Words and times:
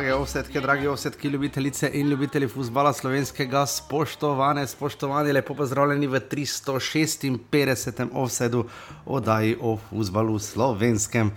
Drage 0.00 0.14
ovsetke, 0.14 0.60
dragi 0.60 0.86
ovsetki, 0.86 1.28
ljubitelice 1.28 1.90
in 1.92 2.08
ljubitelji 2.08 2.48
futbola 2.48 2.92
slovenskega, 2.92 3.66
spoštovane, 3.66 4.66
spoštovani, 4.66 5.32
lepo 5.32 5.54
pozdravljeni 5.54 6.06
v 6.06 6.20
356. 6.20 8.08
ovsedu 8.12 8.64
oddaji 9.06 9.58
o 9.60 9.76
futbalu 9.90 10.38
slovenskem. 10.38 11.30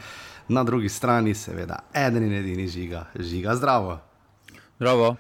Na 0.48 0.64
drugi 0.64 0.90
strani, 0.90 1.36
seveda, 1.36 1.80
eden 1.94 2.24
in 2.24 2.34
edini 2.34 2.68
žiga, 2.68 3.06
žiga 3.20 3.56
zdravo. 3.56 4.00
Zdravo. 4.80 5.16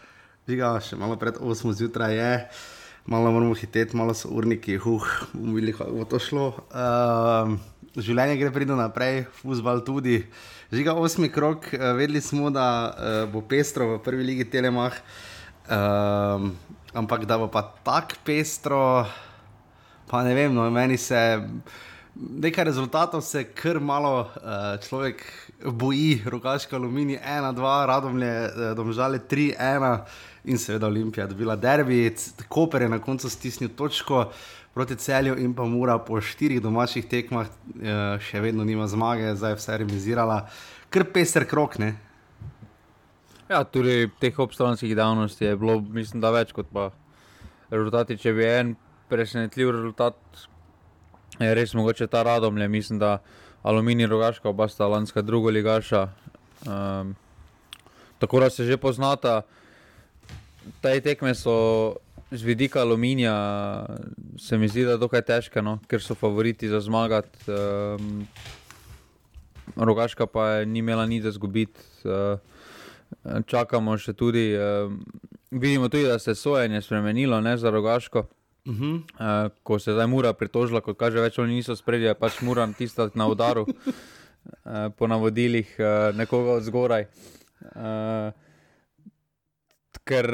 Žiga, 0.48 0.79
še 0.79 0.95
malo 0.95 1.20
pred 1.20 1.35
8 1.35 1.73
zjutraj 1.73 2.15
je, 2.15 2.49
malo 3.05 3.31
moramo 3.31 3.53
hiteti, 3.53 3.98
malo 3.98 4.13
so 4.13 4.30
urniki, 4.31 4.77
huh, 4.77 5.03
bomo 5.34 5.55
videli, 5.55 5.73
kako 5.73 5.91
bo 5.91 6.05
to 6.07 6.20
šlo. 6.20 6.45
Uh, 6.71 7.55
življenje 7.99 8.38
gre 8.39 8.52
pridno 8.55 8.77
naprej, 8.79 9.26
futbal 9.41 9.84
tudi. 9.85 10.21
Žiga 10.73 10.95
osmi 10.98 11.29
krok, 11.29 11.67
uh, 11.76 11.91
vedeli 11.98 12.21
smo, 12.23 12.49
da 12.53 12.67
uh, 12.89 13.17
bo 13.31 13.43
pestro 13.45 13.93
v 13.93 14.02
prvi 14.05 14.27
ligi 14.31 14.48
Telemah, 14.49 14.95
uh, 15.67 16.48
ampak 16.95 17.27
da 17.29 17.38
bo 17.41 17.49
pa 17.52 17.66
tako 17.84 18.21
pestro, 18.26 18.81
pa 20.07 20.23
ne 20.23 20.35
vem, 20.38 20.55
no, 20.55 20.70
meni 20.71 20.98
se. 20.98 21.20
Nekaj 22.16 22.63
rezultatov 22.63 23.22
se 23.26 23.44
kar 23.44 23.80
malo 23.81 24.20
uh, 24.21 24.27
človek 24.88 25.23
boji, 25.66 26.21
rokaška 26.26 26.76
aluminij, 26.77 27.17
ena, 27.17 27.49
dva, 27.52 27.85
radomlje, 27.90 28.34
domžale, 28.77 29.20
tri, 29.20 29.48
ena 29.58 30.04
in 30.45 30.59
seveda 30.62 30.88
Olimpija, 30.88 31.26
dobila 31.27 31.55
derbi, 31.55 32.13
Koper 32.48 32.85
je 32.85 32.90
na 32.90 32.99
koncu 33.02 33.29
stisnil 33.29 33.74
točko 33.77 34.27
proti 34.74 34.96
celju 34.96 35.40
in 35.41 35.54
pa 35.54 35.65
mora 35.65 35.98
po 35.98 36.21
štirih 36.21 36.62
domačih 36.62 37.10
tekmah 37.10 37.49
uh, 37.49 38.21
še 38.21 38.46
vedno 38.46 38.63
nima 38.63 38.87
zmage, 38.87 39.34
zdaj 39.35 39.55
je 39.55 39.62
vse 39.63 39.82
remisirala, 39.82 40.40
kar 40.93 41.09
peser 41.09 41.49
krok. 41.49 41.80
Ne? 41.82 41.96
Ja, 43.49 43.63
tudi 43.63 44.07
teh 44.21 44.40
obstojnih 44.40 44.96
dejavnosti 44.96 45.46
je 45.46 45.57
bilo, 45.57 45.82
mislim, 45.82 46.21
da 46.21 46.32
več 46.34 46.54
kot 46.54 46.70
pa 46.74 46.91
rezultati. 47.74 48.21
Če 48.21 48.37
bi 48.37 48.46
en 48.48 48.76
presenetljiv 49.09 49.74
rezultat 49.74 50.18
je 51.39 51.55
res 51.55 51.73
mogoče 51.73 52.07
ta 52.07 52.23
radom, 52.23 52.57
le 52.57 52.67
mislim, 52.67 52.99
da 52.99 53.17
Aluminij 53.63 54.07
Rogaška, 54.07 54.49
oba 54.49 54.67
sta 54.67 54.87
lanska 54.87 55.21
druga 55.21 55.51
ligaša. 55.51 56.07
Um, 56.67 57.15
tako 58.20 58.40
da 58.40 58.49
se 58.49 58.65
že 58.65 58.77
poznata. 58.77 59.41
Te 60.81 60.99
tekme 61.01 61.35
so 61.35 61.95
z 62.31 62.43
vidika 62.43 62.81
aluminija, 62.81 63.85
se 64.40 64.57
mi 64.57 64.67
zdi, 64.67 64.84
da 64.84 64.91
je 64.91 64.97
dokaj 64.97 65.22
težke, 65.22 65.62
no? 65.62 65.79
ker 65.88 66.01
so 66.01 66.16
favoriti 66.16 66.69
za 66.69 66.79
zmagati. 66.79 67.40
Um, 67.47 68.28
Rogaška 69.75 70.25
pa 70.28 70.47
je 70.50 70.66
ni 70.66 70.79
imela 70.79 71.06
nič 71.06 71.23
za 71.23 71.31
zgubiti. 71.31 71.79
Uh, 72.03 72.40
čakamo 73.45 73.97
še 73.97 74.13
tudi, 74.13 74.51
uh, 74.57 74.91
vidimo 75.51 75.90
tudi, 75.90 76.07
da 76.07 76.19
se 76.19 76.31
je 76.31 76.35
sojenje 76.35 76.81
spremenilo 76.81 77.41
ne, 77.41 77.57
za 77.57 77.69
Rogaško. 77.69 78.25
Uh 78.66 78.75
-huh. 78.75 78.95
uh, 78.95 79.51
ko 79.63 79.79
se 79.79 79.91
zdaj 79.91 80.07
mora 80.07 80.33
pritožila, 80.33 80.81
kot 80.81 80.97
kaže, 80.97 81.19
več 81.19 81.39
oni 81.39 81.56
niso 81.56 81.75
sprejeli, 81.75 82.16
pač 82.16 82.41
mora 82.41 82.67
tista 82.78 83.09
na 83.16 83.28
udaru, 83.28 83.61
uh, 83.61 84.73
po 84.97 85.07
navodilih 85.07 85.75
uh, 85.79 86.16
nekoga 86.16 86.51
od 86.51 86.63
zgoraj. 86.63 87.06
Uh, 87.61 88.31
ker 90.03 90.28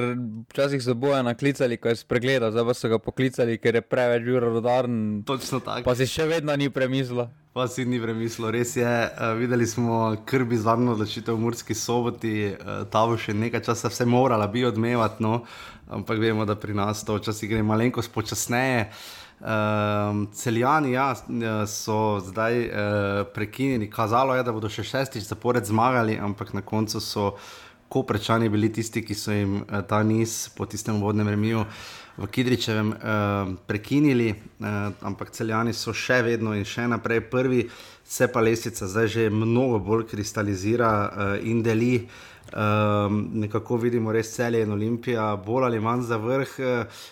včasih 0.49 0.81
so 0.83 0.93
boje 0.97 1.23
naklicali, 1.23 1.77
ko 1.77 1.91
je 1.91 2.01
spregledal, 2.01 2.51
zdaj 2.51 2.65
pa 2.65 2.73
so 2.73 2.89
ga 2.89 2.97
poklicali, 2.99 3.57
ker 3.61 3.77
je 3.77 3.81
preveč 3.85 4.25
bil 4.25 4.39
rodaren. 4.41 5.21
Točno 5.25 5.61
tako. 5.61 5.85
Pa 5.85 5.95
si 5.97 6.09
še 6.09 6.25
vedno 6.29 6.55
ni 6.57 6.71
premislil. 6.73 7.27
Pa 7.53 7.67
si 7.69 7.85
ni 7.85 7.99
premislil, 8.01 8.49
res 8.53 8.75
je. 8.77 8.87
Uh, 8.87 9.33
videli 9.37 9.67
smo 9.69 10.17
krbi 10.25 10.57
zadnjo 10.57 10.97
odločitev 10.97 11.37
v 11.37 11.45
Murski 11.45 11.77
soboti, 11.77 12.33
uh, 12.49 12.83
ta 12.89 13.05
bo 13.05 13.17
še 13.17 13.37
nekaj 13.37 13.65
časa 13.69 13.93
vse 13.93 14.09
morala 14.09 14.49
bi 14.49 14.65
odmevati, 14.65 15.23
no? 15.23 15.43
ampak 15.89 16.21
vemo, 16.21 16.45
da 16.45 16.53
pri 16.53 16.75
nas 16.77 17.01
to 17.05 17.17
včasih 17.17 17.49
gre 17.49 17.63
malenkost 17.65 18.13
počasneje. 18.13 18.89
Um, 19.39 20.25
celjani 20.35 20.91
ja, 20.91 21.13
so 21.69 22.19
zdaj 22.25 22.57
uh, 22.59 23.21
prekinjeni, 23.33 23.87
kazalo 23.89 24.35
je, 24.35 24.43
da 24.43 24.51
bodo 24.51 24.69
še 24.69 24.83
šestič 24.83 25.29
zapored 25.29 25.65
zmagali, 25.65 26.17
ampak 26.19 26.51
na 26.57 26.61
koncu 26.61 26.99
so 26.99 27.31
ko 27.31 27.37
prečani 27.89 28.49
bili 28.49 28.69
tisti, 28.73 29.01
ki 29.01 29.15
so 29.17 29.33
jim 29.33 29.61
uh, 29.61 29.81
ta 29.81 30.03
niz 30.03 30.49
po 30.55 30.65
tistem 30.69 31.01
vodnem 31.01 31.29
remiju 31.29 31.65
v 32.19 32.27
Kidričevem 32.27 32.89
uh, 32.91 32.97
prekinili, 33.67 34.29
uh, 34.29 34.91
ampak 35.01 35.31
celjani 35.31 35.73
so 35.73 35.93
še 35.95 36.19
vedno 36.25 36.53
in 36.53 36.67
še 36.67 36.87
naprej 36.91 37.23
prvi, 37.31 37.63
se 38.03 38.27
pa 38.27 38.43
lesica 38.43 38.87
zdaj 38.87 39.07
že 39.07 39.29
mnogo 39.29 39.79
bolj 39.79 40.05
kristalizira 40.11 40.91
uh, 41.07 41.37
in 41.41 41.63
deli. 41.63 42.07
Um, 42.49 43.27
nekako 43.37 43.77
vidimo 43.77 44.11
res 44.11 44.31
celje 44.33 44.63
in 44.65 44.71
Olimpija, 44.73 45.35
bolj 45.45 45.67
ali 45.67 45.79
manj 45.79 46.07
za 46.09 46.17
vrh. 46.17 46.55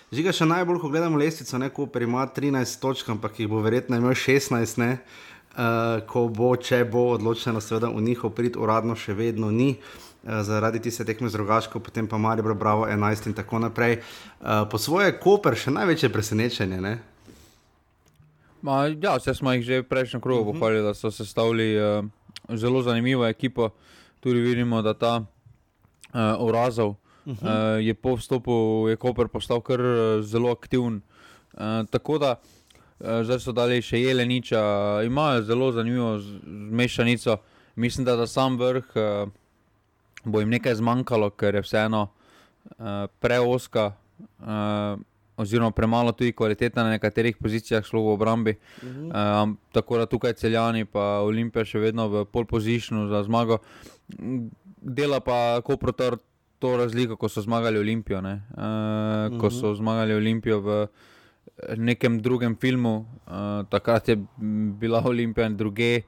Žiga 0.10 0.34
še 0.34 0.48
najbolj, 0.50 0.80
ko 0.82 0.90
gledamo 0.90 1.20
lestvico, 1.22 1.60
neko 1.62 1.86
ima 2.02 2.26
13 2.26 2.82
točk, 2.82 3.12
ampak 3.14 3.38
jih 3.40 3.50
bo 3.50 3.62
verjetno 3.62 4.00
imel 4.02 4.18
16, 4.18 4.82
ne? 4.82 4.98
Uh, 5.58 6.02
ko 6.10 6.26
bo, 6.30 6.56
če 6.58 6.84
bo 6.90 7.12
odločeno, 7.16 7.62
seveda 7.62 7.90
v 7.94 8.02
njihov 8.10 8.34
prid 8.34 8.58
uradno 8.58 8.98
še 8.98 9.14
vedno 9.18 9.54
ni. 9.54 9.76
Uh, 9.78 10.07
zaradi 10.24 10.80
tiste 10.80 11.06
tekme 11.06 11.30
z 11.30 11.36
rogaško, 11.36 11.80
potem 11.80 12.08
pa 12.08 12.18
Marijo 12.18 12.56
Bravo 12.56 12.86
11 12.86 13.28
in 13.28 13.34
tako 13.34 13.60
naprej. 13.60 14.00
Uh, 14.42 14.68
po 14.72 14.78
svoje 14.78 15.20
Koper 15.20 15.56
še 15.56 15.72
največje 15.72 16.10
presenečenje. 16.10 16.82
Ne? 16.82 16.98
Ma, 18.62 18.88
ja, 18.88 19.18
vse 19.18 19.34
smo 19.38 19.54
jih 19.54 19.64
že 19.64 19.84
prejšnjo 19.84 20.20
krogu 20.20 20.42
uh 20.42 20.48
-huh. 20.48 20.52
pohvalili, 20.60 20.84
da 20.84 20.94
so 20.94 21.12
sestavili 21.12 21.78
uh, 21.80 22.06
zelo 22.50 22.82
zanimivo 22.82 23.28
ekipo 23.28 23.70
tudi 24.20 24.40
vidimo, 24.40 24.82
da 24.82 24.94
ta 24.94 25.16
uh, 25.18 26.48
Urazov 26.48 26.90
uh 26.90 26.98
-huh. 27.26 27.78
uh, 27.78 27.86
je 27.86 27.94
po 27.94 28.16
vstopu, 28.16 28.86
je 28.90 28.96
Koper 28.96 29.28
postal 29.28 29.62
kar 29.62 29.82
uh, 29.82 30.24
zelo 30.24 30.52
aktiven. 30.52 31.02
Uh, 31.54 31.62
tako 31.90 32.18
da 32.18 32.36
uh, 33.00 33.08
zdaj 33.24 33.40
so 33.40 33.52
dali 33.52 33.82
še 33.82 34.02
Jeleniča, 34.02 34.62
imajo 35.06 35.42
zelo 35.42 35.72
zanimivo 35.72 36.20
mešanico. 36.72 37.38
Mislim, 37.76 38.06
da 38.06 38.18
za 38.18 38.28
sam 38.28 38.58
vrh 38.58 38.86
uh, 38.96 39.30
bo 40.28 40.40
jim 40.40 40.50
nekaj 40.50 40.76
zmanjkalo, 40.76 41.30
ker 41.40 41.56
je 41.56 41.64
vseeno 41.66 42.08
uh, 42.08 43.06
preoska. 43.20 43.94
Uh, 44.40 45.00
Oziroma, 45.38 45.70
premalo 45.72 46.12
tudi 46.18 46.32
kvaliteta 46.34 46.82
na 46.82 46.96
nekaterih 46.96 47.36
pozicijah, 47.38 47.84
šlo 47.86 48.02
v 48.02 48.14
obrambi. 48.16 48.56
Uh 48.58 48.90
-huh. 48.90 49.44
um, 49.44 49.58
tako 49.72 49.98
da 49.98 50.06
tukaj 50.06 50.34
celjani, 50.34 50.86
pa 50.86 51.22
Olimpija 51.22 51.66
še 51.66 51.80
vedno 51.80 52.08
v 52.08 52.26
pol 52.26 52.46
pozicionu 52.46 53.08
za 53.08 53.24
zmago. 53.24 53.58
Dela 54.82 55.20
pa 55.20 55.62
Koprotor 55.62 56.18
to 56.60 56.78
razliko, 56.78 57.16
ko 57.16 57.30
so 57.30 57.42
zmagali 57.42 57.80
Olimpijo. 57.80 58.20
Uh, 58.20 58.26
uh 58.26 58.32
-huh. 58.32 59.40
Ko 59.40 59.50
so 59.50 59.76
zmagali 59.76 60.14
Olimpijo 60.14 60.60
v 60.60 60.88
nekem 61.78 62.22
drugem 62.22 62.56
filmu, 62.56 63.06
uh, 63.28 63.66
takrat 63.70 64.10
je 64.10 64.18
bila 64.80 65.02
Olimpija 65.06 65.48
in 65.48 65.58
druge, 65.58 66.02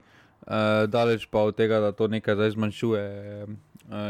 uh, 0.47 0.89
daleč 0.89 1.25
pa 1.25 1.39
od 1.39 1.55
tega, 1.55 1.79
da 1.79 1.91
to 1.91 2.07
nekaj 2.07 2.35
zdaj 2.35 2.51
zmanjšuje 2.51 3.03
uh, 3.43 3.49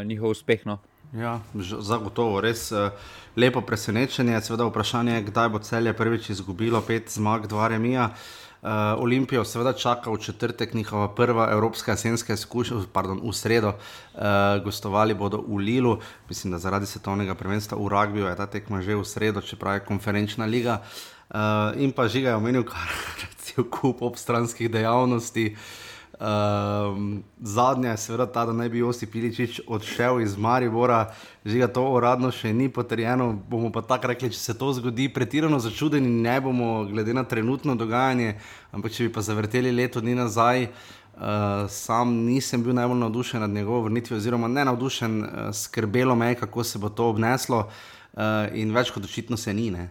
njihov 0.04 0.30
uspeh. 0.30 0.66
No. 0.66 0.78
Ja, 1.10 1.40
zagotovo, 1.58 2.38
res 2.38 2.68
uh, 2.70 2.92
lepo 3.34 3.64
presenečenje. 3.66 4.38
Seveda 4.46 4.68
vprašanje 4.68 5.16
je, 5.16 5.24
kdaj 5.26 5.48
bo 5.50 5.58
celje 5.58 5.92
prvič 5.96 6.30
izgubilo 6.30 6.78
pet 6.86 7.10
zmag, 7.10 7.48
dva 7.50 7.66
remija. 7.68 8.12
Uh, 8.60 8.68
Olimpijo 9.02 9.42
seveda 9.44 9.72
čaka 9.72 10.12
v 10.12 10.20
četrtek 10.20 10.74
njihova 10.74 11.08
prva 11.14 11.48
evropska 11.50 11.96
jesenska 11.96 12.36
izkušnja, 12.36 12.84
pardon, 12.92 13.18
v 13.24 13.32
sredo, 13.32 13.72
uh, 13.72 14.20
gostovali 14.64 15.14
bodo 15.14 15.42
v 15.48 15.56
Lilu, 15.64 15.96
mislim, 16.28 16.52
da 16.52 16.58
zaradi 16.58 16.86
svetovnega 16.86 17.34
prvenstva 17.34 17.78
v 17.78 17.88
Ragbiju 17.88 18.26
je 18.26 18.36
ta 18.36 18.46
tekma 18.46 18.82
že 18.82 18.94
v 18.94 19.04
sredo, 19.04 19.40
čeprav 19.40 19.80
je 19.80 19.86
konferenčna 19.88 20.44
liga. 20.44 20.82
Uh, 21.30 21.74
in 21.80 21.90
pa 21.92 22.06
žiga 22.06 22.30
je 22.30 22.36
omenil 22.36 22.62
kar 22.62 22.86
recimo 23.24 23.66
kup 23.70 24.02
obstranskih 24.02 24.70
dejavnosti. 24.70 25.56
Uh, 25.56 25.89
Um, 26.20 27.22
zadnja 27.40 27.90
je 27.90 27.96
seveda 27.96 28.26
ta, 28.26 28.44
da 28.44 28.52
naj 28.52 28.68
bi 28.68 28.78
Josip 28.78 29.12
Piličič 29.12 29.60
odšel 29.66 30.20
iz 30.20 30.36
Maribora, 30.36 31.14
že 31.44 31.56
ga 31.58 31.68
to 31.72 31.80
uradno 31.80 32.28
še 32.28 32.52
ni 32.52 32.66
potrjeno. 32.68 33.32
Bomo 33.48 33.70
pa 33.72 33.80
tako 33.80 34.10
rekli, 34.12 34.28
če 34.28 34.36
se 34.36 34.54
to 34.58 34.68
zgodi, 34.76 35.08
pretirano 35.08 35.56
začudeni 35.56 36.10
ne 36.10 36.34
bomo, 36.44 36.84
glede 36.90 37.14
na 37.16 37.24
trenutno 37.24 37.72
dogajanje. 37.72 38.34
Ampak 38.68 38.92
če 38.92 39.06
bi 39.06 39.12
pa 39.14 39.24
zavrteli 39.24 39.72
leto 39.72 40.02
dni 40.04 40.18
nazaj, 40.18 40.66
uh, 40.68 41.64
sam 41.72 42.12
nisem 42.26 42.68
bil 42.68 42.76
najbolj 42.76 43.00
navdušen 43.00 43.40
nad 43.40 43.56
njegovo 43.56 43.86
vrnitvijo, 43.88 44.20
oziroma 44.20 44.52
ne 44.52 44.66
navdušen, 44.68 45.16
uh, 45.24 45.48
skrbelo 45.56 46.18
me 46.20 46.34
je, 46.34 46.40
kako 46.42 46.66
se 46.68 46.82
bo 46.84 46.92
to 46.92 47.08
obneslo, 47.14 47.62
uh, 47.64 48.44
in 48.52 48.76
več 48.76 48.92
kot 48.92 49.08
očitno 49.08 49.40
se 49.40 49.56
ni. 49.56 49.70
Ne? 49.72 49.88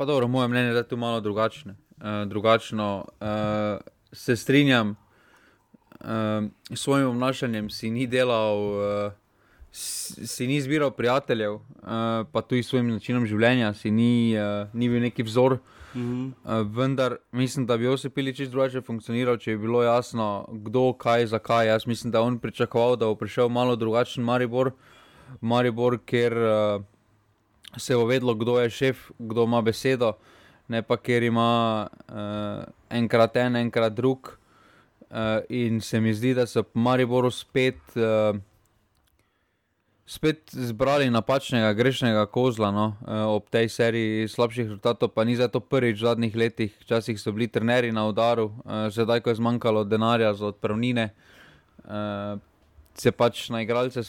Pa 0.00 0.08
dobro, 0.08 0.32
moje 0.32 0.48
mnenje 0.48 0.72
je, 0.72 0.80
da 0.80 0.86
je 0.86 0.88
to 0.88 0.96
malo 0.96 1.20
drugačno. 1.20 1.76
Uh, 2.00 2.24
drugačno 2.24 3.04
uh, 3.04 3.97
se 4.12 4.36
strinjam, 4.36 4.96
uh, 6.00 6.06
s 6.70 6.80
svojim 6.80 7.08
obnašanjem 7.08 7.70
si 7.70 7.90
ni 7.90 8.06
delal 8.06 8.58
uh, 8.58 9.12
si 9.72 10.46
ni 10.46 10.60
zbiral 10.60 10.90
prijateljev, 10.90 11.54
uh, 11.54 11.60
pa 12.32 12.42
tudi 12.42 12.62
s 12.62 12.68
svojim 12.68 12.88
načinom 12.90 13.26
življenja, 13.26 13.74
si 13.74 13.90
ni, 13.90 14.34
uh, 14.34 14.68
ni 14.72 14.88
bil 14.88 15.00
neki 15.00 15.22
vzor. 15.22 15.58
-hmm. 15.94 16.32
uh, 16.44 16.76
vendar 16.76 17.16
mislim, 17.32 17.66
da 17.66 17.76
bi 17.76 17.84
Josip 17.84 18.14
Piličič 18.14 18.48
drugače 18.48 18.80
funkcioniral, 18.80 19.36
če 19.36 19.56
bi 19.56 19.66
bilo 19.66 19.82
jasno, 19.82 20.48
kdo, 20.52 20.92
kaj, 20.92 21.26
zakaj. 21.26 21.66
Jaz 21.68 21.86
mislim, 21.86 22.12
da 22.12 22.22
on 22.22 22.38
pričakoval, 22.38 22.96
da 22.96 23.06
bo 23.06 23.14
prišel 23.14 23.48
malo 23.48 23.76
drugačen 23.76 24.24
Maribor, 24.24 24.72
Maribor 25.40 25.98
ker 26.06 26.32
uh, 26.32 26.82
se 27.76 27.96
bo 27.96 28.06
vedlo, 28.06 28.34
kdo 28.34 28.58
je 28.60 28.70
šef, 28.70 29.10
kdo 29.18 29.44
ima 29.44 29.62
besedo, 29.62 30.12
ne 30.68 30.82
pa 30.82 30.96
ker 30.96 31.22
ima 31.22 31.88
uh, 31.88 32.64
enkrat 32.90 33.36
en, 33.36 33.56
enkrat 33.56 33.96
drug. 33.96 34.34
Uh, 35.08 35.40
in 35.48 35.80
se 35.80 36.00
mi 36.00 36.12
zdi, 36.12 36.34
da 36.36 36.46
so 36.46 36.66
Mariboru 36.74 37.30
spet. 37.32 37.80
Uh, 37.96 38.36
spet 40.08 40.48
zbrali 40.52 41.10
napačnega, 41.12 41.74
grešnega 41.76 42.24
kozla 42.32 42.70
no, 42.72 42.86
eh, 43.04 43.22
ob 43.28 43.50
tej 43.52 43.68
seriji 43.68 44.28
slabših 44.32 44.64
rezultatov, 44.64 45.12
pa 45.12 45.24
ni 45.28 45.36
za 45.36 45.52
to 45.52 45.60
prvič 45.60 46.00
v 46.00 46.06
zadnjih 46.08 46.36
letih. 46.36 46.72
Včasih 46.80 47.20
so 47.20 47.32
bili 47.32 47.48
trenerji 47.48 47.92
na 47.92 48.08
udaru, 48.08 48.48
eh, 48.64 48.88
zdaj, 48.88 49.20
ko 49.20 49.30
je 49.30 49.36
zmanjkalo 49.36 49.84
denarja 49.84 50.32
za 50.34 50.46
odpravnine, 50.46 51.12
eh, 51.12 52.36
se 52.94 53.12
pač 53.12 53.50
na 53.50 53.62
igralce. 53.62 54.08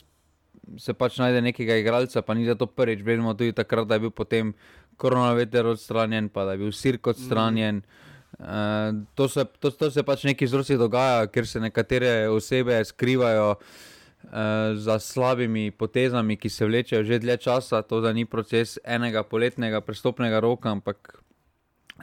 Se 0.78 0.94
pač 0.94 1.18
najde 1.18 1.42
nekega 1.42 1.76
igralca, 1.76 2.22
pa 2.22 2.34
ni 2.34 2.46
za 2.46 2.56
to 2.56 2.68
prvič. 2.68 3.02
Vemo 3.04 3.34
tudi 3.34 3.52
takrat, 3.52 3.88
da 3.88 3.96
je 3.96 4.00
bil 4.00 4.12
potem 4.12 4.54
koronaveter 5.00 5.68
odstranjen, 5.72 6.30
pa 6.30 6.46
da 6.46 6.56
je 6.56 6.64
bil 6.66 6.76
sirk 6.76 7.08
odstranjen. 7.08 7.82
Mm. 7.82 8.08
Uh, 8.40 9.06
to, 9.16 9.28
se, 9.28 9.44
to, 9.60 9.72
to 9.72 9.90
se 9.92 10.04
pač 10.06 10.24
neki 10.28 10.48
vzroki 10.48 10.78
dogaja, 10.80 11.26
ker 11.34 11.48
se 11.50 11.60
nekatere 11.60 12.30
osebe 12.32 12.78
skrivajo 12.86 13.50
uh, 13.56 14.32
za 14.80 15.00
slabimi 15.04 15.72
potezami, 15.76 16.38
ki 16.40 16.52
se 16.54 16.68
vlečejo 16.70 17.04
že 17.04 17.20
dlje 17.20 17.38
časa. 17.50 17.82
To 17.90 18.00
ni 18.14 18.24
proces 18.30 18.78
enega 18.86 19.26
poletnega 19.28 19.82
prestopnega 19.82 20.40
roka, 20.40 20.72
ampak 20.72 21.20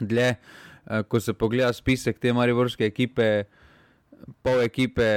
dlje. 0.01 0.35
Uh, 0.85 1.01
ko 1.07 1.19
se 1.19 1.33
pogleda 1.33 1.73
spisek 1.73 2.19
te 2.19 2.33
marivorske 2.33 2.85
ekipe, 2.85 3.47
pol 4.43 4.61
ekipe. 4.65 5.07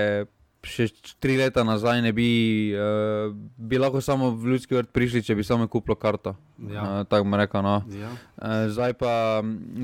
Še 0.61 0.91
tri 1.23 1.39
leta 1.41 1.65
nazaj 1.65 2.03
ne 2.05 2.12
bi, 2.12 2.29
uh, 2.77 3.33
bi 3.57 3.81
lahko 3.81 4.03
samo 4.05 4.31
v 4.37 4.55
ljudski 4.55 4.77
vrt 4.77 4.91
prišli, 4.93 5.23
če 5.25 5.37
bi 5.39 5.45
samo 5.47 5.69
kupili 5.73 5.97
karto. 5.97 6.35
Ja. 6.69 7.01
Uh, 7.01 7.05
Tako 7.09 7.25
bomo 7.25 7.41
rekli. 7.41 7.62
No. 7.65 7.77
Ja. 7.97 8.11
Uh, 8.37 8.69
zdaj, 8.69 8.99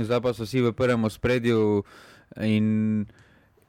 zdaj 0.04 0.20
pa 0.20 0.34
so 0.36 0.44
vsi 0.44 0.66
v 0.68 0.74
prvem 0.76 1.08
spredju 1.08 1.86
in 2.44 3.06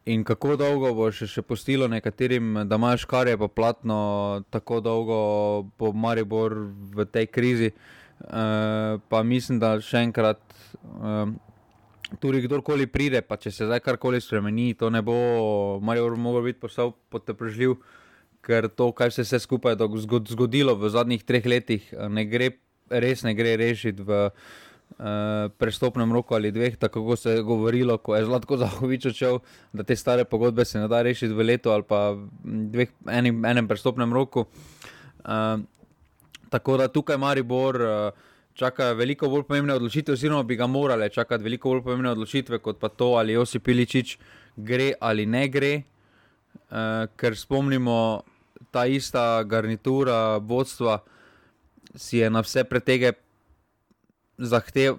In 0.07 0.24
kako 0.24 0.56
dolgo 0.56 0.94
bo 0.95 1.09
še, 1.12 1.25
še 1.27 1.42
postilo 1.44 1.89
nekaterim, 1.92 2.62
da 2.69 2.77
imaš 2.80 3.04
kar 3.12 3.27
je 3.27 3.36
pa 3.36 3.50
platno, 3.51 3.98
tako 4.56 4.80
dolgo 4.80 5.18
bo 5.75 5.92
Maribor 5.92 6.56
v 6.95 7.06
tej 7.12 7.27
krizi. 7.27 7.74
Uh, 8.24 9.03
pa 9.12 9.19
mislim, 9.27 9.60
da 9.60 9.75
še 9.83 10.06
enkrat, 10.07 10.39
uh, 10.95 11.27
tudi 12.19 12.42
kdorkoli 12.45 12.88
pride, 12.88 13.21
pa 13.21 13.38
če 13.39 13.51
se 13.51 13.68
zdaj 13.68 13.81
karkoli 13.86 14.21
spremeni, 14.24 14.74
to 14.77 14.89
ne 14.94 15.01
bo 15.06 15.15
Maribor 15.83 16.15
mogel 16.19 16.48
biti 16.50 16.62
postal 16.63 16.94
potepržljiv, 17.12 17.75
ker 18.48 18.69
to, 18.71 18.92
kar 18.95 19.12
se 19.12 19.25
je 19.25 19.27
vse 19.27 19.42
skupaj 19.44 19.75
zgodilo 20.31 20.77
v 20.80 20.89
zadnjih 20.94 21.25
treh 21.27 21.45
letih, 21.45 21.92
ne 22.09 22.24
gre, 22.25 22.54
res 22.89 23.25
ne 23.27 23.36
gre 23.38 23.57
rešiti 23.59 24.07
v. 24.07 24.30
Uh, 24.31 24.65
prestopnem 25.59 26.07
roku 26.15 26.31
ali 26.31 26.48
dveh, 26.50 26.77
tako 26.80 27.15
se 27.19 27.36
je 27.36 27.42
govorilo, 27.44 27.98
ko 28.00 28.15
je 28.15 28.24
Zlatko 28.25 28.57
Zahovič 28.57 29.06
odšel, 29.12 29.39
da 29.75 29.83
te 29.83 29.95
stare 30.00 30.24
pogodbe 30.25 30.65
se 30.65 30.80
ne 30.80 30.88
da 30.88 31.01
rešiti 31.03 31.36
v 31.36 31.44
letu 31.44 31.69
ali 31.69 31.83
pa 31.83 32.15
dveh, 32.44 32.89
enim, 33.12 33.44
enem 33.45 33.68
prestopnem 33.68 34.13
roku. 34.15 34.48
Uh, 35.27 35.60
tako 36.50 36.77
da 36.77 36.88
tukaj 36.88 37.19
Maribor 37.19 37.81
uh, 37.83 38.12
čaka 38.57 38.92
veliko 38.98 39.30
bolj 39.30 39.45
pomembne 39.45 39.75
odločitve, 39.77 40.15
oziroma 40.18 40.44
bi 40.44 40.57
ga 40.57 40.68
morale 40.68 41.09
čakati 41.13 41.44
veliko 41.45 41.75
bolj 41.75 41.83
pomembne 41.86 42.12
odločitve, 42.15 42.59
kot 42.59 42.80
pa 42.81 42.89
to, 42.89 43.13
ali 43.19 43.38
Josip 43.38 43.63
Piličič 43.63 44.18
gre 44.57 44.94
ali 45.00 45.25
ne 45.25 45.45
gre. 45.48 45.74
Uh, 46.68 47.06
ker 47.15 47.38
spomnimo, 47.38 48.24
ta 48.74 48.88
ista 48.89 49.44
garnitura 49.44 50.38
vodstva 50.38 50.98
si 51.95 52.18
je 52.18 52.30
na 52.30 52.42
vse 52.44 52.65
pretege 52.68 53.13
zahtev, 54.38 54.98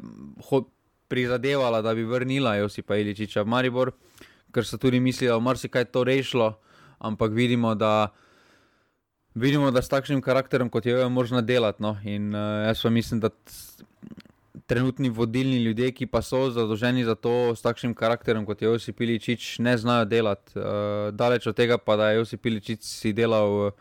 ho, 0.49 0.63
prizadevala, 1.09 1.83
da 1.83 1.95
bi 1.95 2.05
vrnila 2.05 2.57
Josipa 2.61 2.97
Iličiča 2.97 3.43
v 3.43 3.53
Maribor, 3.53 3.93
ker 4.55 4.65
so 4.65 4.79
tudi 4.79 5.01
mislili, 5.01 5.33
da 5.33 5.37
bo 5.37 5.45
marsikaj 5.51 5.91
to 5.93 6.05
rešilo, 6.05 6.55
ampak 6.99 7.35
vidimo, 7.35 7.75
da. 7.75 8.11
Vidimo, 9.35 9.71
da 9.71 9.83
s 9.83 9.89
takšnim 9.89 10.23
karakterom, 10.23 10.71
kot 10.71 10.87
je 10.87 10.93
jo, 10.93 10.99
je 10.99 11.09
možno 11.09 11.43
delati. 11.43 11.83
No? 11.83 11.97
In 12.05 12.35
uh, 12.35 12.67
jaz 12.67 12.83
pa 12.83 12.91
mislim, 12.91 13.21
da 13.21 13.31
trenutni 14.67 15.09
vodilni 15.09 15.63
ljudje, 15.65 15.93
ki 15.93 16.07
pa 16.07 16.23
so 16.23 16.51
zadolženi 16.51 17.05
za 17.05 17.15
to, 17.15 17.55
s 17.57 17.63
takšnim 17.63 17.95
karakterom, 17.95 18.47
kot 18.47 18.63
je 18.63 18.69
Josip 18.69 19.01
Iličič, 19.01 19.59
ne 19.59 19.79
znajo 19.79 20.05
delati. 20.05 20.59
Uh, 20.59 20.65
daleč 21.13 21.47
od 21.47 21.57
tega, 21.57 21.79
pa 21.79 21.97
da 21.97 22.11
je 22.11 22.21
Josip 22.21 22.47
Iličič 22.47 22.83
si 22.83 23.13
delal 23.13 23.55
uh, 23.69 23.73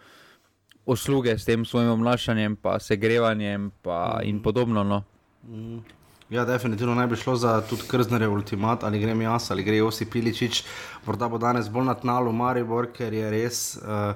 usluge 0.88 1.38
s 1.38 1.46
tem 1.46 1.66
svojim 1.66 1.90
obnašanjem, 1.90 2.56
pa 2.56 2.80
segrevanjem 2.80 3.72
pa 3.82 4.20
mm. 4.20 4.30
in 4.30 4.42
podobno. 4.44 4.84
No? 4.84 5.04
Mm. 5.48 5.84
Ja, 6.30 6.46
definitivno 6.46 6.96
naj 6.96 7.08
bi 7.08 7.16
šlo 7.16 7.36
za 7.36 7.62
tudi 7.70 7.88
krznerje 7.88 8.28
ultimat, 8.28 8.84
ali 8.84 9.00
grem 9.00 9.22
jaz 9.22 9.52
ali 9.52 9.64
gre 9.64 9.84
Osi 9.84 10.06
Piličič. 10.06 10.64
Morda 11.06 11.28
bo 11.28 11.38
danes 11.38 11.70
bolj 11.72 11.86
na 11.88 11.96
tnalu 11.96 12.32
Maribor, 12.32 12.92
ker 12.92 13.14
je 13.14 13.30
res. 13.32 13.62
Uh, 13.80 14.16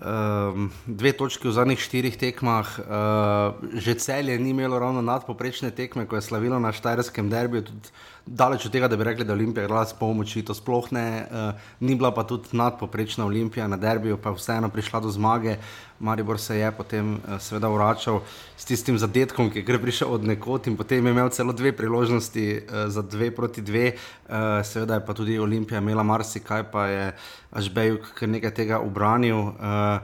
Um, 0.00 0.70
dve 0.86 1.12
točki 1.12 1.44
v 1.44 1.52
zadnjih 1.52 1.80
štirih 1.80 2.14
tekmah, 2.16 2.68
uh, 2.80 3.52
že 3.76 4.00
celje 4.00 4.38
ni 4.40 4.56
imelo 4.56 4.78
ravno 4.80 5.04
nadpoprečne 5.04 5.70
tekme, 5.76 6.06
ko 6.08 6.16
je 6.16 6.24
slavilo 6.24 6.56
na 6.56 6.72
Štajerskem 6.72 7.28
derbiju. 7.28 7.68
Tudi 7.68 7.92
daleč 8.26 8.66
od 8.66 8.72
tega, 8.72 8.88
da 8.88 8.96
bi 8.96 9.04
rekli, 9.04 9.24
da 9.24 9.32
je 9.32 9.38
Olimpija 9.38 9.64
igrala 9.64 9.84
s 9.86 9.92
pomoči, 9.92 10.42
to 10.44 10.54
sploh 10.54 10.92
ne, 10.92 11.26
uh, 11.30 11.60
ni 11.80 11.94
bila 11.94 12.12
pa 12.14 12.24
tudi 12.24 12.48
nadpoprečna 12.52 13.24
Olimpija 13.26 13.68
na 13.68 13.76
derbiju, 13.76 14.18
pa 14.22 14.30
vseeno 14.30 14.68
prišla 14.68 15.00
do 15.00 15.10
zmage. 15.10 15.56
Maribor 16.00 16.38
se 16.40 16.58
je 16.58 16.70
potem 16.72 17.14
uh, 17.14 17.40
seveda 17.40 17.68
vračal 17.68 18.20
s 18.56 18.64
tistim 18.64 18.98
zadetkom, 18.98 19.50
ki 19.50 19.64
je 19.66 19.78
prišel 19.82 20.12
od 20.12 20.24
nekod 20.24 20.66
in 20.66 20.76
potem 20.76 21.06
je 21.06 21.12
imel 21.12 21.28
celo 21.28 21.52
dve 21.52 21.72
priložnosti 21.76 22.46
uh, 22.56 22.88
za 22.88 23.02
dve 23.02 23.30
proti 23.30 23.62
dve. 23.62 23.92
Uh, 24.28 24.64
seveda 24.64 24.94
je 24.94 25.06
pa 25.06 25.14
tudi 25.14 25.38
Olimpija 25.38 25.78
imela 25.78 26.02
marsikaj, 26.02 26.70
pa 26.72 26.86
je 26.86 27.12
Ažbejuk 27.50 28.12
kar 28.14 28.28
nekaj 28.28 28.54
tega 28.54 28.80
obranil. 28.80 29.36
Uh, 29.36 30.00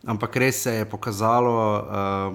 Ampak 0.00 0.36
res 0.36 0.62
se 0.62 0.72
je 0.72 0.84
pokazalo 0.88 1.52
uh, 1.52 1.82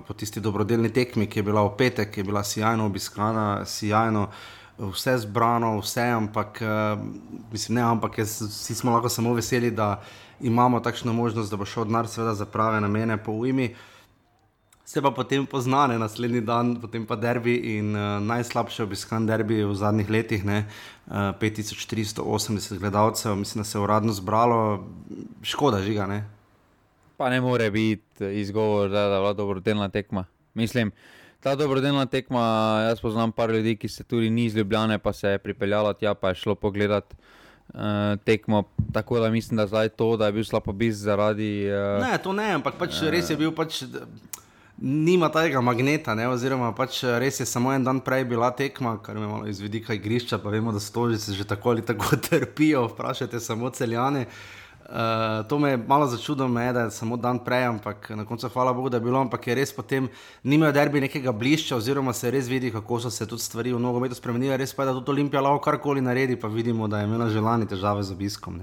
po 0.06 0.13
tisti 0.13 0.39
dobrodelni 0.39 0.92
tekmi, 0.94 1.25
ki 1.25 1.39
je 1.39 1.44
bila 1.44 1.63
v 1.65 1.72
petek, 1.77 2.12
ki 2.13 2.22
je 2.22 2.24
bila 2.24 2.44
sjajno 2.46 2.86
obiskana, 2.86 3.65
sjajno 3.65 4.22
uh, 4.22 4.36
vse 4.77 5.17
zbrano, 5.17 5.79
vse, 5.79 6.01
ampak, 6.01 6.62
uh, 6.62 7.00
mislim, 7.51 7.75
ne, 7.75 7.82
ampak 7.82 8.17
jaz, 8.17 8.41
vsi 8.41 8.75
smo 8.75 8.91
lahko 8.91 9.10
samo 9.10 9.34
veseli, 9.34 9.72
da 9.72 10.03
imamo 10.41 10.79
takšno 10.79 11.13
možnost, 11.13 11.51
da 11.51 11.58
bo 11.58 11.65
šel 11.65 11.86
denar, 11.86 12.08
za 12.08 12.46
prave 12.46 12.82
namene 12.82 13.17
po 13.17 13.32
ujmi. 13.32 13.75
Se 14.86 15.01
pa 15.01 15.12
potem 15.12 15.46
poznane 15.46 15.98
naslednji 16.00 16.41
dan, 16.41 16.75
potem 16.82 17.05
pa 17.05 17.15
derbi 17.15 17.55
in 17.77 17.96
uh, 17.96 18.22
najslabše 18.22 18.84
obiskan 18.84 19.25
derbi 19.25 19.63
v 19.63 19.74
zadnjih 19.74 20.10
letih, 20.10 20.46
ne, 20.46 20.65
uh, 21.08 21.13
5380 21.41 22.77
gledalcev, 22.79 23.36
mislim, 23.36 23.63
da 23.63 23.65
se 23.65 23.77
je 23.77 23.82
uradno 23.82 24.13
zbralo, 24.13 24.88
škoda 25.41 25.82
žiga. 25.82 26.05
Ne. 26.05 26.29
Pa 27.17 27.29
ne 27.29 27.41
more 27.41 27.72
biti 27.72 28.25
izgovor, 28.25 28.89
da 28.89 29.00
je 29.00 29.20
bila 29.20 29.34
dobrodelna 29.34 29.89
tekma. 29.89 30.25
Mislim, 30.53 30.91
Ta 31.46 31.52
dobrodelna 31.54 32.08
tekma, 32.10 32.42
jaz 32.88 33.02
poznam 33.02 33.30
par 33.32 33.52
ljudi, 33.54 33.75
ki 33.78 33.88
se 33.88 34.04
tudi 34.04 34.32
ni 34.34 34.48
iz 34.50 34.56
Ljubljana, 34.58 34.98
pa 34.98 35.12
se 35.14 35.36
je 35.36 35.38
pripeljalo 35.38 35.92
tja, 35.94 36.16
pa 36.18 36.32
je 36.32 36.40
šlo 36.42 36.56
pogledat 36.56 37.14
uh, 37.14 37.80
tekmo. 38.25 38.64
Tako 38.94 39.20
da 39.20 39.30
mislim, 39.30 39.58
da 39.58 39.68
zdaj 39.68 39.90
to, 39.90 40.18
da 40.18 40.25
je 40.25 40.32
bil 40.32 40.44
slabo 40.44 40.74
bis 40.74 40.96
zaradi. 40.96 41.68
Uh, 41.70 42.02
ne, 42.02 42.18
to 42.18 42.34
ne, 42.34 42.50
ampak 42.58 42.80
pač 42.82 42.98
uh, 43.04 43.12
res 43.14 43.30
je 43.30 43.38
bil 43.38 43.54
pač. 43.54 43.84
Nima 44.82 45.30
tega 45.32 45.62
magneta, 45.62 46.18
ne? 46.18 46.25
oziroma 46.28 46.74
pač 46.75 47.04
res 47.22 47.38
je 47.40 47.46
samo 47.46 47.70
en 47.72 47.86
dan 47.86 48.02
prej 48.04 48.25
bila 48.28 48.50
tekma, 48.52 48.98
kar 49.06 49.16
me 49.16 49.30
malo 49.30 49.46
izvedi, 49.48 49.86
kaj 49.86 50.02
grišča, 50.02 50.42
pa 50.42 50.50
vemo, 50.50 50.74
da 50.74 50.82
stožice 50.82 51.38
že 51.38 51.46
tako 51.46 51.78
ali 51.78 51.86
tako 51.86 52.18
trpijo. 52.25 52.88
Vprašajte 52.90 53.40
samo 53.40 53.70
celjane. 53.70 54.25
Uh, 54.25 54.64
Uh, 54.89 55.48
to 55.50 55.60
me 55.60 55.70
je 55.70 55.77
malo 55.77 56.08
začudilo, 56.08 56.48
me, 56.48 56.74
da 56.74 56.82
je 56.82 56.92
samo 56.92 57.18
dan 57.18 57.39
prej, 57.39 57.63
ampak 57.65 58.10
na 58.10 58.25
koncu 58.25 58.50
hvala 58.50 58.74
Bogu, 58.74 58.89
da 58.89 58.98
je 58.98 59.01
bilo, 59.01 59.18
ampak 59.20 59.48
je 59.48 59.56
res 59.56 59.74
potem 59.74 60.10
nimajo 60.44 60.72
derbi 60.72 61.01
nekega 61.01 61.32
blišča, 61.32 61.75
oziroma 61.75 62.13
se 62.13 62.32
res 62.32 62.46
vidi, 62.48 62.70
kako 62.72 63.00
so 63.00 63.10
se 63.10 63.25
tudi 63.25 63.42
stvari 63.42 63.74
v 63.74 63.80
nogometu 63.82 64.15
spremenile. 64.15 64.58
Res 64.58 64.75
pa 64.77 64.84
je, 64.84 64.92
da 64.92 64.94
tudi 65.00 65.15
Olimpija 65.15 65.42
lahko 65.42 65.63
karkoli 65.65 66.06
naredi, 66.06 66.38
pa 66.38 66.48
vidimo, 66.48 66.88
da 66.88 67.01
je 67.01 67.10
imela 67.10 67.30
želani 67.34 67.65
težave 67.65 68.04
z 68.04 68.13
obiskom. 68.13 68.62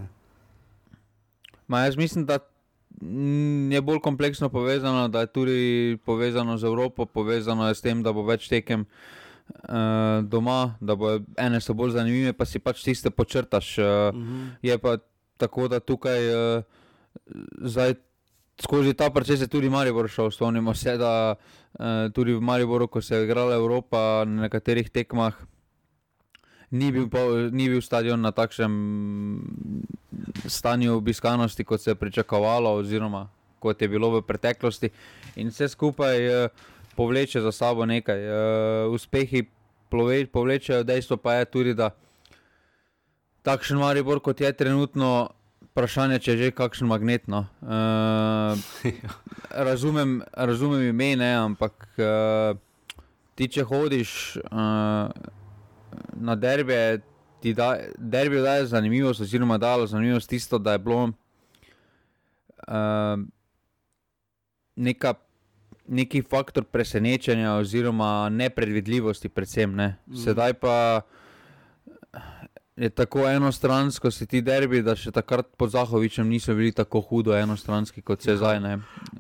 Ma, 1.67 1.81
jaz 1.89 1.97
mislim, 1.97 2.27
da 2.27 2.39
je 3.75 3.83
bolj 3.83 3.99
kompleksno 3.99 4.49
povezano, 4.49 5.09
da 5.09 5.27
je 5.27 5.27
tudi 5.27 5.99
povezano 6.07 6.59
z 6.59 6.65
Evropo, 6.65 7.07
povezano 7.07 7.67
je 7.69 7.75
s 7.75 7.81
tem, 7.81 8.03
da 8.03 8.13
bo 8.13 8.23
več 8.23 8.47
tekem. 8.49 8.87
Uh, 9.53 10.23
doma, 10.23 10.79
da 10.81 10.95
bo 10.95 11.19
ene 11.37 11.59
so 11.61 11.75
bolj 11.75 11.97
zanimive, 11.99 12.33
pa 12.33 12.47
si 12.47 12.63
pač 12.63 12.85
tiste 12.87 13.11
počrtaš. 13.11 13.79
Uh, 13.79 13.85
uh 13.85 14.15
-huh. 14.15 14.51
Je 14.63 14.79
pa 14.79 14.97
tako 15.37 15.69
da 15.69 15.81
tukaj 15.81 16.29
uh, 16.29 16.63
zdaj 17.61 17.95
skozi 18.63 18.95
ta 18.95 19.11
proces 19.11 19.41
je 19.41 19.47
tudi 19.47 19.71
Maribor 19.71 20.09
šel. 20.09 20.31
Spomnimo 20.31 20.75
se, 20.75 20.97
da 20.97 21.35
uh, 21.35 21.85
tudi 22.15 22.35
v 22.35 22.41
Mariboru, 22.41 22.87
ko 22.87 23.03
se 23.03 23.17
je 23.17 23.25
igrala 23.25 23.55
Evropa 23.55 24.25
na 24.25 24.43
nekaterih 24.43 24.91
tekmah, 24.91 25.35
ni 26.71 26.93
bil, 26.93 27.09
po, 27.09 27.19
ni 27.53 27.69
bil 27.69 27.83
stadion 27.83 28.21
na 28.21 28.33
takšnem 28.33 28.73
stanju 30.47 30.97
obiskanosti, 30.97 31.65
kot 31.65 31.81
se 31.81 31.91
je 31.91 31.95
pričakovalo, 31.95 32.75
oziroma 32.81 33.29
kot 33.59 33.83
je 33.83 33.89
bilo 33.89 34.11
v 34.11 34.23
preteklosti. 34.27 34.91
In 35.37 35.49
vse 35.49 35.69
skupaj 35.69 36.29
uh, 36.29 36.49
povleče 36.97 37.41
za 37.41 37.53
sabo 37.53 37.87
nekaj. 37.87 38.21
Uh, 38.27 38.95
uspehi 38.95 39.47
plove, 39.91 40.27
povlečejo, 40.27 40.83
dejstvo 40.83 41.17
pa 41.17 41.35
je 41.35 41.45
tudi, 41.45 41.75
da 41.75 41.91
takšen 43.43 43.79
Maribor, 43.79 44.21
kot 44.21 44.41
je 44.41 44.53
trenutno, 44.53 45.31
vprašanje, 45.73 46.19
če 46.23 46.33
je 46.33 46.39
že 46.39 46.51
kakšen 46.57 46.89
magnet. 46.89 47.29
No. 47.31 47.47
Uh, 47.61 48.59
razumem, 49.69 50.21
razumem 50.33 50.89
ime, 50.91 51.17
ne, 51.17 51.33
ampak 51.41 51.89
uh, 51.99 52.59
ti, 53.35 53.49
če 53.49 53.65
hodiš 53.69 54.37
uh, 54.45 55.09
na 56.13 56.37
derbe, 56.37 57.01
ti 57.43 57.55
da, 57.57 57.75
derbi 57.99 58.43
daje 58.45 58.69
zanimivost, 58.71 59.25
oziroma 59.25 59.59
dalo 59.59 59.87
zanimivost 59.87 60.31
tisto, 60.31 60.59
da 60.59 60.77
je 60.77 60.85
bilo 60.85 61.11
uh, 62.69 63.19
neka. 64.77 65.15
Neki 65.93 66.21
faktor 66.31 66.63
presenečenja, 66.65 67.57
oziroma 67.59 68.29
nepredvidljivosti, 68.31 69.29
predvsem. 69.29 69.75
Ne. 69.77 69.89
Mm. 70.07 70.21
Sedaj 70.23 70.55
pa 70.63 71.03
je 72.77 72.91
tako 72.91 73.29
enostransko, 73.29 74.11
se 74.11 74.27
ti 74.27 74.41
derbi, 74.41 74.83
da 74.83 74.95
še 74.97 75.13
takrat 75.13 75.51
pod 75.57 75.71
Zahovičem 75.71 76.29
niso 76.29 76.55
bili 76.57 76.73
tako 76.73 77.01
hudo 77.01 77.35
enostranski 77.37 78.03
kot 78.03 78.23
se 78.23 78.37
zdaj. 78.37 78.61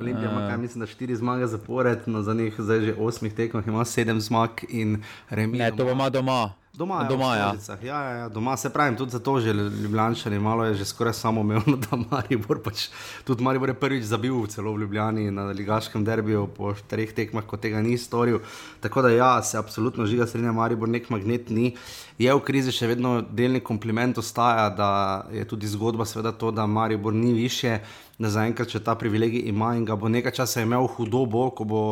Olimpija 0.00 0.30
ima, 0.30 0.48
kaj, 0.48 0.56
mislim, 0.58 0.80
da 0.80 0.86
štiri 0.86 1.16
zmage 1.16 1.46
zapored, 1.46 2.06
na 2.06 2.22
zadnjih 2.22 2.56
zdaj 2.58 2.80
že 2.80 2.94
osmih 2.98 3.34
tekmah 3.34 3.68
ima 3.68 3.84
sedem 3.84 4.20
zmag 4.20 4.64
in 4.68 5.02
remi. 5.30 5.58
Ne, 5.58 5.70
to 5.76 5.84
pa 5.84 5.92
ima 5.92 6.10
doma. 6.10 6.61
Doma, 6.72 7.04
doma, 7.04 7.36
ja. 7.36 7.54
Ja, 7.82 8.02
ja, 8.02 8.10
ja, 8.16 8.28
doma 8.28 8.56
se 8.56 8.70
pravi, 8.72 8.96
tudi 8.96 9.10
zato 9.12 9.40
že 9.40 9.52
Ljubljani, 9.52 10.38
malo 10.38 10.64
je 10.64 10.74
že 10.74 10.84
skoraj 10.84 11.12
samo 11.12 11.40
umevno, 11.40 11.76
da 11.84 11.96
Maribor 12.10 12.62
pač, 12.64 12.88
tudi 13.24 13.44
Maribor 13.44 13.68
je 13.68 13.74
prvič 13.74 14.04
zabil 14.04 14.46
celo 14.46 14.72
v 14.72 14.80
Ljubljani 14.80 15.30
na 15.30 15.44
ligaškem 15.52 16.04
derbiju 16.04 16.46
po 16.56 16.72
treh 16.88 17.12
tekmah, 17.12 17.44
ko 17.44 17.56
tega 17.56 17.82
ni 17.82 17.98
storil. 17.98 18.40
Tako 18.80 19.02
da 19.02 19.10
ja, 19.10 19.42
se 19.42 19.58
absolutno 19.58 20.06
žiga 20.06 20.26
srednja 20.26 20.52
Maribor, 20.52 20.88
nek 20.88 21.10
magnet 21.10 21.50
ni. 21.50 21.74
Je 22.18 22.32
v 22.32 22.40
krizi 22.40 22.72
še 22.72 22.88
vedno 22.88 23.20
delni 23.20 23.60
kompliment 23.60 24.16
ostaja, 24.18 24.70
da 24.72 25.26
je 25.28 25.44
tudi 25.44 25.68
zgodba 25.68 26.08
seveda 26.08 26.32
to, 26.32 26.50
da 26.50 26.66
Maribor 26.66 27.12
ni 27.12 27.34
više, 27.36 27.82
da 28.16 28.32
zaenkrat 28.32 28.72
še 28.72 28.80
ta 28.80 28.96
privilegij 28.96 29.44
ima 29.52 29.74
in 29.76 29.84
ga 29.84 29.96
bo 29.96 30.08
nekaj 30.08 30.40
časa 30.40 30.64
imel 30.64 30.88
hudo 30.88 31.26
bo, 31.26 31.50
ko 31.50 31.68
bo 31.68 31.84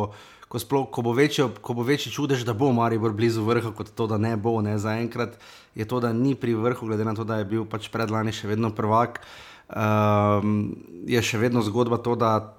ko, 0.51 0.59
sploh, 0.59 0.89
ko, 0.91 1.01
bo 1.05 1.13
večjo, 1.15 1.47
ko 1.63 1.73
bo 1.77 1.85
večji 1.87 2.11
čudež, 2.11 2.43
da 2.43 2.51
bo 2.53 2.73
Maribor 2.75 3.15
blizu 3.15 3.45
vrha, 3.47 3.71
kot 3.71 3.93
to, 3.95 4.07
da 4.11 4.19
ne 4.19 4.35
bo. 4.35 4.57
Ne. 4.59 4.75
Zaenkrat 4.75 5.37
je 5.79 5.87
to, 5.87 6.01
da 6.03 6.11
ni 6.11 6.35
pri 6.35 6.57
vrhu, 6.59 6.89
glede 6.91 7.07
na 7.07 7.15
to, 7.15 7.23
da 7.23 7.39
je 7.39 7.47
bil 7.47 7.63
pač 7.63 7.87
predlani 7.93 8.35
še 8.35 8.51
vedno 8.51 8.73
prvak. 8.75 9.21
Um, 9.71 10.75
je 11.07 11.21
še 11.23 11.39
vedno 11.39 11.63
zgodba 11.63 12.01
to, 12.03 12.17
da 12.19 12.51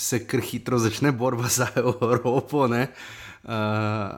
se 0.00 0.22
kar 0.24 0.40
hitro 0.40 0.80
začne 0.80 1.12
borba 1.12 1.52
za 1.52 1.68
Evropo. 1.76 2.64
Uh, 2.64 2.88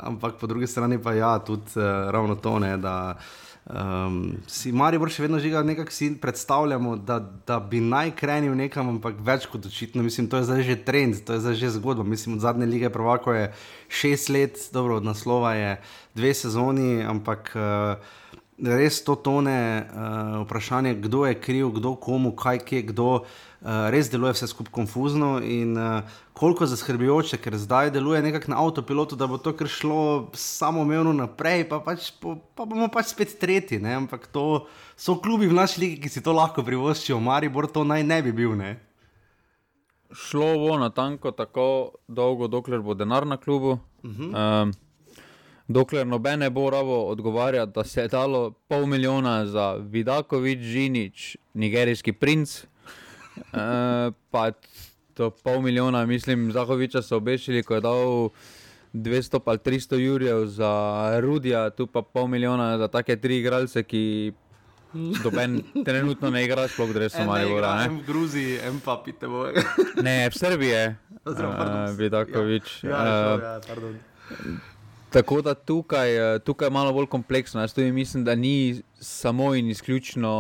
ampak 0.07 0.39
po 0.39 0.47
drugi 0.47 0.71
strani 0.71 1.03
pa 1.03 1.17
ja, 1.19 1.35
tudi 1.43 1.75
uh, 1.75 2.07
ravno 2.15 2.39
to, 2.39 2.59
ne, 2.63 2.77
da 2.79 2.95
uh, 3.19 3.43
Um, 3.63 4.43
si 4.51 4.73
Marijo 4.75 5.07
še 5.07 5.23
vedno 5.23 5.39
žiga, 5.39 5.61
nekako 5.63 5.95
si 5.95 6.09
predstavljamo, 6.19 6.97
da, 7.07 7.21
da 7.47 7.61
bi 7.63 7.79
naj 7.81 8.11
krenil 8.19 8.57
nekam, 8.59 8.89
ampak 8.97 9.21
več 9.23 9.47
kot 9.47 9.69
očitno. 9.69 10.03
Mislim, 10.03 10.27
to 10.27 10.41
je 10.41 10.49
zdaj 10.49 10.65
že 10.67 10.77
trend, 10.83 11.21
to 11.23 11.37
je 11.37 11.45
zdaj 11.45 11.55
že 11.61 11.71
zgodba. 11.79 12.03
Mislim, 12.03 12.35
od 12.35 12.43
zadnje 12.43 12.67
lige 12.67 12.91
Provako 12.91 13.37
je 13.37 13.53
šest 13.87 14.33
let, 14.35 14.59
dobro, 14.75 14.99
od 14.99 15.07
naslova 15.07 15.55
je 15.55 15.77
dve 16.19 16.35
sezoni, 16.35 17.05
ampak 17.07 17.55
uh, 17.55 18.19
res 18.63 19.03
to 19.05 19.17
tone 19.17 19.53
uh, 19.83 20.43
vprašanje, 20.45 20.95
kdo 20.95 21.27
je 21.27 21.35
kriv, 21.41 21.71
kdo 21.79 21.95
komu, 21.95 22.33
kaj 22.37 22.59
kje, 22.59 22.83
kdo. 22.93 23.09
Uh, 23.63 23.89
res 23.95 24.11
deluje 24.11 24.35
vse 24.35 24.49
skupaj 24.51 24.73
konfuzno 24.75 25.37
in 25.39 25.77
uh, 25.79 26.03
koliko 26.35 26.67
zaskrbljujoče, 26.67 27.39
ker 27.39 27.55
zdaj 27.59 27.93
deluje 27.95 28.23
nekako 28.23 28.51
na 28.51 28.59
avtopilotu, 28.63 29.17
da 29.17 29.27
bo 29.31 29.39
to 29.39 29.53
kar 29.55 29.71
šlo 29.71 30.31
samo 30.35 30.83
umevno 30.83 31.13
naprej, 31.15 31.69
pa, 31.71 31.79
pač, 31.83 32.11
pa, 32.23 32.35
pa 32.55 32.67
bomo 32.67 32.89
pač 32.91 33.13
spet 33.15 33.37
tretji. 33.39 33.79
Ne? 33.83 33.95
Ampak 34.03 34.27
to 34.27 34.67
so 34.97 35.19
klubi 35.23 35.51
v 35.51 35.59
naši 35.59 35.81
ligi, 35.81 36.01
ki 36.03 36.11
si 36.11 36.23
to 36.23 36.35
lahko 36.35 36.67
privoščijo, 36.67 37.21
Maribor 37.23 37.71
to 37.71 37.87
naj 37.87 38.03
ne 38.07 38.23
bi 38.23 38.35
bil. 38.35 38.57
Ne? 38.59 38.77
Šlo 40.13 40.55
bo 40.59 40.79
na 40.79 40.91
tanko 40.91 41.31
tako 41.31 41.67
dolgo, 42.09 42.51
dokler 42.51 42.83
bo 42.83 42.99
denar 42.99 43.27
na 43.27 43.39
klubu. 43.39 43.79
Uh 44.03 44.11
-huh. 44.11 44.63
um, 44.63 44.73
Dokler 45.73 46.07
nobene 46.07 46.51
bo 46.51 46.71
rabo 46.71 46.97
odgovarjati, 47.09 47.73
da 47.75 47.85
se 47.85 48.03
je 48.03 48.09
dalo 48.09 48.51
pol 48.51 48.87
milijona 48.87 49.47
za 49.47 49.77
Vidakovič, 49.81 50.59
Žinič, 50.59 51.37
nigerijski 51.55 52.13
princ, 52.13 52.65
uh, 52.65 54.13
pa 54.33 54.51
to 55.15 55.31
pol 55.31 55.61
milijona, 55.63 56.07
mislim, 56.07 56.53
Zahoviča 56.53 57.03
so 57.03 57.17
obešili, 57.17 57.63
ko 57.63 57.75
je 57.75 57.81
dal 57.81 58.29
200 58.93 59.41
ali 59.45 59.59
300 59.59 59.97
jurjev 59.97 60.47
za 60.47 60.73
Rudija, 61.21 61.71
tu 61.71 61.87
pa 61.87 62.03
pol 62.03 62.27
milijona 62.27 62.79
za 62.79 62.89
take 62.89 63.17
tri 63.17 63.39
igralce, 63.39 63.83
ki 63.83 64.33
doben 65.25 65.63
trenutno 65.87 66.31
ne 66.31 66.45
igra, 66.45 66.69
sploh 66.69 66.93
da 66.93 67.07
res 67.07 67.17
so 67.17 67.25
mali 67.25 67.49
vora. 67.49 67.73
En 67.87 67.97
v 68.01 68.05
Gruziji, 68.07 68.59
en 68.69 68.81
pa 68.85 68.99
pite 69.05 69.29
boje. 69.29 69.65
ne, 70.03 70.29
v 70.29 70.37
Srbiji, 70.37 70.85
uh, 71.25 71.97
Vidakovič. 71.97 72.85
Ja, 72.85 72.91
ja, 72.91 73.35
uh, 73.35 73.43
ja, 73.43 74.72
Tako 75.13 75.43
da 75.43 75.55
tukaj, 75.55 76.09
tukaj 76.45 76.67
je 76.67 76.71
malo 76.71 76.93
bolj 76.93 77.07
kompleksno. 77.07 77.61
Jaz 77.61 77.75
tudi 77.75 77.93
mislim, 77.93 78.25
da 78.25 78.35
ni 78.35 78.83
samo 79.01 79.55
in 79.55 79.69
izključno 79.71 80.33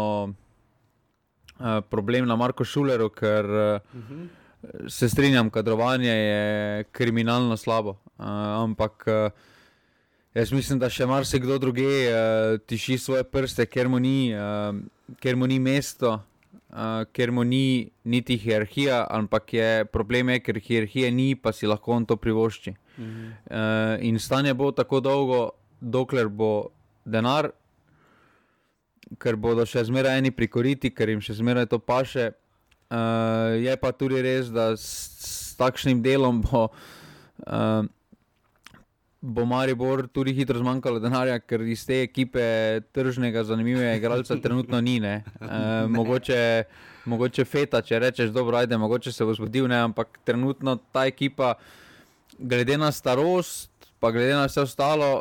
uh, 1.59 1.85
problem 1.91 2.26
na 2.26 2.37
Marko 2.37 2.64
Šuleru, 2.64 3.09
ker 3.09 3.45
uh, 3.45 3.81
uh 3.95 4.11
-huh. 4.11 4.29
se 4.88 5.09
strinjam, 5.09 5.50
kadrovanje 5.50 6.11
je 6.11 6.85
kriminalno 6.85 7.57
slabo. 7.57 7.91
Uh, 7.91 8.26
ampak 8.64 9.05
uh, 9.07 9.33
jaz 10.35 10.52
mislim, 10.52 10.79
da 10.79 10.91
še 10.91 11.07
marsikdo 11.07 11.59
druge 11.59 11.83
uh, 11.83 12.61
tiši 12.67 12.99
svoje 12.99 13.25
prste, 13.25 13.67
ker 13.67 13.88
mu 13.88 13.99
ni, 13.99 14.35
uh, 14.35 14.76
ker 15.21 15.37
mu 15.37 15.47
ni 15.47 15.59
mesto. 15.59 16.23
Uh, 16.73 17.05
ker 17.12 17.29
mu 17.31 17.43
ni 17.45 17.93
niti 18.09 18.38
hierarhija, 18.41 19.02
ampak 19.11 19.52
je 19.52 19.85
problem, 19.93 20.31
je, 20.33 20.41
ker 20.41 20.57
hierarhije 20.57 21.11
ni, 21.12 21.35
pa 21.37 21.52
si 21.52 21.69
lahko 21.69 21.93
on 21.93 22.07
to 22.07 22.17
privošči. 22.17 22.73
-huh. 22.99 23.33
uh, 23.50 24.05
in 24.05 24.19
stanje 24.19 24.55
bo 24.55 24.73
tako 24.73 25.00
dolgo, 25.00 25.50
dokler 25.81 26.29
bo 26.29 26.71
denar, 27.05 27.50
ker 29.19 29.37
bodo 29.37 29.67
še 29.67 29.85
zmeraj 29.88 30.21
eni 30.23 30.33
prikoriti, 30.35 30.93
ker 30.95 31.12
jim 31.12 31.21
še 31.21 31.37
zmeraj 31.41 31.69
to 31.73 31.79
paše. 31.79 32.33
Uh, 32.93 33.57
je 33.61 33.75
pa 33.81 33.93
tudi 33.97 34.21
res, 34.23 34.50
da 34.52 34.73
s, 34.76 34.87
s 35.25 35.57
takšnim 35.61 36.02
delom 36.05 36.43
bo, 36.45 36.67
uh, 36.69 37.85
bo 39.23 39.45
Maribor 39.47 40.09
tudi 40.11 40.35
hitro 40.35 40.59
zmanjkalo 40.59 40.99
denarja, 41.00 41.38
ker 41.38 41.62
iz 41.71 41.85
te 41.87 42.00
ekipe 42.02 42.43
tržnega, 42.93 43.45
zanimivega 43.47 43.95
igralca 43.95 44.37
trenutno 44.43 44.81
ni. 44.83 44.99
Uh, 44.99 45.87
mogoče, 45.97 46.38
mogoče 47.07 47.45
feta, 47.47 47.83
če 47.87 48.00
rečeš, 48.02 48.33
dobro, 48.35 48.59
ajde, 48.59 48.76
mogoče 48.83 49.12
se 49.14 49.25
bo 49.25 49.35
zgodil, 49.38 49.69
ne? 49.71 49.79
ampak 49.87 50.19
trenutno 50.26 50.75
ta 50.93 51.07
ekipa, 51.07 51.55
glede 52.38 52.79
na 52.79 52.91
starost, 52.93 53.71
pa 54.02 54.11
glede 54.11 54.35
na 54.35 54.49
vse 54.50 54.67
ostalo, 54.67 55.12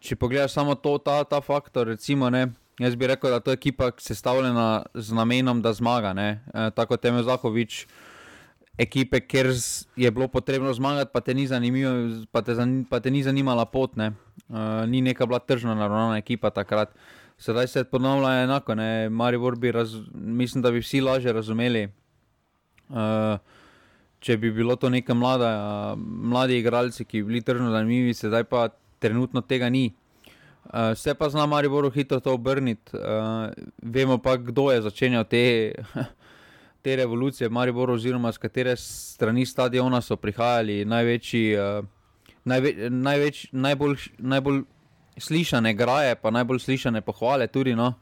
če 0.00 0.16
pogledaš 0.16 0.56
samo 0.56 0.78
to, 0.80 0.96
ta, 0.96 1.20
ta 1.28 1.42
faktor, 1.44 1.92
recimo, 1.92 2.32
ne. 2.32 2.48
Jaz 2.78 2.94
bi 2.96 3.08
rekel, 3.10 3.34
da 3.34 3.42
je 3.42 3.44
to 3.44 3.52
ekipa 3.52 3.90
sestavljena 3.98 4.86
z 4.94 5.12
namenom, 5.12 5.60
da 5.62 5.72
zmaga. 5.74 6.14
E, 6.14 6.36
tako 6.76 6.94
kot 6.94 7.04
je 7.04 7.22
Zahovič, 7.26 7.78
ekipe, 8.78 9.20
kjer 9.20 9.52
je 9.96 10.10
bilo 10.10 10.28
potrebno 10.28 10.72
zmagati, 10.72 11.10
pa 11.12 11.20
te 11.20 11.34
ni, 11.34 11.48
pa 12.32 12.42
te 12.42 12.54
zan, 12.54 12.84
pa 12.90 13.00
te 13.00 13.10
ni 13.10 13.22
zanimala 13.22 13.64
pot. 13.66 13.96
Ne? 13.96 14.12
E, 14.48 14.86
ni 14.86 15.02
neka 15.02 15.26
bila 15.26 15.38
tržna, 15.38 15.74
naravna 15.74 16.18
ekipa 16.18 16.50
takrat. 16.50 16.94
Sedaj 17.38 17.66
se 17.66 17.84
ponovlja 17.84 18.42
enako. 18.42 18.74
Bi 19.58 19.72
raz, 19.72 19.94
mislim, 20.14 20.62
da 20.62 20.70
bi 20.70 20.78
vsi 20.78 21.00
lažje 21.00 21.32
razumeli. 21.32 21.88
E, 21.88 23.38
če 24.20 24.36
bi 24.36 24.50
bilo 24.50 24.76
to 24.76 24.88
neke 24.88 25.14
mlade, 25.14 25.50
mladi 25.98 26.58
igralci, 26.58 27.04
ki 27.04 27.22
bi 27.22 27.32
bili 27.32 27.42
tržno 27.42 27.70
zanimivi, 27.70 28.14
sedaj 28.14 28.44
pa 28.44 28.68
trenutno 28.98 29.40
tega 29.40 29.68
ni. 29.68 29.92
Uh, 30.68 30.92
se 30.94 31.14
pa 31.14 31.28
zna 31.28 31.46
Maribor 31.46 31.86
hitro 31.94 32.20
to 32.20 32.34
obrniti. 32.34 32.92
Uh, 32.92 33.48
vemo 33.82 34.18
pa, 34.18 34.36
kdo 34.36 34.68
je 34.70 34.82
začenjal 34.82 35.24
te, 35.24 35.72
te 36.82 36.96
revolucije 36.96 37.48
v 37.48 37.52
Mariboru, 37.52 37.94
oziroma 37.94 38.32
z 38.32 38.38
katere 38.38 38.76
strani 38.76 39.46
stadiona 39.46 40.00
so 40.00 40.16
prihajali 40.16 40.84
največji, 40.84 41.44
uh, 41.58 41.84
najve, 42.44 42.90
največ, 42.90 43.46
najbolj, 43.52 43.96
najbolj 44.18 44.62
slišane 45.18 45.74
graje, 45.74 46.14
pa 46.14 46.30
najbolj 46.30 46.58
slišane 46.58 47.00
pohvale. 47.00 47.46
Tudi, 47.46 47.74
no. 47.74 47.94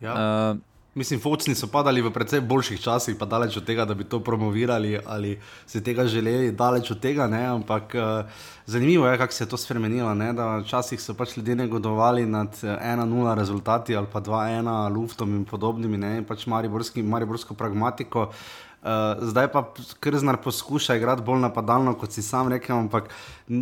ja. 0.00 0.12
uh, 0.14 0.67
Mislim, 0.98 1.20
focni 1.20 1.54
so 1.54 1.68
padali 1.70 2.02
v 2.02 2.10
precej 2.10 2.40
boljših 2.42 2.80
časih, 2.82 3.14
pa 3.14 3.26
daleč 3.30 3.56
od 3.60 3.62
tega, 3.64 3.84
da 3.86 3.94
bi 3.94 4.02
to 4.04 4.18
promovirali 4.18 4.96
ali 5.06 5.36
si 5.66 5.78
tega 5.84 6.06
želeli, 6.10 6.50
daleč 6.52 6.90
od 6.90 6.98
tega. 7.00 7.28
Ne? 7.30 7.44
Ampak 7.46 7.94
uh, 7.94 8.26
zanimivo 8.66 9.06
je, 9.06 9.18
kako 9.18 9.32
se 9.32 9.44
je 9.44 9.48
to 9.48 9.56
spremenilo. 9.56 10.14
Ne? 10.14 10.32
Včasih 10.64 10.98
so 11.00 11.14
pač 11.14 11.36
ljudje 11.36 11.54
negodovali 11.54 12.26
nad 12.26 12.50
1-0 12.62 13.34
rezultati 13.34 13.96
ali 13.96 14.06
pa 14.12 14.20
2-1 14.20 14.96
luftom 14.96 15.36
in 15.36 15.44
podobnimi, 15.44 15.98
ne? 15.98 16.16
in 16.18 16.24
pač 16.24 16.46
mariborsko 16.50 17.54
pragmatiko. 17.54 18.32
Uh, 18.78 19.18
zdaj 19.26 19.48
pa 19.50 19.64
Krznar 20.00 20.36
poskuša 20.42 20.94
igrati 20.94 21.22
bolj 21.26 21.40
napadalno, 21.42 21.96
kot 21.98 22.12
si 22.14 22.22
sam 22.22 22.46
rekel, 22.48 22.76
ampak 22.78 23.08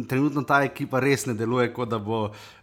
trenutno 0.08 0.42
ta 0.44 0.58
ekipa 0.66 1.00
res 1.00 1.24
ne 1.26 1.32
deluje, 1.34 1.70
kot 1.72 1.88
da 1.88 1.96
bo. 1.98 2.18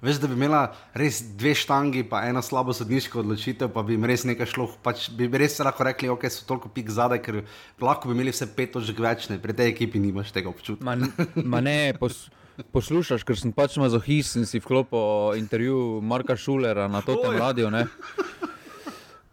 Veš, 0.06 0.20
da 0.22 0.30
bi 0.30 0.38
imela 0.38 0.62
res 0.94 1.24
dve 1.34 1.56
štangi, 1.58 2.04
pa 2.10 2.22
eno 2.30 2.44
slabo 2.46 2.76
sodniško 2.78 3.24
odločitev, 3.24 3.72
pa 3.74 3.82
bi 3.82 3.98
jim 3.98 4.06
res 4.06 4.28
nekaj 4.30 4.52
šlo. 4.54 4.70
Pač 4.86 5.08
bi 5.18 5.32
res 5.34 5.58
lahko 5.66 5.90
rekli, 5.90 6.12
ok, 6.14 6.28
so 6.30 6.46
toliko 6.46 6.70
pik 6.70 6.94
zadaj, 6.94 7.24
ker 7.26 7.42
lahko 7.82 8.12
bi 8.12 8.18
imeli 8.20 8.36
vse 8.36 8.46
pet 8.54 8.76
točk 8.78 9.02
več, 9.02 9.28
ne. 9.34 9.42
pri 9.42 9.58
tej 9.58 9.74
ekipi 9.74 10.04
nimaš 10.04 10.30
tega 10.36 10.54
občutka. 10.54 10.86
Ma, 10.86 10.94
ma 11.42 11.64
ne, 11.66 11.96
pos, 11.98 12.28
poslušaš, 12.70 13.26
ker 13.26 13.40
sem 13.40 13.56
pač 13.56 13.82
mazohist 13.82 14.38
in 14.38 14.46
si 14.46 14.62
vklopil 14.62 15.40
intervju 15.42 16.04
Marka 16.06 16.38
Šulera 16.38 16.86
na 16.86 17.02
to 17.02 17.18
tem 17.18 17.34
radio. 17.42 17.74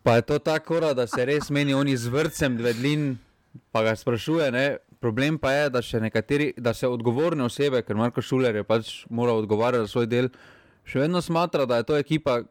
Pa 0.02 0.16
je 0.16 0.22
to 0.22 0.38
tako, 0.38 0.80
da 0.94 1.06
se 1.06 1.24
res 1.24 1.50
meni 1.50 1.74
oni 1.74 1.96
z 1.96 2.08
vrcem 2.08 2.56
dvedlin, 2.56 3.18
pa 3.72 3.82
ga 3.82 3.96
sprašuje. 3.96 4.50
Ne? 4.52 4.76
Problem 5.00 5.38
pa 5.38 5.52
je, 5.52 5.70
da, 5.70 5.80
nekateri, 6.00 6.52
da 6.56 6.74
se 6.74 6.88
odgovorne 6.88 7.44
osebe, 7.44 7.82
ker 7.82 7.96
Marko 7.96 8.22
Šuler 8.22 8.56
je 8.56 8.64
pač 8.64 9.04
moral 9.10 9.40
odgovarjati 9.44 9.88
za 9.88 9.92
svoj 9.92 10.06
del, 10.06 10.28
še 10.84 11.04
vedno 11.04 11.22
smatra, 11.22 11.66
da 11.66 11.80
je 11.80 11.88
to 11.88 11.96
ekipa 11.96 12.42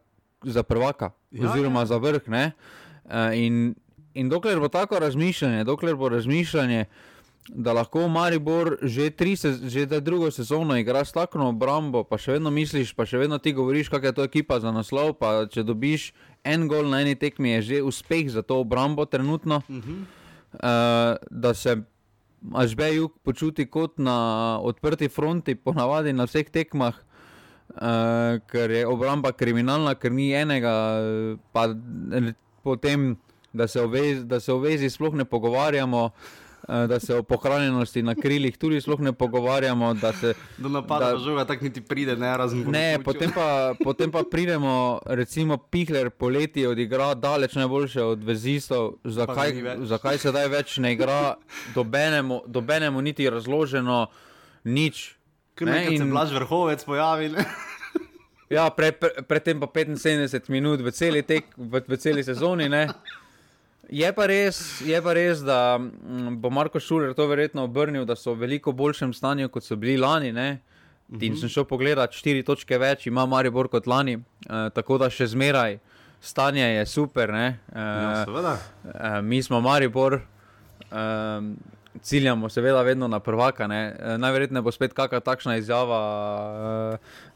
za 0.44 0.64
prvaka 0.64 1.12
ja, 1.32 1.50
oziroma 1.50 1.86
ja. 1.86 1.92
za 1.94 1.98
vrh. 1.98 2.30
Uh, 2.30 3.34
in, 3.34 3.76
in 4.14 4.30
dokler 4.30 4.60
bo 4.60 4.70
tako 4.70 5.00
razmišljanje, 5.00 5.64
dokler 5.64 5.96
bo 5.96 6.10
razmišljanje 6.10 6.86
da 7.48 7.74
lahko 7.74 8.08
Maribor 8.08 8.78
že, 8.82 9.12
se, 9.36 9.70
že 9.70 9.86
drugo 9.86 10.32
sezono 10.32 10.78
igra 10.78 11.06
s 11.06 11.12
takšno 11.12 11.50
obrambo, 11.50 12.04
pa 12.04 12.18
še 12.18 12.38
vedno 12.38 12.52
misliš, 12.54 12.94
pa 12.94 13.06
še 13.06 13.18
vedno 13.18 13.38
ti 13.38 13.54
govoriš, 13.54 13.90
kakšna 13.90 14.08
je 14.08 14.16
to 14.16 14.24
ekipa 14.24 14.60
za 14.60 14.72
naslov. 14.72 15.18
Pa 15.18 15.50
če 15.50 15.64
dobiš 15.66 16.14
en 16.46 16.68
gol 16.70 16.90
na 16.90 17.02
eni 17.02 17.16
tekmi, 17.18 17.58
je 17.58 17.62
že 17.62 17.82
uspeh 17.82 18.30
za 18.30 18.46
to 18.46 18.62
obrambo 18.62 19.06
trenutno. 19.06 19.62
Uh 19.70 19.76
-huh. 19.76 20.00
uh, 20.54 21.18
da 21.32 21.54
se 21.54 21.82
Ažbej 22.56 23.12
počuti 23.24 23.66
kot 23.68 24.00
na 24.00 24.60
odprti 24.64 25.10
fronti, 25.10 25.56
ponavadi 25.56 26.14
na 26.14 26.24
vseh 26.24 26.50
tekmah. 26.50 26.96
Uh, 27.70 28.40
ker 28.48 28.72
je 28.72 28.88
obramba 28.88 29.32
kriminalna, 29.32 29.96
ker 29.96 30.12
ni 30.12 30.32
enega, 30.34 30.72
pa 31.52 31.76
potem, 32.64 33.18
da 33.54 33.68
se 33.68 33.82
o 33.82 33.88
vezi, 33.88 34.24
da 34.26 34.40
se 34.40 34.54
o 34.54 34.58
vezi 34.58 34.90
sploh 34.90 35.14
ne 35.14 35.26
pogovarjamo. 35.26 36.06
Uh, 36.06 36.12
Eh, 36.12 36.49
da 36.68 37.00
se 37.00 37.16
o 37.16 37.24
pohranjenosti 37.24 38.04
na 38.04 38.16
krilih 38.16 38.58
tudi 38.58 38.82
sploh 38.82 39.00
ne 39.00 39.14
pogovarjamo. 39.14 39.94
Da 39.94 40.14
se, 40.14 40.34
do 40.58 40.70
napada 40.70 41.18
žoga 41.18 41.46
tako 41.46 41.64
niti 41.64 41.82
pride, 41.82 42.16
ne 42.16 42.38
razumemo. 42.38 42.72
Ne, 42.72 43.00
potem 43.04 43.32
pa, 43.36 43.74
potem 43.84 44.12
pa 44.12 44.24
pridemo, 44.32 45.00
recimo, 45.06 45.58
Pihler 45.58 46.10
poleti 46.10 46.68
odigra 46.68 47.14
daleč 47.14 47.56
najboljše 47.56 48.04
od 48.04 48.24
vezistov, 48.24 48.94
zakaj, 49.04 49.64
zakaj 49.84 50.18
se 50.18 50.32
daj 50.32 50.48
več 50.48 50.78
ne 50.78 50.94
igra, 50.94 51.36
dobenemu, 51.76 52.42
dobenemu 52.48 53.02
niti 53.02 53.30
razloženo 53.30 54.08
nič. 54.64 55.16
Kaj 55.56 55.98
se 55.98 56.06
blaž 56.06 56.32
vrhovec 56.32 56.84
pojavi? 56.84 57.32
ja, 58.50 58.70
predtem 58.70 59.14
pre, 59.28 59.42
pre 59.42 59.86
pa 59.86 59.96
75 59.96 60.50
minut 60.50 60.82
v 60.82 60.92
celi, 60.92 61.24
tek, 61.24 61.52
v, 61.58 61.82
v 61.88 61.98
celi 61.98 62.24
sezoni. 62.24 62.70
Ne? 62.70 62.88
Je 63.90 64.10
pa, 64.14 64.26
res, 64.30 64.82
je 64.86 65.00
pa 65.02 65.14
res, 65.18 65.42
da 65.42 65.78
mm, 65.80 66.38
bo 66.42 66.52
Marko 66.54 66.80
Šuler 66.80 67.16
to 67.18 67.26
verjetno 67.28 67.64
obrnil, 67.66 68.06
da 68.06 68.16
so 68.16 68.36
v 68.36 68.46
veliko 68.46 68.72
boljšem 68.72 69.14
stanju, 69.18 69.50
kot 69.50 69.66
so 69.66 69.78
bili 69.80 69.98
lani. 69.98 70.32
Ne? 70.32 70.60
In 71.10 71.34
mhm. 71.34 71.40
sem 71.42 71.50
šel 71.50 71.66
pogledat, 71.66 72.14
štiri 72.14 72.44
točke 72.46 72.78
več 72.78 73.08
ima 73.10 73.26
Maribor 73.26 73.68
kot 73.72 73.88
lani, 73.90 74.20
e, 74.20 74.60
tako 74.76 75.00
da 75.02 75.10
še 75.10 75.32
zmeraj 75.32 75.80
stanje 76.22 76.68
je 76.68 76.86
super. 76.86 77.34
E, 77.34 77.56
ja, 77.76 78.26
e, 78.28 79.22
mi 79.26 79.42
smo 79.44 79.62
Maribor, 79.62 80.20
e, 80.20 80.22
ciljamo 82.02 82.50
seveda 82.50 82.82
vedno 82.82 83.08
na 83.08 83.20
prvaka. 83.20 83.66
E, 83.74 84.18
najverjetneje 84.18 84.62
bo 84.62 84.72
spet 84.72 84.94
kakšna 84.94 85.20
takšna 85.20 85.58
izjava 85.58 86.02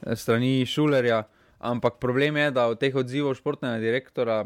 e, 0.05 0.15
strani 0.15 0.65
Šulerja. 0.65 1.23
Ampak 1.59 1.97
problem 1.97 2.37
je, 2.37 2.51
da 2.51 2.67
od 2.67 2.79
teh 2.79 2.95
odzivov 2.95 3.37
športnega 3.39 3.79
direktora 3.79 4.43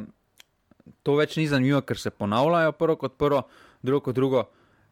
to 1.03 1.15
več 1.15 1.37
ni 1.37 1.47
zanimivo, 1.47 1.81
ker 1.81 1.99
se 1.99 2.09
ponavljajo 2.09 2.71
prvo 2.77 2.95
kot 2.95 3.17
prvo, 3.17 3.43
drugo 3.81 4.05
kot 4.09 4.15
drugo. 4.15 4.43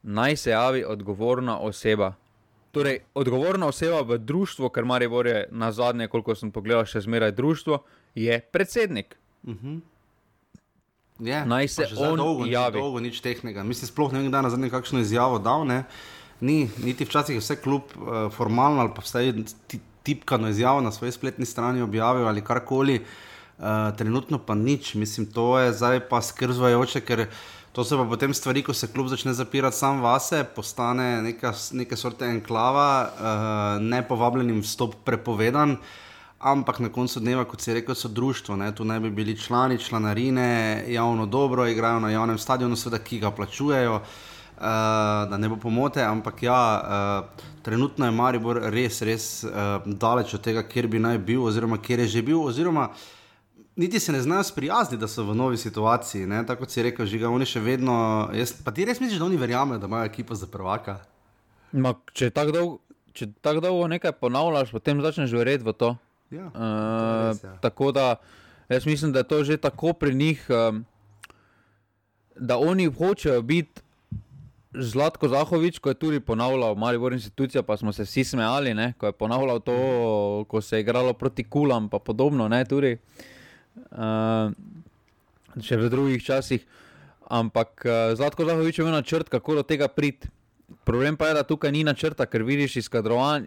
Naj 0.04 0.38
se 0.38 0.52
javi 0.52 0.84
odgovorna 0.86 1.60
oseba. 1.60 2.14
Torej, 2.76 3.00
odgovorna 3.16 3.70
oseba 3.72 4.02
v 4.02 4.18
društvu, 4.20 4.70
ker 4.70 4.86
Marijo 4.86 5.10
Vorje 5.10 5.46
na 5.52 5.72
zadnje, 5.72 6.08
koliko 6.12 6.36
sem 6.36 6.52
pogledal, 6.52 6.86
še 6.86 7.02
zmeraj 7.06 7.32
društvo, 7.38 7.80
je 8.16 8.40
predsednik. 8.52 9.16
Uh 9.44 9.54
mhm. 9.54 9.68
-huh. 9.68 9.82
yeah, 11.20 11.46
Naj 11.46 11.68
se 11.68 11.88
on 11.98 12.18
dolgo, 12.18 12.46
javi. 12.46 12.80
Dolgo, 12.80 13.00
nič 13.00 13.22
tehnega. 13.22 13.64
Mislim, 13.64 13.88
sploh 13.88 14.14
ne 14.14 14.20
vem, 14.20 14.32
da 14.32 14.38
je 14.38 14.44
na 14.44 14.50
zadnje 14.50 14.70
kakšno 14.70 15.00
izjavo 15.00 15.40
dal. 15.40 15.66
Ne? 15.66 15.84
Ni, 16.42 16.70
niti 16.84 17.06
včasih 17.06 17.36
je 17.36 17.40
vse 17.40 17.56
kljub 17.56 17.82
uh, 17.96 18.32
formalno 18.32 18.82
ali 18.82 18.92
pa 18.96 19.02
vsaj 19.02 19.34
tipkano 20.04 20.50
izjavo 20.50 20.82
na 20.82 20.92
svoji 20.92 21.12
spletni 21.12 21.46
strani 21.46 21.82
objavil 21.82 22.28
ali 22.28 22.44
karkoli. 22.44 22.96
Uh, 22.96 23.06
uh, 23.58 23.98
trenutno 23.98 24.38
pa 24.38 24.56
nič, 24.56 24.94
mislim, 24.96 25.26
to 25.26 25.60
je 25.60 25.74
zdaj 25.74 26.00
pa 26.10 26.22
skrzvajoče, 26.22 27.02
ker 27.02 27.26
to 27.76 27.84
se 27.84 27.98
pa 27.98 28.06
potem 28.06 28.34
stvari, 28.34 28.64
ko 28.64 28.74
se 28.74 28.88
klub 28.88 29.08
začne 29.08 29.34
zapirati 29.34 29.78
sam 29.78 30.02
vase, 30.02 30.44
postane 30.56 31.22
neka, 31.22 31.54
neka 31.72 31.96
sorte 31.96 32.26
enklava, 32.26 32.90
uh, 33.04 33.84
nepovabljenim 33.84 34.62
vstop 34.64 34.96
prepovedan. 35.04 35.78
Ampak 36.40 36.80
na 36.80 36.90
koncu 36.90 37.20
dneva, 37.20 37.44
kot 37.44 37.64
je 37.68 37.74
rekel, 37.74 37.96
so 37.96 38.08
društvo, 38.08 38.56
ne? 38.56 38.70
tu 38.76 38.86
naj 38.86 39.00
bi 39.00 39.10
bili 39.10 39.38
člani, 39.38 39.80
članarine, 39.80 40.86
javno 40.88 41.26
dobro, 41.26 41.68
igrajo 41.68 42.00
na 42.00 42.12
javnem 42.12 42.38
stadionu, 42.38 42.76
seveda, 42.76 43.04
ki 43.04 43.20
ga 43.20 43.32
plačujejo, 43.32 43.96
uh, 43.96 44.64
da 45.32 45.38
ne 45.38 45.50
bo 45.50 45.58
pomote. 45.58 46.04
Ampak 46.04 46.44
ja, 46.44 46.60
uh, 46.80 47.44
trenutno 47.64 48.06
je 48.06 48.12
Maribor 48.12 48.62
res, 48.72 49.02
res 49.02 49.44
uh, 49.44 49.82
daleč 49.86 50.36
od 50.38 50.44
tega, 50.44 50.64
kjer 50.64 50.88
bi 50.88 51.00
naj 51.00 51.18
bil, 51.18 51.44
oziroma 51.44 51.82
kjer 51.82 52.06
je 52.06 52.08
že 52.08 52.22
bil. 52.22 52.44
Oziroma, 52.44 52.92
uh, 52.92 53.15
niti 53.76 54.00
se 54.00 54.12
ne 54.12 54.22
znajo 54.22 54.44
sprijazniti, 54.44 55.02
da 55.02 55.08
so 55.08 55.24
v 55.24 55.36
novi 55.36 55.58
situaciji. 55.58 56.28
Ne? 56.28 56.46
Tako 56.46 56.70
si 56.70 56.84
rekel, 56.84 57.06
že 57.06 57.20
ga 57.20 57.30
oni 57.30 57.46
še 57.46 57.60
vedno. 57.60 58.30
Jaz, 58.34 58.56
pa 58.64 58.72
ti 58.72 58.86
res 58.86 59.00
misliš, 59.00 59.20
da 59.20 59.28
oni 59.28 59.40
verjamejo, 59.40 59.80
da 59.80 59.88
imajo 59.92 60.10
ekipo 60.10 60.36
za 60.36 60.48
prvaka? 60.48 61.00
Ma, 61.72 61.94
če 62.14 62.32
tako 62.32 62.56
dolgo, 62.56 62.80
tak 63.44 63.60
dolgo 63.64 63.88
nekaj 63.92 64.16
ponavljaš, 64.20 64.72
potem 64.72 65.04
začneš 65.04 65.36
verjeti 65.36 65.68
v 65.68 65.76
to. 65.76 65.96
Ja, 66.34 66.50
uh, 66.50 66.52
to 66.58 67.16
res, 67.30 67.44
ja. 67.44 67.56
Tako 67.62 67.92
da 67.96 68.16
jaz 68.72 68.86
mislim, 68.86 69.12
da 69.14 69.22
je 69.22 69.30
to 69.30 69.44
že 69.44 69.58
tako 69.62 69.94
pri 69.94 70.16
njih, 70.16 70.46
um, 70.50 70.86
da 72.36 72.58
oni 72.58 72.88
hočejo 72.92 73.42
biti. 73.42 73.82
Zlatko 74.76 75.30
Zahovič, 75.32 75.78
ko 75.80 75.88
je 75.90 75.96
tudi 75.96 76.18
ponavljal, 76.20 76.74
malo 76.76 77.00
bolj 77.00 77.14
institucija, 77.16 77.62
pa 77.64 77.78
smo 77.80 77.94
se 77.96 78.04
vsi 78.04 78.26
smejali, 78.28 78.74
ne? 78.76 78.90
ko 79.00 79.06
je 79.06 79.14
ponavljal 79.16 79.62
to, 79.64 79.76
ko 80.52 80.62
se 80.62 80.76
je 80.76 80.82
igralo 80.84 81.14
proti 81.14 81.46
kulam, 81.48 81.88
pa 81.88 82.00
podobno. 82.00 82.50
Ne, 82.52 82.66
uh, 82.68 82.82
še 85.62 85.78
v 85.80 85.90
drugih 85.90 86.24
časih. 86.24 86.66
Ampak 87.26 87.82
uh, 87.86 88.14
Zlatko 88.14 88.46
Zahovič 88.46 88.78
je 88.78 88.86
imel 88.86 88.94
načrt, 89.02 89.30
kako 89.34 89.62
do 89.62 89.64
tega 89.66 89.90
priti. 89.90 90.30
Problem 90.86 91.18
pa 91.18 91.30
je, 91.30 91.38
da 91.38 91.44
tukaj 91.46 91.72
ni 91.74 91.84
načrta, 91.86 92.26
ker 92.26 92.46
vidiš 92.46 92.78
iz, 92.82 92.90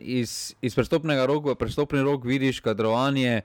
iz, 0.03 0.31
iz 0.63 0.75
prestopnega 0.75 1.27
roka 1.27 1.55
v 1.55 1.59
prestopni 1.59 2.03
rok, 2.03 2.27
vidiš 2.27 2.61
kadrovanje, 2.63 3.43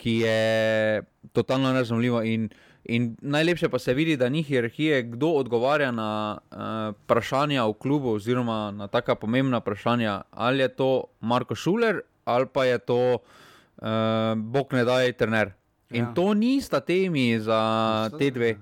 ki 0.00 0.14
je 0.24 1.02
totalno 1.32 1.72
nerazumljivo. 1.72 2.22
In, 2.24 2.48
in 2.84 3.16
najlepše 3.20 3.68
pa 3.68 3.78
se 3.78 3.94
vidi, 3.94 4.16
da 4.16 4.28
ni 4.28 4.42
hierarhije, 4.42 5.02
kdo 5.16 5.32
odgovarja 5.40 5.92
na 5.92 6.40
uh, 6.40 6.96
vprašanja 7.04 7.64
v 7.68 7.76
klubu, 7.80 8.16
oziroma 8.16 8.70
na 8.70 8.88
taka 8.88 9.14
pomembna 9.14 9.60
vprašanja. 9.60 10.22
Ali 10.30 10.64
je 10.64 10.68
to 10.68 11.04
Marko 11.20 11.54
Šuler 11.54 12.00
ali 12.24 12.46
pa 12.46 12.64
je 12.64 12.78
to 12.78 13.18
uh, 13.18 13.88
Bog 14.36 14.72
ne 14.72 14.84
daj, 14.84 15.12
trener. 15.12 15.52
In 15.90 16.04
ja. 16.04 16.12
to 16.14 16.34
nista 16.34 16.80
temi 16.80 17.40
za 17.40 17.60
Vse 18.08 18.18
te 18.18 18.30
dve. 18.30 18.56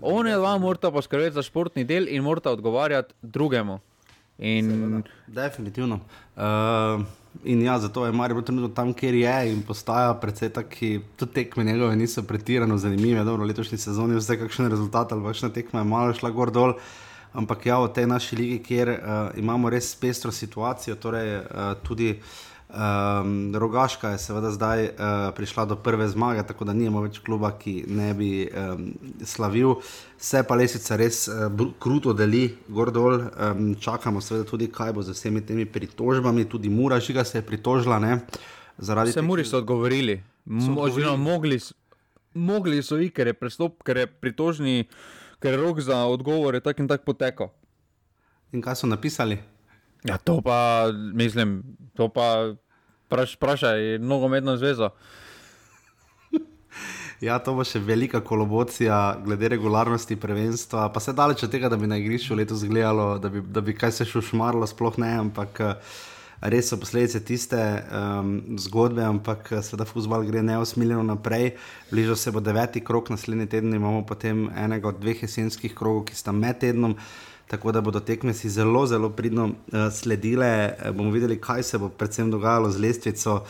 Oni 0.00 0.30
dva 0.32 0.58
morata 0.58 0.90
poskrbeti 0.90 1.34
za 1.34 1.42
športni 1.42 1.84
del 1.84 2.06
in 2.08 2.22
morata 2.22 2.50
odgovarjati 2.50 3.14
drugemu. 3.22 3.80
In... 4.38 5.02
Definitivno. 5.26 6.00
Uh, 6.36 7.02
in 7.44 7.62
ja, 7.62 7.78
zato 7.78 8.06
je 8.06 8.12
Marijo 8.12 8.42
trenutno 8.42 8.68
tam, 8.68 8.92
kjer 8.94 9.14
je 9.14 9.52
in 9.52 9.62
postaja 9.62 10.14
predvsej 10.14 10.52
taki, 10.54 11.00
tudi 11.16 11.32
tekme 11.32 11.64
njegove 11.64 11.96
niso 11.96 12.22
pretirano 12.22 12.78
zanimive. 12.78 13.24
Dobro, 13.24 13.46
letošnji 13.46 13.78
sezoni 13.78 14.14
je 14.14 14.18
vse 14.18 14.38
kakšen 14.38 14.70
rezultat 14.70 15.12
ali 15.12 15.24
kakšna 15.24 15.48
tekma 15.48 15.80
je 15.80 15.84
malo 15.84 16.14
šla 16.14 16.30
gor 16.30 16.50
dol. 16.50 16.74
Ampak 17.32 17.66
ja, 17.66 17.80
v 17.82 17.90
tej 17.92 18.06
naši 18.06 18.36
ligi, 18.36 18.62
kjer 18.62 18.88
uh, 18.88 18.98
imamo 19.36 19.70
res 19.70 19.90
pestro 19.94 20.32
situacijo, 20.32 20.96
torej 20.96 21.36
uh, 21.38 21.74
tudi 21.82 22.20
Um, 22.68 23.54
Rogaška 23.56 24.10
je 24.12 24.18
seveda 24.18 24.50
zdaj 24.52 24.84
uh, 24.84 24.90
prišla 25.36 25.64
do 25.64 25.76
prve 25.76 26.08
zmage, 26.08 26.42
tako 26.46 26.66
da 26.68 26.74
nimamo 26.76 27.00
več 27.06 27.16
kluba, 27.24 27.54
ki 27.56 27.84
ne 27.88 28.10
bi 28.14 28.44
um, 28.44 28.90
slavil. 29.24 29.78
Vse 30.20 30.42
pa 30.44 30.58
lesica 30.58 30.98
res 31.00 31.22
uh, 31.32 31.48
kruto 31.80 32.12
deli, 32.12 32.44
gor 32.68 32.92
dol. 32.92 33.24
Um, 33.24 33.72
čakamo 33.80 34.20
seveda 34.20 34.44
tudi, 34.50 34.68
kaj 34.68 34.92
bo 34.92 35.02
z 35.02 35.16
vsemi 35.16 35.40
temi 35.40 35.64
pritožbami. 35.64 36.44
Tudi 36.44 36.68
Mura 36.68 37.00
žiga 37.00 37.24
se 37.24 37.38
je 37.38 37.46
pritožila. 37.46 37.98
Ne, 38.04 38.20
Vse 38.78 39.22
Muri 39.22 39.44
so 39.44 39.58
odgovorili. 39.58 40.22
Možno 40.44 41.16
mogli, 41.16 41.58
mogli 42.34 42.82
so 42.82 42.96
jih, 42.96 43.12
ker 43.12 43.26
je 43.26 43.34
prestop, 43.34 43.82
ker 43.82 43.96
je 43.96 44.06
pritožni, 44.06 44.84
ker 45.40 45.56
je 45.56 45.60
rok 45.60 45.80
za 45.80 46.04
odgovore 46.04 46.60
tak 46.60 46.78
in 46.78 46.88
tak 46.88 47.04
potekal. 47.04 47.48
In 48.52 48.62
kaj 48.62 48.76
so 48.76 48.86
napisali? 48.86 49.38
Ja, 50.04 50.18
to 50.18 50.40
pa, 50.40 50.86
mislim, 51.14 51.62
to 51.94 52.08
pa 52.08 52.54
vprašaj, 53.10 53.98
nogometno 53.98 54.56
zvezo. 54.56 54.90
Ja, 57.18 57.40
to 57.42 57.50
bo 57.58 57.64
še 57.66 57.80
velika 57.82 58.20
kolobocija 58.22 59.18
glede 59.24 59.48
regularnosti 59.50 60.14
prvenstva. 60.22 60.84
Pa 60.94 61.00
se 61.02 61.10
daleč 61.18 61.42
od 61.42 61.50
tega, 61.50 61.66
da 61.66 61.74
bi 61.74 61.88
na 61.90 61.96
igrišču 61.98 62.36
letos 62.38 62.62
gledalo, 62.62 63.16
da 63.18 63.26
bi, 63.28 63.42
da 63.42 63.58
bi 63.58 63.74
kaj 63.74 63.96
se 63.96 64.06
šušmarlo, 64.06 64.68
sploh 64.70 65.00
ne, 65.02 65.16
ampak 65.24 65.58
res 66.40 66.68
so 66.70 66.78
posledice 66.78 67.20
tiste 67.26 67.58
um, 67.58 68.36
zgodbe, 68.62 69.02
ampak 69.02 69.50
seveda 69.66 69.88
futbol 69.88 70.22
gre 70.28 70.44
neosmiljeno 70.46 71.02
naprej. 71.08 71.56
Bližal 71.90 72.16
se 72.16 72.30
bo 72.30 72.40
deveti 72.44 72.84
krok, 72.86 73.10
naslednji 73.10 73.48
teden 73.50 73.74
imamo 73.74 74.04
potem 74.06 74.46
enega 74.54 74.92
od 74.92 75.02
dveh 75.02 75.26
jesenskih 75.26 75.74
krogov, 75.74 76.06
ki 76.06 76.14
sta 76.14 76.32
med 76.32 76.62
tednom 76.62 76.94
tako 77.48 77.72
da 77.72 77.80
bodo 77.80 78.00
tekme 78.00 78.34
si 78.34 78.50
zelo, 78.50 78.86
zelo 78.86 79.10
pridno 79.10 79.48
uh, 79.48 79.88
sledile. 79.92 80.76
Uh, 80.78 80.94
bomo 80.96 81.10
videli, 81.10 81.40
kaj 81.40 81.62
se 81.62 81.78
bo 81.78 81.88
predvsem 81.88 82.30
dogajalo 82.30 82.70
z 82.70 82.80
lestvico. 82.80 83.42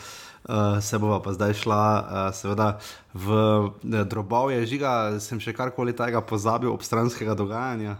Uh, 0.49 0.79
se 0.81 0.97
bova 0.97 1.19
pa 1.21 1.33
zdaj 1.35 1.53
šla, 1.53 1.83
uh, 1.99 2.35
seveda, 2.35 2.79
v 3.13 3.27
uh, 3.29 4.05
drobovje 4.07 4.63
žiga, 4.65 5.19
sem 5.19 5.39
še 5.39 5.53
karkoli 5.53 5.93
tega 5.93 6.23
pozabil, 6.23 6.71
obstranskega 6.71 7.35
dogajanja. 7.35 7.99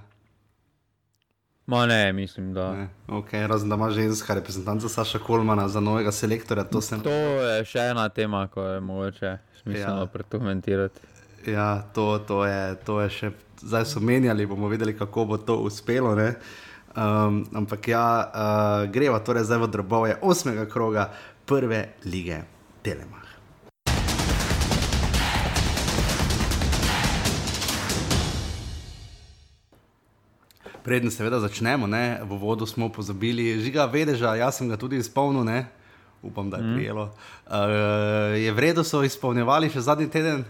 Ma 1.70 1.86
ne, 1.86 2.14
mislim, 2.14 2.54
da. 2.54 2.74
Ne. 2.74 2.90
Okay, 3.08 3.48
razen 3.48 3.70
da 3.70 3.76
ima 3.76 3.92
ženska 3.92 4.34
reprezentanta 4.34 4.90
Saša 4.90 5.20
Kolmana 5.20 5.68
za 5.70 5.80
novega 5.80 6.12
selektorja. 6.12 6.64
To, 6.64 6.82
sem... 6.82 7.02
to 7.02 7.12
je 7.12 7.66
še 7.66 7.92
ena 7.92 8.08
tema, 8.10 8.48
ko 8.48 8.64
je 8.64 8.80
mogoče 8.82 9.38
smiselno 9.62 10.02
ja. 10.02 10.06
prekomentirati. 10.06 11.00
Ja, 11.46 11.84
to, 11.94 12.20
to, 12.28 12.46
je, 12.46 12.76
to 12.86 13.02
je 13.02 13.10
še 13.10 13.32
zdaj 13.62 13.86
so 13.86 14.00
menjali, 14.00 14.46
bomo 14.46 14.68
videli, 14.68 14.98
kako 14.98 15.26
bo 15.26 15.38
to 15.38 15.58
uspelo. 15.58 16.16
Um, 16.96 17.46
ampak 17.54 17.88
ja, 17.88 18.32
uh, 18.34 18.92
greva 18.92 19.20
torej 19.20 19.44
zdaj 19.44 19.58
v 19.58 19.68
drobove 19.68 20.18
osmega 20.22 20.66
kroga 20.66 21.12
prve 21.46 21.94
lige 22.06 22.42
Telemach. 22.82 23.30
Preden 30.84 31.12
seveda 31.12 31.40
začnemo, 31.40 31.88
ne, 31.88 32.18
v 32.24 32.38
vodu 32.40 32.66
smo 32.66 32.90
pozabili, 32.90 33.60
žiga 33.62 33.86
vedeža, 33.86 34.34
jaz 34.40 34.58
sem 34.58 34.70
ga 34.70 34.78
tudi 34.80 34.98
izpolnil, 34.98 35.44
ne, 35.46 35.68
upam, 36.24 36.50
da 36.50 36.58
je 36.58 36.64
mm. 36.64 36.74
prijelo. 36.74 37.12
Uh, 37.46 37.54
je 38.40 38.52
vredno 38.52 38.84
so 38.84 39.04
izpolnjevali 39.04 39.70
še 39.70 39.86
zadnji 39.86 40.10
teden? 40.10 40.48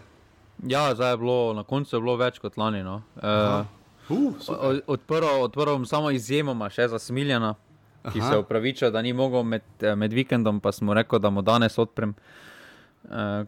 Ja, 0.67 0.95
zdaj 0.95 1.11
je 1.11 1.17
bilo, 1.17 1.53
na 1.53 1.63
koncu 1.63 1.95
je 1.95 2.01
bilo 2.01 2.15
več 2.19 2.39
kot 2.39 2.57
lani. 2.57 2.83
No. 2.83 3.01
Uh, 3.15 3.65
uh, 4.09 4.79
Odprl 4.87 5.47
bom 5.55 5.85
samo 5.85 6.11
izjemoma 6.11 6.69
še 6.69 6.89
za 6.91 6.99
Smiljana, 6.99 7.53
ki 8.11 8.19
Aha. 8.19 8.31
se 8.31 8.39
upraviča, 8.41 8.89
da 8.91 9.01
ni 9.01 9.13
mogel 9.13 9.43
med, 9.43 9.63
eh, 9.79 9.95
med 9.95 10.13
vikendom, 10.13 10.59
pa 10.59 10.71
smo 10.71 10.93
rekli, 10.93 11.19
da 11.19 11.29
mu 11.29 11.41
danes 11.41 11.77
odprem. 11.79 12.15
Uh, 13.03 13.45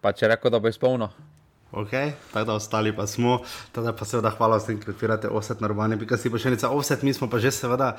pa 0.00 0.12
če 0.12 0.32
rekel, 0.32 0.50
da 0.50 0.60
bo 0.60 0.72
izpolnil. 0.72 1.12
Okay, 1.76 2.12
tako 2.32 2.46
da 2.46 2.54
ostali 2.54 2.96
pa 2.96 3.06
smo, 3.06 3.40
teda 3.72 3.92
pa 3.92 4.04
seveda 4.08 4.30
hvala 4.32 4.56
vsem, 4.56 4.78
ki 4.80 4.88
podpirate 4.88 5.28
offset 5.28 5.60
na 5.60 5.68
urbane, 5.68 5.98
pika 6.00 6.16
si 6.16 6.30
pošiljnica 6.32 6.70
offset, 6.72 7.02
mi 7.04 7.12
smo 7.12 7.28
pa 7.28 7.36
že 7.38 7.50
seveda 7.52 7.90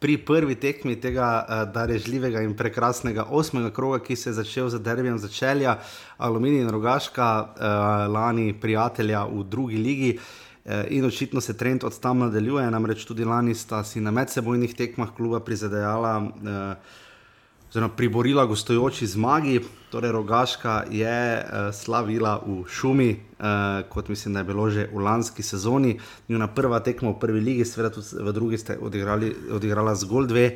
pri 0.00 0.16
prvi 0.16 0.54
tekmi 0.54 0.96
tega 1.00 1.28
uh, 1.44 1.60
darežljivega 1.68 2.40
in 2.40 2.54
prekrasnega 2.56 3.26
osmega 3.28 3.70
kroga, 3.76 4.00
ki 4.00 4.16
se 4.16 4.30
je 4.30 4.38
začel 4.40 4.72
z 4.72 4.80
derbijem 4.80 5.18
začelja, 5.18 5.76
Aluminij 6.16 6.64
in 6.64 6.72
Rogaška, 6.72 7.28
uh, 7.44 7.68
lani 8.14 8.54
prijatelja 8.60 9.26
v 9.28 9.44
drugi 9.44 9.76
ligi. 9.76 10.18
Eh, 10.64 10.86
in 10.90 11.04
očitno 11.04 11.40
se 11.40 11.56
trend 11.56 11.84
od 11.84 12.00
tam 12.00 12.18
nadaljuje, 12.18 12.70
namreč 12.70 13.04
tudi 13.04 13.24
lani 13.24 13.54
sta 13.54 13.84
si 13.84 14.00
na 14.00 14.10
medsebojnih 14.10 14.74
tekmah 14.74 15.12
kluba 15.16 15.40
prizadejala 15.40 16.18
uh, 16.18 17.04
oziroma 17.70 17.94
priborila 17.96 18.44
gostujoči 18.44 19.06
zmagi. 19.06 19.60
Torej, 19.90 20.12
Rogaška 20.12 20.84
je 20.90 21.38
uh, 21.38 21.74
slavila 21.74 22.42
v 22.46 22.64
šumi, 22.68 23.10
uh, 23.38 23.46
kot 23.88 24.08
mislim, 24.08 24.34
da 24.34 24.40
je 24.40 24.44
bilo 24.44 24.70
že 24.70 24.88
v 24.92 24.98
lanski 24.98 25.42
sezoni. 25.42 25.98
Njuna 26.28 26.46
prva 26.46 26.80
tekma 26.80 27.10
v 27.10 27.18
prvi 27.20 27.40
ligi, 27.40 27.64
seveda 27.64 27.90
tudi 27.94 28.22
v 28.22 28.32
drugi 28.32 28.58
ste 28.58 28.78
odigrali, 28.78 29.34
odigrala 29.50 29.94
zgolj 29.94 30.26
dve. 30.26 30.46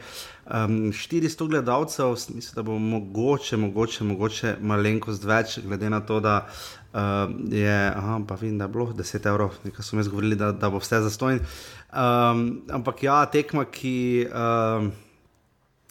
Um, 0.47 0.93
400 0.93 1.49
gledalcev, 1.49 2.11
mislim, 2.11 2.55
da 2.55 2.63
bo 2.63 2.79
mogoče, 2.79 3.57
mogoče, 3.57 4.05
mogoče 4.05 4.57
malenkost 4.61 5.25
več, 5.25 5.59
glede 5.65 5.91
na 5.91 6.01
to, 6.01 6.21
da 6.21 6.47
uh, 6.47 7.31
je, 7.53 7.93
aha, 7.97 8.21
pa 8.29 8.35
vidim, 8.35 8.59
da 8.59 8.65
je 8.65 8.75
bilo 8.75 8.91
10 8.93 9.29
evrov, 9.29 9.55
nekaj 9.65 9.85
so 9.85 9.97
mi 9.97 10.03
zgovorili, 10.03 10.37
da, 10.37 10.53
da 10.53 10.71
bo 10.71 10.83
vse 10.83 11.01
zastojno. 11.07 11.47
Um, 11.93 12.63
ampak 12.71 13.03
ja, 13.03 13.23
tekma, 13.27 13.65
ki. 13.65 14.27
Uh, 14.27 14.91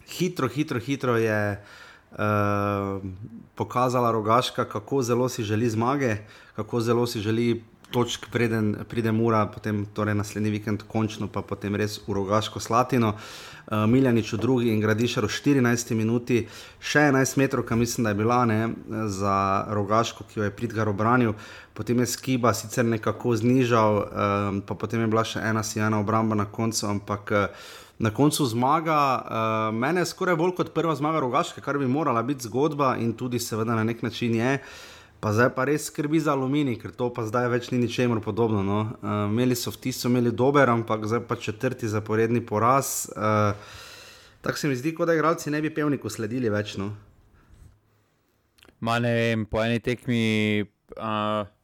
hitro, 0.10 0.48
hitro, 0.48 0.80
hitro 0.80 1.18
je 1.18 1.62
uh, 2.12 2.18
pokazala 3.56 4.12
rogaška, 4.12 4.66
kako 4.66 5.02
zelo 5.02 5.30
si 5.30 5.44
želi 5.44 5.70
zmage, 5.70 6.18
kako 6.56 6.82
zelo 6.82 7.08
si 7.08 7.22
želi 7.22 7.64
točk, 7.92 8.30
preden 8.32 8.76
pride 8.90 9.12
mura, 9.12 9.46
potem 9.46 9.86
torej 9.94 10.16
naslednji 10.16 10.50
vikend, 10.50 10.84
končno 10.88 11.28
pa 11.28 11.42
potem 11.42 11.76
res 11.76 11.98
v 12.08 12.14
rogaško 12.14 12.60
slatino. 12.60 13.16
Uh, 13.70 13.86
Miljanič 13.90 14.34
v 14.34 14.38
drugi 14.38 14.70
in 14.74 14.82
Gradišar 14.82 15.26
v 15.26 15.30
14 15.30 15.94
minuti, 15.94 16.48
še 16.82 17.10
11 17.10 17.38
metrov, 17.38 17.66
kam 17.70 17.80
mislim, 17.80 18.04
da 18.04 18.14
je 18.14 18.18
bila 18.18 18.46
ne, 18.46 18.62
za 19.10 19.66
rogaško, 19.70 20.26
ki 20.26 20.40
jo 20.40 20.48
je 20.48 20.54
Pridgar 20.54 20.90
obranil, 20.90 21.36
potem 21.74 22.00
je 22.02 22.10
skiba 22.10 22.54
sicer 22.54 22.86
nekako 22.86 23.36
znižal, 23.38 23.94
um, 24.02 24.62
pa 24.66 24.74
potem 24.74 25.06
je 25.06 25.12
bila 25.12 25.26
še 25.26 25.44
ena 25.46 25.64
sijana 25.64 26.02
obramba 26.02 26.36
na 26.36 26.50
koncu, 26.50 26.88
ampak 26.90 27.32
uh, 27.32 27.70
na 28.00 28.12
koncu 28.16 28.46
zmaga, 28.46 29.00
uh, 29.20 29.76
mene 29.76 30.06
skoraj 30.06 30.38
bolj 30.40 30.54
kot 30.56 30.72
prva 30.74 30.96
zmaga 30.96 31.20
rogaška, 31.20 31.62
kar 31.62 31.78
bi 31.78 31.88
morala 31.88 32.24
biti 32.24 32.48
zgodba 32.48 32.96
in 33.00 33.12
tudi 33.14 33.40
seveda 33.40 33.76
na 33.76 33.84
nek 33.84 34.04
način 34.04 34.36
je. 34.36 34.58
Pa 35.20 35.34
zdaj 35.36 35.50
pa 35.56 35.66
res 35.68 35.90
skrbi 35.92 36.20
za 36.24 36.32
aluminij, 36.32 36.78
ker 36.80 36.94
to 36.96 37.10
pa 37.12 37.26
zdaj 37.28 37.50
več 37.52 37.68
ni 37.74 37.82
ničemer 37.82 38.22
podobno. 38.24 38.64
No. 38.64 38.80
Uh, 39.04 39.28
imeli 39.28 39.56
so 39.56 39.72
v 39.76 39.84
tisto, 39.84 40.08
imeli 40.08 40.32
dober, 40.32 40.72
ampak 40.72 41.04
zdaj 41.06 41.26
pa 41.28 41.36
četrti 41.36 41.92
zaporedni 41.92 42.40
poraz. 42.46 43.10
Uh, 43.16 43.52
Tako 44.42 44.58
se 44.58 44.68
mi 44.68 44.76
zdi, 44.76 44.96
kot 44.96 45.08
da 45.08 45.14
igralci 45.14 45.52
ne 45.52 45.62
bi 45.62 45.74
pevniku 45.74 46.10
sledili 46.10 46.50
več. 46.50 46.78
No. 46.80 46.94
Ma 48.80 49.00
ne 49.04 49.12
vem, 49.14 49.46
po 49.46 49.60
eni 49.64 49.84
tekmi. 49.84 50.64
Uh... 50.96 51.59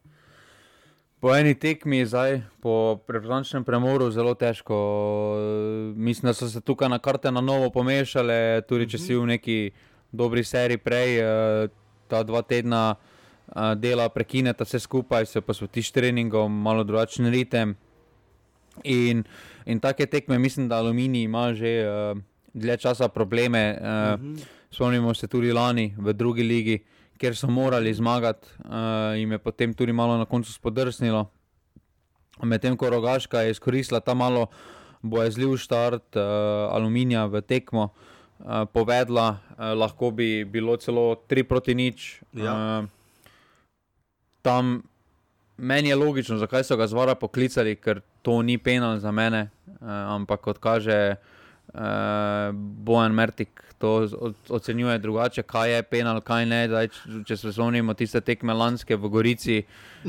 Po 1.26 1.34
eni 1.34 1.56
tekmi, 1.58 2.06
zdaj, 2.06 2.44
po 2.62 3.02
reprezentativnem 3.10 3.64
premoru, 3.66 4.12
zelo 4.14 4.36
težko. 4.38 4.76
Mislim, 5.98 6.30
da 6.30 6.34
so 6.38 6.46
se 6.46 6.62
tukaj 6.62 6.90
na 6.90 7.00
karte 7.02 7.32
na 7.34 7.42
novo 7.42 7.72
pomešale. 7.74 8.62
Tudi 8.70 8.86
če 8.94 9.00
si 9.02 9.18
v 9.18 9.24
neki 9.32 9.56
dobri 10.14 10.44
seriji 10.46 10.78
prej, 10.78 11.18
eh, 11.18 11.74
ta 12.06 12.22
dva 12.22 12.44
tedna 12.46 12.94
eh, 12.94 13.74
dela 13.74 14.06
prekineta 14.14 14.70
vse 14.70 14.84
skupaj, 14.86 15.26
se 15.26 15.42
posvetiš 15.42 15.90
treningom, 15.98 16.62
malo 16.62 16.86
drugačen 16.86 17.34
ritem. 17.34 17.74
In, 18.84 19.26
in 19.66 19.82
take 19.82 20.06
tekme, 20.06 20.38
mislim, 20.38 20.70
da 20.70 20.78
Aluminij 20.78 21.26
ima 21.26 21.54
že 21.58 21.88
uh, 21.90 22.22
dlje 22.54 22.78
časa 22.78 23.10
probleme. 23.10 23.80
Uh, 23.82 24.38
spomnimo 24.70 25.14
se 25.14 25.28
tudi 25.28 25.50
lani 25.52 25.96
v 25.98 26.14
drugi 26.14 26.44
ligi 26.44 26.84
ker 27.19 27.36
so 27.36 27.47
morali 27.47 27.93
zmagati, 27.93 28.47
uh, 28.65 29.15
jim 29.15 29.32
je 29.32 29.39
potem 29.39 29.73
tudi 29.73 29.93
malo 29.93 30.17
na 30.17 30.25
koncu 30.25 30.54
spodrsnilo. 30.54 31.25
Medtem 32.43 32.78
ko 32.78 32.89
Rogaška 32.89 33.41
je 33.41 33.51
izkoristila 33.51 33.99
ta 33.99 34.13
malo 34.13 34.47
bojazljiv 35.01 35.58
štart 35.58 36.15
uh, 36.15 36.23
aluminija 36.75 37.25
v 37.25 37.41
tekmo, 37.41 37.89
uh, 38.39 38.65
povedla, 38.73 39.38
uh, 39.38 39.71
lahko 39.78 40.12
bi 40.12 40.43
bilo 40.45 40.78
celo 40.78 41.15
3 41.30 41.43
proti 41.43 41.75
nič. 41.75 42.21
Ja. 42.34 42.54
Uh, 42.54 42.89
tam 44.41 44.84
meni 45.58 45.89
je 45.89 45.95
logično, 45.95 46.38
zakaj 46.38 46.63
so 46.63 46.78
ga 46.78 46.88
zvara 46.88 47.15
poklicali, 47.15 47.75
ker 47.75 48.01
to 48.21 48.41
ni 48.41 48.58
penal 48.58 48.99
za 48.99 49.12
mene, 49.12 49.49
uh, 49.67 49.88
ampak 50.17 50.41
kot 50.41 50.60
kaže 50.60 51.15
uh, 51.15 52.51
Bojan 52.54 53.15
Mertik 53.15 53.63
to 53.78 54.08
ocenjuje 54.50 54.98
drugače, 55.00 55.44
kaj 55.44 55.76
je 55.76 55.84
penal, 55.84 56.22
kaj 56.22 56.46
ne. 56.46 56.62
Daj, 56.68 56.90
če 57.28 57.38
se 57.38 57.54
spomnimo 57.54 57.94
tiste 57.94 58.22
tekme 58.22 58.54
lanske 58.54 58.96
v 58.96 59.10
Gorici, 59.12 59.62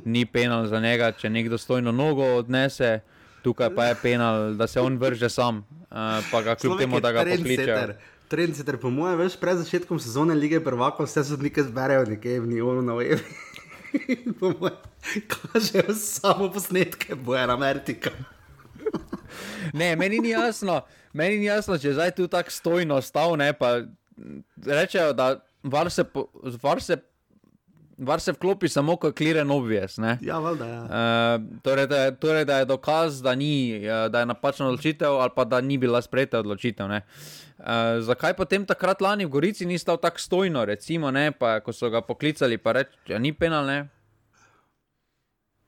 ni 0.04 0.26
penal 0.26 0.66
za 0.70 0.80
njega, 0.80 1.12
če 1.12 1.30
nekdo 1.30 1.58
stojno 1.58 1.92
nogo 1.92 2.36
odnese. 2.38 3.00
Tukaj 3.42 3.70
pa 3.74 3.90
je 3.90 3.96
penal, 4.02 4.54
da 4.58 4.66
se 4.66 4.80
on 4.80 4.98
vrže 4.98 5.28
sam, 5.30 5.62
uh, 5.90 6.18
pa 6.30 6.42
ga 6.42 6.54
kljub 6.54 6.78
temu, 6.78 7.00
da 7.00 7.12
ga 7.12 7.24
pokliče. 7.28 7.96
Ter 8.26 8.78
po 8.82 8.90
mojem, 8.90 9.20
veš, 9.20 9.36
pred 9.38 9.60
začetkom 9.60 10.00
sezone 10.02 10.34
lige 10.34 10.58
prvako 10.60 11.06
vse 11.06 11.22
sodnike 11.24 11.62
zberejo 11.62 12.08
nekje 12.10 12.40
v 12.40 12.48
Nijonu 12.50 12.82
na 12.82 12.96
Webi. 12.98 13.22
po 14.40 14.50
mojem, 14.50 14.80
kažejo 15.30 15.94
samo 15.94 16.50
posnetke, 16.52 17.14
boja 17.14 17.46
Amerika. 17.54 18.10
Ne, 19.72 19.96
meni 19.96 20.18
ni 20.18 20.28
jasno, 20.34 20.80
meni 21.16 21.40
ni 21.40 21.48
jasno, 21.48 21.78
če 21.80 21.96
zdaj 21.96 22.14
tu 22.16 22.28
tako 22.28 22.52
stojno 22.52 23.00
stav, 23.02 23.36
ne 23.40 23.52
pa 23.56 23.80
rečejo, 24.66 25.12
da 25.16 25.36
var 25.62 25.90
se, 25.90 26.04
po- 26.04 26.28
var 26.62 26.82
se, 26.82 26.96
var 27.98 28.20
se 28.20 28.32
vklopi 28.32 28.68
samo 28.68 28.96
kot 29.00 29.16
clear 29.18 29.40
and 29.40 29.52
obvious. 29.52 29.96
Ne? 29.98 30.18
Ja, 30.22 30.38
valjda, 30.38 30.66
ja. 30.66 30.82
Uh, 30.82 31.60
torej, 31.62 31.86
da 31.86 32.02
je, 32.04 32.14
torej, 32.20 32.44
da 32.44 32.58
je 32.58 32.68
dokaz, 32.68 33.22
da, 33.22 33.34
ni, 33.34 33.72
eh, 33.76 34.08
da 34.12 34.20
je 34.22 34.26
napačna 34.26 34.68
odločitev, 34.68 35.20
ali 35.20 35.32
pa 35.36 35.44
da 35.44 35.60
ni 35.60 35.78
bila 35.78 36.02
sprejeta 36.02 36.38
odločitev. 36.44 36.88
ne. 36.88 37.02
Uh, 37.58 37.64
zakaj 38.04 38.36
potem 38.36 38.66
takrat 38.68 39.00
lani 39.00 39.24
v 39.24 39.32
Gorici 39.32 39.66
ni 39.66 39.78
stal 39.78 39.96
tako 39.96 40.20
stojno, 40.20 40.64
recimo, 40.64 41.10
ne, 41.10 41.30
pa, 41.32 41.60
ko 41.60 41.72
so 41.72 41.90
ga 41.90 42.00
poklicali, 42.04 42.58
pa 42.58 42.72
reči, 42.76 42.92
da 43.08 43.18
ni 43.18 43.32
penal, 43.32 43.66
ne? 43.66 43.88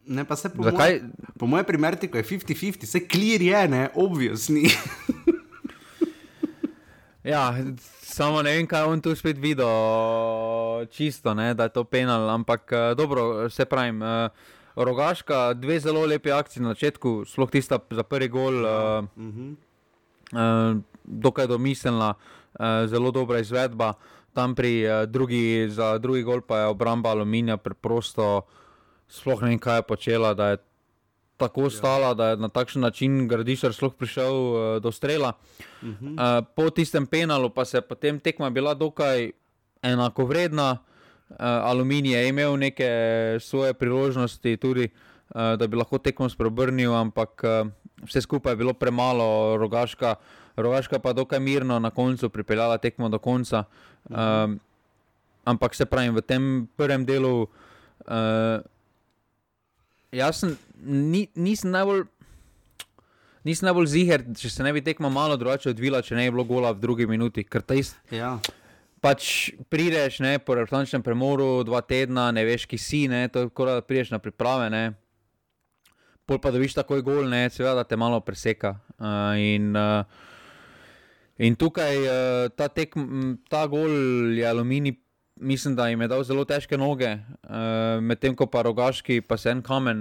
Ne, 0.09 0.25
pa 0.25 0.37
se 0.37 0.49
po 0.49 0.63
mojem, 0.65 1.13
po 1.39 1.47
mojem 1.47 1.65
primeru, 1.65 1.97
ko 1.97 2.17
je 2.17 2.25
50-50, 2.25 2.85
se 2.85 3.01
clear 3.09 3.43
je, 3.43 3.69
ne, 3.69 3.89
obvious 3.95 4.49
ni. 4.49 4.69
Ja, 7.29 7.53
samo 8.01 8.41
ne 8.43 8.55
vem, 8.57 8.65
kaj 8.65 8.87
on 8.89 9.03
tu 9.05 9.13
spet 9.13 9.37
videl, 9.37 9.69
čisto, 10.89 11.35
ne, 11.37 11.51
da 11.55 11.67
je 11.69 11.75
to 11.77 11.83
penal, 11.85 12.25
ampak 12.33 12.73
eh, 12.73 12.95
dobro, 12.97 13.51
se 13.53 13.67
pravim. 13.69 14.01
Uh, 14.03 14.55
Rogaška, 14.79 15.53
dve 15.59 15.81
zelo 15.81 16.07
lepi 16.07 16.31
akcije 16.31 16.63
na 16.63 16.73
začetku, 16.73 17.25
sploh 17.27 17.51
tista 17.51 17.81
za 17.91 18.03
prvi 18.07 18.29
gol, 18.31 18.63
uh, 18.63 19.05
uh, 19.19 20.79
dokaj 21.05 21.51
domiselna, 21.51 22.15
uh, 22.15 22.87
zelo 22.87 23.11
dobra 23.11 23.43
izvedba. 23.43 23.93
Tam 24.33 24.55
pri 24.55 24.87
uh, 24.87 25.03
drugi, 25.05 25.67
za 25.69 25.99
drugi 25.99 26.23
gol 26.23 26.41
pa 26.41 26.63
je 26.63 26.73
obramba 26.73 27.11
aluminija 27.11 27.59
preprosto, 27.59 28.47
sploh 29.09 29.43
ne 29.43 29.53
vem, 29.53 29.59
kaj 29.59 29.83
je 29.83 29.89
počela, 29.91 30.33
da 30.35 30.55
je 30.55 30.63
tako 31.39 31.71
stala, 31.71 32.15
da 32.15 32.35
je 32.35 32.37
na 32.37 32.49
takšen 32.51 32.83
način 32.83 33.29
Gradišar 33.29 33.73
sploh 33.73 33.95
prišel 33.95 34.35
uh, 34.35 34.83
do 34.83 34.93
strela. 34.93 35.33
Uh, 35.83 36.43
po 36.57 36.71
tistem 36.71 37.07
penalu 37.07 37.51
pa 37.51 37.65
se 37.65 37.79
je 37.79 37.87
potem 37.87 38.19
tekma 38.21 38.51
bila 38.51 38.75
dokaj 38.75 39.31
enakovredna. 39.83 40.83
Uh, 41.31 41.37
Aluminij 41.39 42.13
je 42.13 42.29
imel 42.29 42.57
neke 42.57 42.91
svoje 43.41 43.75
priložnosti, 43.75 44.57
tudi 44.57 44.89
uh, 44.91 45.55
da 45.55 45.67
bi 45.67 45.77
lahko 45.77 45.99
tekmo 45.99 46.29
spreobrnil, 46.29 46.95
ampak 46.95 47.45
uh, 47.45 47.71
vse 48.03 48.21
skupaj 48.21 48.53
je 48.53 48.57
bilo 48.57 48.73
premalo, 48.73 49.57
rogaška, 49.57 50.15
rogaška 50.57 50.99
pa 50.99 51.13
dokaj 51.13 51.41
mirno 51.41 51.79
na 51.79 51.91
koncu 51.91 52.29
pripeljala 52.29 52.79
tekmo 52.79 53.09
do 53.09 53.19
konca. 53.19 53.65
Uh, 54.11 54.57
ampak 55.45 55.75
se 55.75 55.87
pravi, 55.87 56.11
v 56.11 56.21
tem 56.21 56.43
prvem 56.77 57.07
delu, 57.07 57.47
uh, 57.47 58.61
jaz 60.13 60.43
sem, 60.43 60.55
ni, 60.85 61.27
nisem 61.35 61.73
najbolj. 61.75 62.07
Nisem 63.47 63.69
najbolj 63.69 63.87
ziger, 63.89 64.25
če 64.37 64.51
se 64.51 64.65
ne 64.67 64.73
bi 64.75 64.83
tekmo 64.85 65.09
malo 65.13 65.37
drugače 65.39 65.71
odvila, 65.71 66.03
če 66.05 66.17
ne 66.19 66.27
bi 66.27 66.35
bilo 66.35 66.45
gola 66.45 66.73
v 66.75 66.83
drugi 66.83 67.07
minuti. 67.09 67.45
Ker 67.47 67.63
ta 67.65 67.77
ist, 67.79 67.97
ja. 68.13 68.35
pač 69.01 69.51
prideš 69.73 70.19
ne, 70.25 70.35
po 70.43 70.59
referenčnem 70.59 71.05
premoru, 71.07 71.63
dva 71.65 71.81
tedna, 71.87 72.29
ne 72.35 72.45
veš, 72.45 72.67
ki 72.69 72.81
si, 72.83 73.05
ne, 73.09 73.29
to 73.33 73.47
je 73.47 73.53
kot 73.55 73.71
da 73.71 73.85
prideš 73.85 74.11
na 74.13 74.21
priprave. 74.21 74.69
Ne. 74.75 74.83
Pol 76.29 76.43
pa 76.43 76.53
dobiš 76.53 76.77
takoj 76.77 77.01
gol, 77.07 77.23
ne, 77.31 77.47
seveda 77.49 77.79
da 77.81 77.89
te 77.89 77.97
malo 77.97 78.19
preseka. 78.21 78.75
Uh, 78.99 79.39
in, 79.41 79.71
uh, 79.79 80.03
in 81.41 81.57
tukaj 81.57 82.03
uh, 82.05 82.51
ta, 82.53 82.69
tek, 82.69 82.99
ta 83.49 83.65
gol 83.71 84.35
je 84.37 84.45
aluminij, 84.45 84.99
mislim, 85.41 85.77
da 85.77 85.89
jim 85.89 86.01
je 86.01 86.09
dal 86.09 86.23
zelo 86.25 86.45
težke 86.45 86.79
noge, 86.79 87.15
uh, 87.15 88.03
medtem 88.03 88.37
ko 88.37 88.47
pa 88.47 88.63
rogaški 88.63 89.21
pa 89.21 89.37
se 89.37 89.51
en 89.51 89.63
kamen 89.63 89.99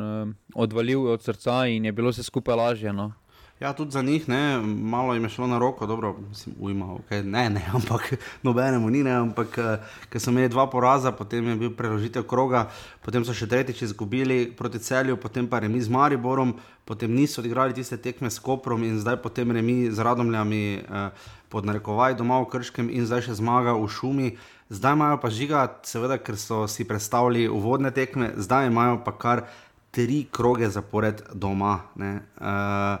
uh, 0.00 0.28
odvalil 0.54 1.06
od 1.12 1.22
srca 1.22 1.66
in 1.66 1.84
je 1.84 1.92
bilo 1.92 2.10
vse 2.10 2.22
skupaj 2.22 2.56
lažje. 2.56 2.92
No. 2.92 3.12
Ja, 3.60 3.72
tudi 3.72 3.90
za 3.90 4.02
njih, 4.02 4.28
ne, 4.28 4.58
malo 4.62 5.14
jim 5.14 5.24
je 5.24 5.30
šlo 5.30 5.46
na 5.46 5.58
roko, 5.58 5.86
dobro, 5.86 6.16
mislim, 6.28 6.54
ujma, 6.60 6.86
okay, 6.86 7.24
ne, 7.24 7.50
ne, 7.50 7.62
ampak 7.76 8.14
nobenemu 8.42 8.90
ni, 8.90 9.02
ne, 9.02 9.10
ampak 9.10 9.58
eh, 9.58 9.78
ker 10.10 10.22
so 10.22 10.30
imeli 10.30 10.48
dva 10.48 10.68
poraza, 10.70 11.10
potem 11.12 11.48
je 11.48 11.56
bil 11.56 11.72
preložitev 11.74 12.22
kroga, 12.22 12.68
potem 13.02 13.26
so 13.26 13.34
še 13.34 13.48
tretjič 13.50 13.82
izgubili 13.82 14.52
proti 14.54 14.78
celju, 14.78 15.16
potem 15.18 15.48
pa 15.50 15.58
remi 15.58 15.82
z 15.82 15.90
Mariborom, 15.90 16.54
potem 16.86 17.10
niso 17.10 17.42
odigrali 17.42 17.74
tiste 17.74 17.98
tekme 17.98 18.30
s 18.30 18.38
Koprom 18.38 18.84
in 18.86 19.00
zdaj 19.02 19.18
potem 19.26 19.50
remi 19.50 19.90
z 19.90 20.06
Radomljami 20.06 20.62
eh, 20.78 21.26
pod 21.48 21.66
narekovaj 21.66 22.14
doma 22.14 22.40
v 22.42 22.50
Krškem 22.52 22.90
in 22.92 23.06
zdaj 23.08 23.28
še 23.28 23.38
zmaga 23.40 23.74
v 23.76 23.88
Šumi. 23.88 24.28
Zdaj 24.68 24.92
imajo 24.92 25.20
pa 25.22 25.28
žiga, 25.32 25.64
seveda, 25.88 26.18
ker 26.20 26.36
so 26.36 26.66
si 26.68 26.84
predstavili 26.84 27.48
uvodne 27.48 27.90
tekme, 27.90 28.34
zdaj 28.36 28.68
imajo 28.68 29.00
pa 29.04 29.16
kar 29.16 29.46
tri 29.90 30.26
kroge 30.30 30.68
zapored 30.68 31.22
doma. 31.32 31.88
ne. 31.96 32.20
Eh, 32.40 32.96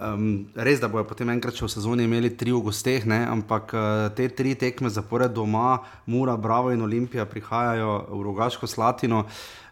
Um, 0.00 0.46
res, 0.56 0.80
da 0.80 0.88
bodo 0.88 1.04
potem 1.04 1.28
enkrat 1.28 1.58
še 1.58 1.66
v 1.66 1.72
sezoni 1.74 2.06
imeli 2.08 2.30
tri 2.32 2.54
v 2.56 2.62
gosteh, 2.64 3.04
ne? 3.04 3.18
ampak 3.28 3.72
uh, 3.76 4.04
te 4.16 4.30
tri 4.32 4.54
tekme 4.56 4.88
zapored 4.88 5.34
doma, 5.36 5.82
Mura, 6.08 6.38
Bravo 6.40 6.70
in 6.72 6.80
Olimpija 6.80 7.26
prihajajo 7.28 7.98
v 8.08 8.20
Rogaško 8.24 8.64
Slatino. 8.64 9.26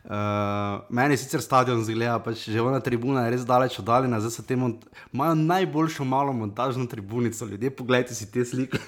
Uh, 0.04 0.84
meni 0.92 1.16
sicer 1.16 1.40
stadion 1.40 1.80
zgleda, 1.80 2.18
pač 2.20 2.44
že 2.44 2.60
ona 2.60 2.76
tribuna 2.84 3.24
je 3.24 3.38
res 3.38 3.46
daleč 3.48 3.78
oddaljena, 3.80 4.20
zdaj 4.20 4.34
so 4.36 4.44
te 4.44 4.56
mont 4.56 4.84
imajo 5.16 5.38
najboljšo 5.40 6.04
malo 6.04 6.36
montažno 6.36 6.84
tribunico. 6.84 7.48
Ljudje, 7.48 7.72
poglejte 7.80 8.12
si 8.12 8.28
te 8.28 8.44
slike. 8.44 8.76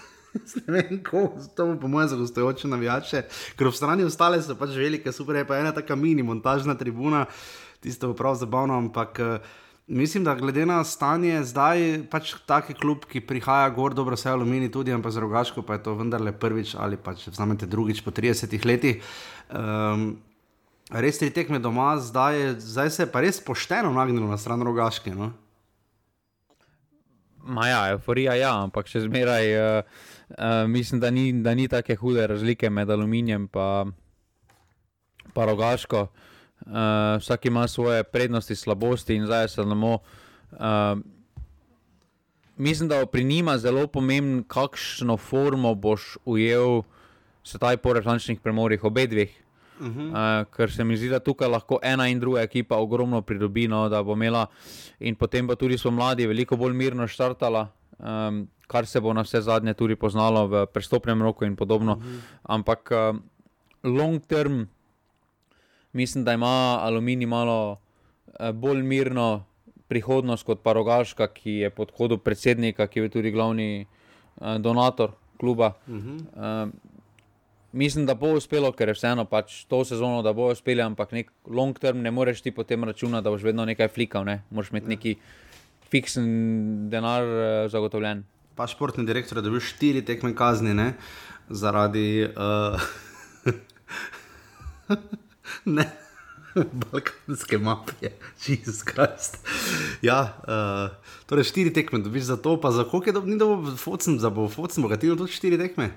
Ne 0.68 0.76
vem, 0.76 1.00
kako 1.03 1.40
to 1.57 1.64
bo, 1.66 1.72
po 1.81 1.88
mojem, 1.90 2.12
za 2.12 2.16
gostujoče 2.20 2.68
navijače, 2.70 3.24
ker 3.59 3.66
ob 3.66 3.74
strani 3.74 4.05
ostale 4.07 4.38
so 4.44 4.55
pač 4.55 4.76
velike, 4.79 5.11
super 5.11 5.40
je 5.40 5.42
pa 5.48 5.59
ena 5.59 5.72
taka 5.74 5.96
mini 5.98 6.22
montažna 6.22 6.76
tribuna, 6.79 7.24
tisto 7.83 8.12
bo 8.12 8.14
prav 8.14 8.38
zabavno, 8.38 8.76
ampak 8.79 9.18
uh, 9.24 9.59
Mislim, 9.92 10.24
da 10.24 10.35
glede 10.35 10.66
na 10.66 10.85
stanje 10.85 11.40
zdaj, 11.44 11.81
pač 12.11 12.37
taki 12.46 12.76
klub, 12.79 13.09
ki 13.11 13.24
prihaja 13.26 13.72
gor, 13.74 13.94
dobro 13.94 14.14
se 14.16 14.29
aluminij 14.31 14.70
tudi, 14.70 14.92
ampak 14.94 15.11
za 15.11 15.20
rogaško 15.20 15.64
pa 15.66 15.74
je 15.74 15.83
to 15.83 15.94
vendarle 15.98 16.31
prvič 16.33 16.76
ali 16.79 16.94
pa 16.96 17.14
če 17.18 17.33
znamete 17.35 17.66
drugič 17.66 18.05
po 18.07 18.14
30 18.14 18.55
letih. 18.66 19.03
Um, 19.50 20.12
res 20.94 21.18
tri 21.18 21.33
tekme 21.35 21.59
doma, 21.59 21.96
zdaj, 21.98 22.55
zdaj 22.62 22.90
se 22.90 23.03
je 23.03 23.11
pa 23.11 23.24
res 23.26 23.42
pošteno 23.42 23.90
nagnilo 23.90 24.31
na 24.31 24.38
stran 24.38 24.62
rogaške. 24.62 25.11
No? 25.11 25.33
Maja, 27.42 27.88
euforija, 27.90 28.38
ja, 28.38 28.55
ampak 28.62 28.87
še 28.87 29.09
zmeraj 29.11 29.55
uh, 29.59 29.83
uh, 30.38 30.70
mislim, 30.70 31.03
da 31.03 31.11
ni, 31.11 31.33
da 31.42 31.59
ni 31.59 31.66
tako 31.66 31.98
hude 31.98 32.31
razlike 32.31 32.70
med 32.70 32.90
aluminijem 32.90 33.50
in 33.50 33.94
pa 35.35 35.50
rogaško. 35.50 36.07
Uh, 36.07 36.30
vsak 37.18 37.46
ima 37.46 37.68
svoje 37.68 38.05
prednosti, 38.05 38.57
slabosti 38.57 39.14
in 39.14 39.27
zdaj 39.27 39.49
se 39.49 39.64
namo. 39.64 39.99
Uh, 40.53 40.99
mislim, 42.57 42.88
da 42.88 43.07
pri 43.07 43.25
njima 43.25 43.59
zelo 43.59 43.87
pomembno, 43.87 44.42
kakšno 44.49 45.16
formo 45.16 45.75
boš 45.75 46.16
ujel 46.25 46.83
sedaj 47.44 47.77
po 47.77 47.92
referenčnih 47.92 48.40
premorih, 48.40 48.85
obe 48.85 49.07
dveh. 49.07 49.31
Uh 49.81 49.87
-huh. 49.87 50.11
uh, 50.12 50.46
ker 50.57 50.73
se 50.73 50.85
mi 50.85 50.96
zdi, 50.96 51.09
da 51.09 51.18
tukaj 51.18 51.49
lahko 51.49 51.79
ena 51.83 52.09
in 52.09 52.20
druga 52.20 52.40
ekipa 52.40 52.77
ogromno 52.77 53.23
pridobi, 53.23 53.68
no, 53.68 53.88
da 53.88 54.03
bo 54.03 54.12
imela 54.12 54.46
in 54.99 55.14
potem 55.14 55.49
pa 55.49 55.55
tudi 55.55 55.79
so 55.79 55.90
mladi 55.90 56.27
veliko 56.27 56.57
bolj 56.57 56.73
mirno 56.73 57.07
štartala, 57.09 57.68
um, 57.99 58.49
kar 58.66 58.87
se 58.87 59.01
bo 59.01 59.12
na 59.12 59.23
vse 59.23 59.40
zadnje 59.40 59.75
tudi 59.75 59.96
poznalo 59.96 60.46
v 60.46 60.66
prestopnem 60.66 61.23
roku 61.23 61.44
in 61.44 61.57
podobno. 61.57 61.92
Uh 61.92 62.03
-huh. 62.03 62.20
Ampak 62.42 62.90
uh, 62.90 63.16
long 63.83 64.27
term, 64.27 64.66
mislim, 65.92 66.24
da 66.24 66.33
ima 66.33 66.79
aluminij 66.83 67.26
malo 67.26 67.79
uh, 68.26 68.50
bolj 68.50 68.83
mirno 68.83 69.44
prihodnost 69.88 70.46
kot 70.46 70.62
pa 70.62 70.72
rogaška, 70.72 71.26
ki 71.35 71.50
je 71.64 71.70
pod 71.70 71.90
hodom 71.98 72.18
predsednika, 72.18 72.87
ki 72.87 73.00
je 73.00 73.09
tudi 73.09 73.31
glavni 73.31 73.87
uh, 73.87 74.57
donator 74.59 75.11
kluba. 75.40 75.72
Uh 75.87 75.94
-huh. 75.94 76.66
uh, 76.66 76.72
Mislim, 77.72 78.07
da 78.07 78.14
bo 78.14 78.33
uspelo, 78.35 78.72
ker 78.72 78.88
je 78.90 78.94
vseeno 78.94 79.24
pač 79.31 79.64
to 79.70 79.85
sezono, 79.87 80.22
da 80.26 80.33
bo 80.33 80.48
uspelo, 80.50 80.83
ampak 80.83 81.12
nek 81.12 81.31
long 81.46 81.79
term 81.79 82.03
ne 82.03 82.11
moreš 82.11 82.40
ti 82.42 82.50
potem 82.50 82.85
računati, 82.85 83.24
da 83.24 83.31
boš 83.31 83.42
vedno 83.42 83.64
nekaj 83.64 83.88
flikal, 83.88 84.24
ne? 84.24 84.42
moraš 84.50 84.70
imeti 84.70 84.88
neki 84.88 85.14
fiksen 85.90 86.90
denar 86.90 87.22
uh, 87.22 87.70
zagotovljen. 87.70 88.24
Pa 88.55 88.66
športni 88.66 89.07
direktor 89.07 89.38
je 89.38 89.42
dobil 89.42 89.61
štiri 89.61 90.03
tekme 90.05 90.35
kazni 90.35 90.74
ne? 90.74 90.92
zaradi. 91.48 92.26
Uh... 92.35 92.81
ne. 95.79 95.91
Balkanske 96.93 97.59
mafije, 97.59 98.11
Jezus 98.47 98.83
Krist. 98.83 99.39
Ja, 100.03 100.35
uh, 100.43 100.97
torej 101.27 101.45
štiri 101.45 101.73
tekme 101.73 101.99
dobiš 101.99 102.23
za 102.23 102.37
to, 102.37 102.61
pa 102.61 102.71
za 102.71 102.85
koliko 102.85 103.09
je 103.09 103.13
dobro, 103.13 103.31
ni 103.31 103.39
dobro, 103.39 103.77
focem, 103.77 104.19
za 104.19 104.31
bo 104.31 104.49
focem 104.49 104.83
bogatilo 104.83 105.17
tudi 105.17 105.33
štiri 105.33 105.59
tekme. 105.59 105.91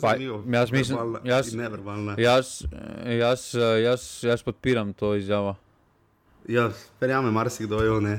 Pa, 0.00 0.16
jaz 0.52 0.72
mislim, 0.72 0.98
jaz, 1.24 1.54
jaz, 2.16 2.62
jaz, 3.06 3.54
jaz, 3.84 4.02
jaz 4.22 4.42
podpiram 4.42 4.92
to 4.92 5.14
izjavo. 5.14 5.56
Ja, 6.48 6.70
verjamem, 7.00 7.34
marsikdo 7.34 7.80
je. 7.82 7.90
Uh, 7.90 8.10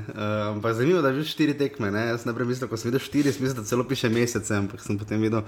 ampak 0.52 0.74
zanimivo, 0.74 1.00
da 1.02 1.08
je 1.08 1.22
že 1.22 1.30
štiri 1.32 1.54
tekme. 1.56 1.90
Ne? 1.90 2.06
Jaz 2.12 2.26
najprej 2.28 2.46
mislim, 2.46 2.68
ko 2.68 2.76
sem 2.76 2.90
videl 2.90 3.00
štiri, 3.00 3.32
sem 3.32 3.42
mislil, 3.42 3.62
da 3.62 3.68
celo 3.68 3.84
piše 3.88 4.08
mesece, 4.12 4.52
ampak 4.54 4.84
sem 4.84 4.98
potem 5.00 5.20
videl, 5.20 5.42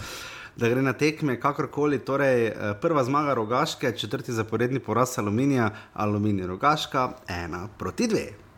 da 0.57 0.69
gre 0.69 0.83
na 0.83 0.97
tekme, 0.97 1.37
kakorkoli. 1.41 2.01
Torej, 2.01 2.49
uh, 2.49 2.73
prva 2.81 3.05
zmaga 3.05 3.37
rogaške, 3.37 3.93
četrti 3.93 4.33
zaporedni 4.33 4.81
poraz 4.81 5.19
aluminija, 5.19 5.71
aluminij 5.93 6.47
rogaška, 6.47 7.11
ena 7.29 7.69
proti 7.79 8.09
dve. 8.09 8.50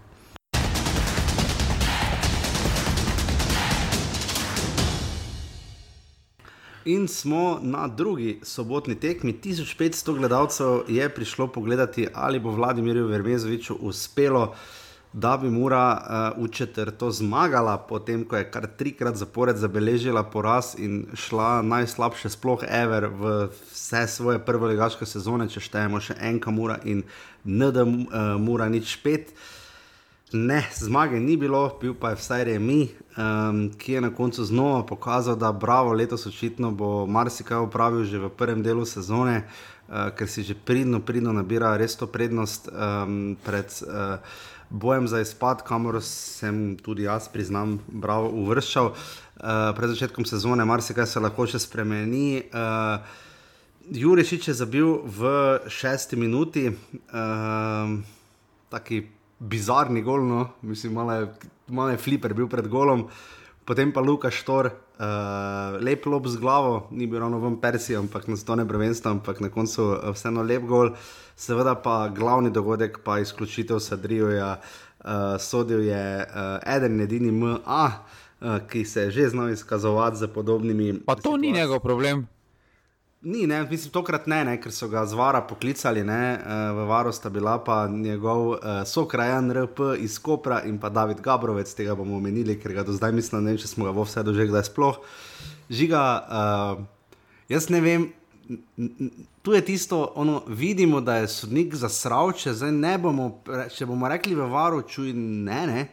In 6.84 7.08
smo 7.08 7.58
na 7.62 7.88
drugi 7.88 8.40
sobotni 8.42 8.94
tekmi. 8.94 9.32
1500 9.44 10.16
gledalcev 10.18 10.80
je 10.88 11.08
prišlo 11.08 11.46
pogledati, 11.46 12.08
ali 12.14 12.40
bo 12.40 12.50
Vladimirju 12.50 13.06
Vermezoviču 13.06 13.74
uspelo, 13.80 14.54
da 15.12 15.36
bi 15.36 15.50
mora 15.50 16.02
uh, 16.36 16.44
v 16.44 16.48
četrto 16.48 17.10
zmagala, 17.10 17.78
potem 17.78 18.24
ko 18.24 18.36
je 18.36 18.50
kar 18.50 18.66
trikrat 18.76 19.16
zapored 19.16 19.56
zabeležila 19.56 20.22
poraz 20.22 20.74
in 20.78 21.06
šla 21.14 21.62
najslabše 21.62 22.28
sploh 22.28 22.64
Ever 22.68 23.06
v 23.06 23.48
vse 23.72 24.06
svoje 24.08 24.38
prve 24.38 24.72
legaške 24.72 25.06
sezone, 25.06 25.48
če 25.48 25.60
štejemo 25.60 26.00
še 26.00 26.16
enka 26.20 26.50
mura 26.50 26.80
in 26.84 27.04
ND 27.44 27.76
uh, 27.76 28.40
mura 28.40 28.68
nič 28.68 28.96
pet. 29.04 29.30
Uh, 29.30 29.61
Ne, 30.32 30.64
zmage 30.74 31.20
ni 31.20 31.36
bilo, 31.36 31.78
bil 31.80 31.94
pa 31.94 32.10
je 32.10 32.16
vsaj 32.16 32.44
remi, 32.44 32.88
um, 33.16 33.66
ki 33.78 33.92
je 33.92 34.00
na 34.00 34.10
koncu 34.14 34.44
znova 34.44 34.86
pokazal, 34.86 35.36
da 35.36 35.52
bravo, 35.52 35.92
letos 35.92 36.26
očitno 36.26 36.70
bo 36.70 37.06
marsikaj 37.06 37.60
upravil 37.60 38.04
že 38.04 38.18
v 38.18 38.30
prvem 38.32 38.62
delu 38.62 38.86
sezone, 38.88 39.44
uh, 39.44 40.08
ker 40.16 40.28
si 40.28 40.42
že 40.42 40.54
pridno, 40.54 41.00
pridno 41.04 41.32
nabira 41.32 41.76
res 41.76 41.96
to 41.96 42.06
prednost 42.06 42.68
um, 42.72 43.36
pred 43.44 43.68
uh, 43.84 44.16
bojem 44.72 45.08
za 45.08 45.20
izpad, 45.20 45.62
kamor 45.68 46.00
sem 46.00 46.76
tudi 46.80 47.04
jaz, 47.04 47.28
priznam, 47.28 47.78
bravo, 47.86 48.32
uvrščal. 48.32 48.88
Uh, 48.88 49.76
pred 49.76 49.92
začetkom 49.92 50.24
sezone 50.24 50.64
marsikaj 50.64 51.06
se 51.06 51.20
lahko 51.20 51.44
še 51.44 51.60
spremeni. 51.60 52.48
Uh, 52.48 53.04
Jurišič 53.92 54.48
je 54.48 54.54
zabil 54.54 54.86
v 55.04 55.28
šesti 55.68 56.16
minuti, 56.16 56.70
uh, 56.72 57.98
taki 58.72 59.04
bizarni 59.42 60.02
gol, 60.02 60.22
no? 60.26 60.48
mislim, 60.62 60.92
malo 60.92 61.12
je, 61.12 61.26
malo 61.68 61.90
je 61.90 61.98
fliper 61.98 62.34
bil 62.34 62.48
pred 62.48 62.68
golom. 62.68 63.08
Potem 63.64 63.92
pa 63.94 64.02
Luka 64.02 64.30
Štor, 64.30 64.66
uh, 64.66 65.78
lep 65.78 66.06
lob 66.06 66.26
z 66.26 66.38
glavo, 66.42 66.88
ni 66.90 67.06
bil 67.06 67.22
ravno 67.22 67.38
v 67.38 67.54
Persiji, 67.62 67.96
ampak 67.96 68.26
na 68.26 68.36
stone 68.36 68.66
prvenstvo, 68.66 69.10
ampak 69.10 69.38
na 69.40 69.50
koncu 69.54 69.82
uh, 69.82 70.10
vseeno 70.14 70.42
lep 70.42 70.66
gol. 70.66 70.94
Seveda 71.38 71.74
pa 71.78 72.08
glavni 72.10 72.50
dogodek, 72.50 73.02
pa 73.06 73.20
izključitev 73.22 73.78
Sadrijoja, 73.78 74.58
uh, 74.58 75.38
sodil 75.38 75.86
je 75.86 76.26
uh, 76.26 76.58
eden, 76.66 77.00
edini 77.00 77.30
MA, 77.30 77.86
uh, 77.86 78.58
ki 78.66 78.84
se 78.84 79.06
je 79.06 79.10
že 79.10 79.28
znal 79.28 79.50
izkazovati 79.50 80.16
za 80.16 80.28
podobnimi. 80.28 81.00
Pa 81.06 81.14
to 81.14 81.20
situacijami. 81.22 81.46
ni 81.46 81.52
njegov 81.52 81.80
problem. 81.80 82.26
Ni, 83.24 83.46
ne, 83.46 83.62
mislim, 83.70 83.92
tokrat 83.94 84.24
ne, 84.26 84.40
ne, 84.44 84.56
ker 84.58 84.72
so 84.74 84.88
ga 84.90 85.04
zvara 85.06 85.44
poklicali, 85.46 86.02
ne, 86.02 86.22
uh, 86.42 86.72
v 86.74 86.86
varu 86.88 87.12
sta 87.14 87.30
bila 87.30 87.54
pa 87.62 87.84
njegov 87.86 88.48
uh, 88.48 88.56
sokrajan 88.86 89.52
RP 89.54 89.78
iz 90.02 90.16
Kopra 90.18 90.64
in 90.66 90.80
pa 90.82 90.88
David 90.90 91.20
Gabrovec, 91.22 91.70
tega 91.78 91.94
bomo 91.94 92.16
omenili, 92.18 92.56
ker 92.58 92.72
ga 92.74 92.82
do 92.82 92.90
zdaj 92.92 93.12
mislim, 93.14 93.44
ne 93.44 93.52
vem, 93.52 93.60
če 93.62 93.68
smo 93.70 93.86
ga 93.86 93.92
vse 93.94 94.24
doživeli, 94.26 94.50
kdaj 94.50 94.64
sploh. 94.66 94.98
Žiga, 95.70 96.00
uh, 96.18 97.12
jaz 97.52 97.68
ne 97.70 97.80
vem, 97.84 98.08
tu 99.46 99.54
je 99.54 99.60
tisto, 99.70 100.00
ono, 100.18 100.40
vidimo, 100.48 100.98
da 101.00 101.20
je 101.20 101.28
sodnik 101.30 101.76
za 101.78 101.88
sravče, 101.88 102.56
zdaj 102.58 102.74
ne 102.74 102.96
bomo, 102.98 103.28
če 103.70 103.86
bomo 103.86 104.10
rekli 104.10 104.34
v 104.34 104.48
varu, 104.50 104.82
čuj 104.82 105.14
ne, 105.14 105.60
ne, 105.70 105.84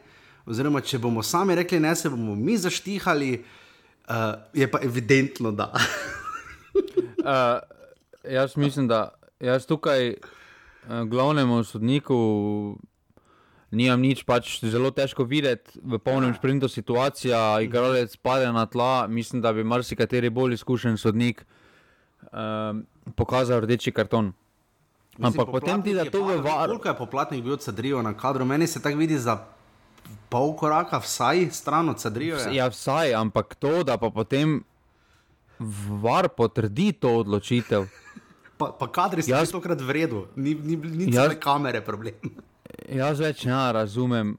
oziroma 0.49 0.81
če 0.81 0.97
bomo 0.97 1.21
sami 1.21 1.61
rekli 1.61 1.77
ne, 1.77 1.93
se 1.93 2.09
bomo 2.09 2.33
mi 2.33 2.57
zaštihali, 2.57 3.35
uh, 3.37 4.33
je 4.57 4.71
pa 4.71 4.81
evidentno, 4.81 5.53
da. 5.53 5.69
Uh, 6.75 7.59
jaz 8.37 8.57
mislim, 8.57 8.87
da 8.87 9.09
jaz 9.39 9.65
tukaj, 9.65 10.09
uh, 10.09 11.03
glavnemu 11.07 11.63
sodniku, 11.63 12.17
nimam 13.71 14.01
nič, 14.01 14.23
pač 14.25 14.59
zelo 14.65 14.91
težko 14.91 15.23
videti 15.23 15.79
v 15.83 15.99
polnem 16.01 16.33
sprintu 16.35 16.67
situacija, 16.67 17.61
igralec 17.61 18.15
pade 18.17 18.51
na 18.51 18.65
tla. 18.65 19.07
Mislim, 19.07 19.41
da 19.41 19.53
bi 19.53 19.63
marsikateri 19.63 20.29
bolj 20.29 20.57
izkušen 20.59 20.97
sodnik 20.97 21.45
uh, 22.31 22.77
pokazal 23.15 23.61
rdeči 23.61 23.91
karton. 23.91 24.33
Mislim, 25.19 25.41
Ampak 25.41 25.51
potem 25.51 25.81
ti 25.83 25.93
da 25.93 26.05
to 26.07 26.23
v 26.23 26.39
varu. 26.39 26.79
Koliko 26.79 26.87
je 26.87 26.97
poplatnih 26.97 27.43
bil 27.43 27.57
cedrijo 27.57 28.01
na 28.01 28.13
kadru? 28.13 28.45
Meni 28.45 28.67
se 28.67 28.81
tako 28.81 28.97
vidi 28.97 29.17
za 29.19 29.37
pol 30.29 30.55
koraka, 30.55 30.99
vsaj 30.99 31.49
stran 31.51 31.89
od 31.89 31.99
cedrijo. 31.99 32.37
Ja, 32.51 32.69
vsaj, 32.71 33.13
ampak 33.13 33.55
to, 33.55 33.83
da 33.83 33.97
pa 33.97 34.09
potem 34.09 34.63
var 35.59 36.29
potrdi 36.29 36.91
to 36.91 37.11
odločitev. 37.19 37.87
Pa, 38.59 38.71
pa 38.75 38.87
kadri 38.91 39.23
so 39.23 39.31
jaz, 39.31 39.51
tokrat 39.51 39.79
v 39.79 39.95
redu, 39.95 40.27
ni, 40.35 40.53
ni, 40.55 40.75
ni 40.75 41.11
jaz, 41.15 41.35
kamere 41.39 41.79
problem. 41.83 42.15
Jaz 42.91 43.19
več 43.23 43.45
ne 43.47 43.59
razumem. 43.75 44.33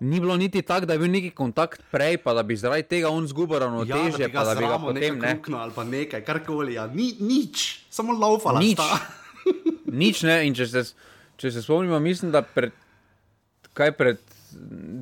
Ni 0.00 0.18
bilo 0.20 0.34
niti 0.40 0.62
tako, 0.64 0.88
da 0.88 0.96
bi 0.96 1.04
bil 1.04 1.12
neki 1.12 1.30
kontakt 1.36 1.82
prej, 1.92 2.16
pa 2.24 2.32
da 2.34 2.42
bi 2.42 2.56
zaradi 2.56 2.86
tega 2.88 3.10
on 3.12 3.26
zgubil 3.28 3.60
ravnotežje, 3.60 4.26
ja, 4.26 4.30
pa 4.32 4.44
da 4.48 4.54
bi 4.56 4.64
ga 4.64 4.78
potem 4.80 5.20
ne. 5.20 5.34
Kukno, 5.36 5.60
ali 5.60 5.76
pa 5.76 5.84
nekaj, 5.84 6.24
karkoli, 6.26 6.78
ja. 6.78 6.86
ni, 6.88 7.12
nič, 7.20 7.84
samo 7.92 8.16
laufala. 8.16 8.60
Nič. 8.60 8.80
nič 10.04 10.24
ne. 10.26 10.40
In 10.48 10.56
če 10.56 10.66
se, 10.72 10.84
če 11.36 11.52
se 11.52 11.62
spomnimo, 11.64 12.00
mislim, 12.02 12.32
da 12.34 12.40
pred, 12.42 12.72
pred 13.76 14.24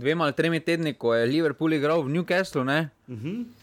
dvema 0.02 0.26
ali 0.26 0.36
tremi 0.36 0.60
tedni, 0.62 0.96
ko 0.98 1.14
je 1.14 1.30
Liverpool 1.30 1.78
igral 1.78 2.02
v 2.02 2.18
Newcastlu, 2.18 2.66
ne. 2.66 2.82
Uh 3.06 3.14
mhm. 3.14 3.24
-huh 3.30 3.60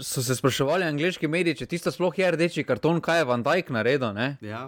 so 0.00 0.22
se 0.22 0.34
spraševali 0.34 0.84
angliški 0.84 1.28
mediji, 1.28 1.62
če 1.62 1.66
tisto 1.66 1.92
sploh 1.94 2.18
je 2.18 2.30
rdeči 2.34 2.64
karton, 2.64 3.00
kaj 3.00 3.22
je 3.22 3.28
Van 3.28 3.42
Dijk 3.42 3.70
naredil. 3.74 4.18
Ja. 4.44 4.64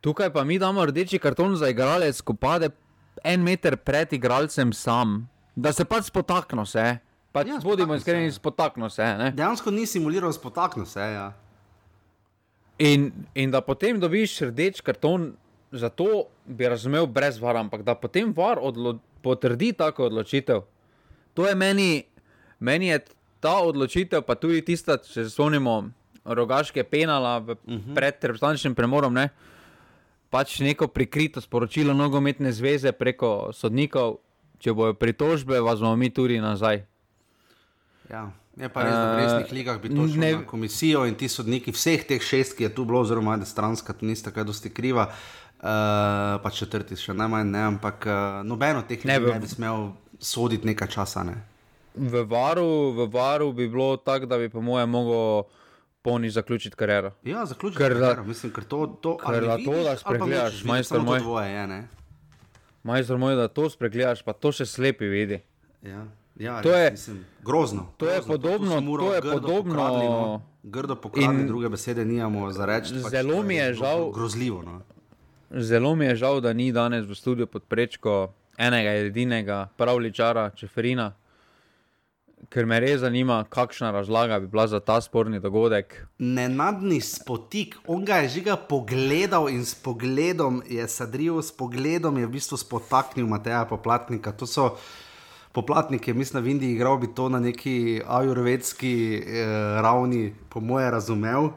Tukaj 0.00 0.30
pa 0.32 0.44
mi 0.44 0.58
damo 0.58 0.86
rdeči 0.86 1.18
karton 1.18 1.56
za 1.56 1.68
igralec, 1.68 2.20
ko 2.22 2.34
pade 2.34 2.70
en 3.24 3.42
meter 3.42 3.76
pred 3.76 4.12
igralcem 4.12 4.72
sam, 4.72 5.28
da 5.56 5.72
se 5.72 5.84
pač 5.84 6.08
spotakne 6.12 6.66
se. 6.66 6.86
Pač 7.34 7.50
ja, 7.50 7.58
bodimo 7.62 7.96
iskreni, 7.98 8.30
spotakne 8.32 8.90
se. 8.90 9.04
Ne? 9.18 9.32
Dejansko 9.36 9.70
ni 9.74 9.86
simuliral 9.86 10.32
spotakne 10.32 10.86
se. 10.86 11.02
Ja. 11.02 11.32
In, 12.78 13.10
in 13.34 13.50
da 13.50 13.60
potem 13.60 13.98
dobiš 14.00 14.38
rdeč 14.52 14.80
karton, 14.86 15.32
zato 15.74 16.28
bi 16.46 16.68
razumel 16.70 17.06
brez 17.10 17.40
vara, 17.42 17.60
ampak 17.60 17.82
da 17.84 17.96
potem 17.98 18.30
var 18.32 18.62
potrdi 19.22 19.72
tako 19.76 20.06
odločitev. 20.06 20.62
To 21.34 21.46
je 21.46 21.54
meni, 21.54 22.04
meni 22.60 22.88
je 22.88 23.02
ta 23.40 23.58
odločitev, 23.62 24.22
pa 24.26 24.34
tudi 24.34 24.62
tista, 24.62 24.98
če 24.98 25.24
se 25.24 25.30
spomnimo, 25.30 25.90
rogaške 26.24 26.84
penala 26.84 27.38
v, 27.38 27.50
uh 27.50 27.56
mhm. 27.66 27.90
-huh. 27.90 27.94
pred 27.94 28.14
reprezentančnim 28.14 28.74
premorom, 28.74 29.14
ne, 29.14 29.28
pač 30.30 30.60
neko 30.60 30.88
prikrito 30.88 31.40
sporočilo 31.40 31.94
nogometne 31.94 32.52
zveze 32.52 32.92
preko 32.92 33.50
sodnikov, 33.52 34.18
če 34.58 34.72
bojo 34.72 34.94
pritožbe, 34.94 35.60
vas 35.60 35.80
bomo 35.80 35.96
mi 35.96 36.10
tudi 36.10 36.40
nazaj. 36.40 36.84
Ja. 38.10 38.30
Je 38.58 38.68
pa 38.68 38.82
res, 38.82 38.90
da 38.92 39.14
v 39.14 39.18
resnih 39.22 39.52
ligah 39.52 39.76
bi 39.78 39.88
to 39.88 40.08
šlo 40.08 40.20
ne... 40.20 40.46
komisijo 40.46 41.04
in 41.06 41.14
ti 41.14 41.28
sodniki, 41.28 41.70
vseh 41.70 42.02
teh 42.04 42.22
šest, 42.22 42.56
ki 42.58 42.64
je 42.64 42.74
tu 42.74 42.84
bilo, 42.84 43.00
oziroma 43.00 43.36
da 43.36 43.46
stranska, 43.46 43.92
tu 43.92 44.06
nista 44.06 44.30
kaj 44.30 44.44
dosti 44.44 44.70
kriva, 44.74 45.04
uh, 45.06 45.62
pa 46.42 46.50
četrti 46.50 46.96
še 46.96 47.14
najmanj 47.14 47.46
ne, 47.46 47.62
ampak 47.62 48.06
uh, 48.06 48.14
nobeno 48.42 48.82
teh 48.82 49.04
ne, 49.04 49.20
ne 49.20 49.38
bi 49.38 49.46
smel 49.46 49.92
soditi 50.18 50.66
nekaj 50.66 50.88
časa. 50.88 51.22
Ne 51.22 51.57
v 51.94 52.24
varu, 52.24 52.92
v 52.92 53.08
varu 53.12 53.52
bi 53.52 53.68
bilo 53.68 53.96
tako, 53.96 54.26
da 54.26 54.38
bi, 54.38 54.48
po 54.48 54.60
mojem, 54.60 54.90
mogel 54.90 55.42
poni 56.02 56.30
zaključiti 56.30 56.76
kariero. 56.76 57.12
Ja, 57.24 57.46
zaključiti 57.46 57.82
ker 57.82 57.92
kariero. 57.92 58.24
Mislim, 58.24 58.52
ker 58.52 58.64
to, 58.64 58.86
to, 59.02 59.16
ker 59.16 59.44
da 59.44 59.56
to, 59.64 59.82
da 59.84 59.96
spregledaš, 59.96 60.64
majster 60.64 61.00
moj. 61.00 61.20
Majster 62.82 63.18
moj, 63.18 63.34
da 63.34 63.48
to 63.48 63.70
spregledaš, 63.70 64.22
pa 64.22 64.32
to 64.32 64.52
še 64.52 64.66
slepi 64.66 65.10
vidi. 65.10 65.42
Ja. 65.82 66.06
Ja, 66.38 66.62
to 66.62 66.70
res, 66.70 66.84
je 66.84 66.90
mislim, 66.90 67.24
grozno. 67.42 67.88
To 67.96 68.06
je 68.06 68.20
podobno. 68.22 68.80
To 68.80 69.14
je 69.14 69.22
podobno. 69.22 69.74
Pokradli, 69.74 70.04
no. 70.06 70.42
Grdo 70.62 70.94
pokradli, 70.94 71.46
druge 71.46 71.68
besede 71.68 72.04
nimamo 72.04 72.52
za 72.52 72.66
reči. 72.66 72.94
Pač 73.02 73.10
zelo 73.10 73.42
mi 73.42 73.56
je 73.58 73.74
žal. 73.74 74.10
Grozljivo. 74.14 74.62
No. 74.62 74.80
Zelo 75.50 75.94
mi 75.94 76.04
je 76.04 76.16
žal, 76.16 76.40
da 76.40 76.52
ni 76.52 76.70
danes 76.72 77.06
v 77.10 77.14
studiu 77.18 77.46
pod 77.46 77.66
prečko 77.66 78.30
enega 78.58 78.92
edinega 79.02 79.68
pravličara, 79.76 80.50
Čeferina 80.54 81.12
ker 82.48 82.66
me 82.66 82.78
res 82.80 83.00
zanima, 83.00 83.42
kakšna 83.50 83.90
razlaga 83.92 84.38
bi 84.40 84.46
bila 84.46 84.66
za 84.66 84.80
ta 84.80 85.00
sporni 85.00 85.40
dogodek. 85.40 86.06
Nenadni 86.18 87.00
spotik, 87.00 87.76
on 87.86 88.04
ga 88.04 88.22
je 88.24 88.40
že 88.40 88.56
pogledal 88.68 89.48
in 89.48 89.64
s 89.64 89.74
pogledom 89.74 90.62
je 90.66 90.88
sadril, 90.88 91.42
s 91.42 91.52
pogledom 91.52 92.18
je 92.18 92.26
v 92.26 92.30
bistvu 92.30 92.56
spotaknil 92.56 93.26
Mateja 93.26 93.64
Poplatnika. 93.64 94.32
To 94.32 94.46
so 94.46 94.76
poplatnike, 95.52 96.14
mislim, 96.14 96.42
da 96.42 96.44
v 96.44 96.50
Indiji 96.50 96.72
igral 96.72 96.98
bi 96.98 97.14
to 97.14 97.28
na 97.28 97.40
neki 97.40 98.00
ajurvedski 98.06 98.94
eh, 99.16 99.44
ravni, 99.82 100.34
po 100.48 100.60
moje 100.60 100.90
razumel. 100.90 101.50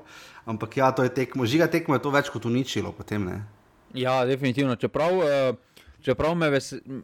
Ampak 0.46 0.78
ja, 0.78 0.92
to 0.92 1.04
je 1.04 1.14
tekmo, 1.14 1.46
žiga 1.46 1.68
tekmo 1.68 1.96
je 1.96 2.02
to 2.02 2.10
več 2.10 2.30
kot 2.30 2.46
uničilo 2.46 2.92
potem. 2.92 3.26
Ne? 3.26 3.44
Ja, 3.94 4.26
definitivno. 4.26 4.76
Čeprav. 4.76 5.12
Eh, 5.24 5.54
čeprav 6.02 6.36
me 6.36 6.50
veseli. 6.50 7.02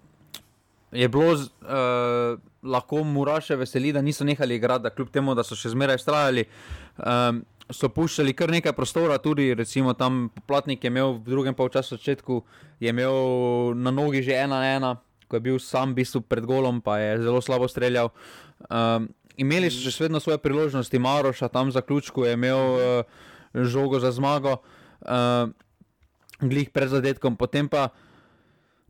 Je 0.92 1.08
bilo 1.08 1.34
uh, 1.34 2.40
lahko 2.64 3.04
Muraše 3.04 3.56
veseli, 3.56 3.92
da 3.94 4.02
niso 4.02 4.24
nehali 4.24 4.56
igrati, 4.56 4.90
kljub 4.96 5.10
temu, 5.12 5.36
da 5.36 5.44
so 5.44 5.56
še 5.56 5.74
zmeraj 5.74 6.00
strajali. 6.00 6.46
Um, 6.98 7.44
so 7.72 7.90
puščali 7.92 8.32
kar 8.38 8.52
nekaj 8.52 8.72
prostora, 8.76 9.18
tudi 9.20 9.52
recimo 9.56 9.94
tam 9.94 10.30
Platnik 10.48 10.84
je 10.84 10.92
imel 10.92 11.18
v 11.18 11.28
drugem 11.28 11.56
polčasu 11.56 11.98
začetku, 11.98 12.40
je 12.80 12.90
imel 12.90 13.76
na 13.76 13.92
nogi 13.92 14.24
že 14.24 14.40
ena 14.40 14.62
na 14.64 14.72
ena, 14.78 14.92
ko 15.28 15.36
je 15.36 15.44
bil 15.44 15.60
sam 15.60 15.92
v 15.92 16.04
bistvu 16.04 16.24
pred 16.24 16.48
golom, 16.48 16.80
pa 16.82 17.00
je 17.04 17.28
zelo 17.28 17.44
slabo 17.44 17.68
streljal. 17.68 18.14
Um, 18.72 19.12
imeli 19.36 19.68
so 19.68 19.84
še 19.84 20.08
vedno 20.08 20.24
svoje 20.24 20.40
priložnosti, 20.40 21.00
Maroša 21.00 21.52
tam 21.52 21.72
za 21.72 21.84
ključku 21.84 22.24
je 22.24 22.40
imel 22.40 22.64
uh, 22.80 23.04
žogo 23.54 24.00
za 24.00 24.16
zmago, 24.16 24.64
uh, 25.04 25.52
glih 26.40 26.72
pred 26.72 26.88
zadetkom, 26.88 27.36
potem 27.36 27.68
pa. 27.68 27.92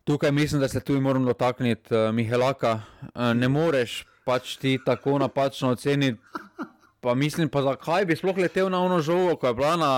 Tukaj 0.07 0.31
mislim, 0.31 0.61
da 0.61 0.67
se 0.67 0.79
tudi 0.79 0.99
moram 0.99 1.25
dotakniti 1.25 1.95
uh, 1.95 2.13
Mihelaka. 2.15 2.81
Uh, 3.01 3.33
ne 3.35 3.47
moreš 3.47 4.05
pač 4.25 4.55
ti 4.55 4.79
tako 4.85 5.19
napačno 5.19 5.69
oceniti 5.69 6.19
Pa 7.01 7.13
mislim, 7.15 7.49
pa 7.49 7.61
zakaj 7.61 8.05
bi 8.05 8.15
sploh 8.15 8.37
letel 8.37 8.69
na 8.69 8.79
ono 8.81 8.97
žogo, 9.01 9.35
ko 9.35 9.47
je 9.47 9.53
bila 9.53 9.75
na 9.77 9.91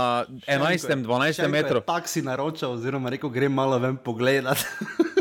11-12 0.48 1.48
metrov? 1.48 1.82
Taksi 1.88 2.22
naročal, 2.22 2.76
oziroma 2.76 3.10
rekel, 3.10 3.32
grem 3.32 3.54
malo 3.56 3.80
ven 3.80 3.96
pogledat. 3.98 4.60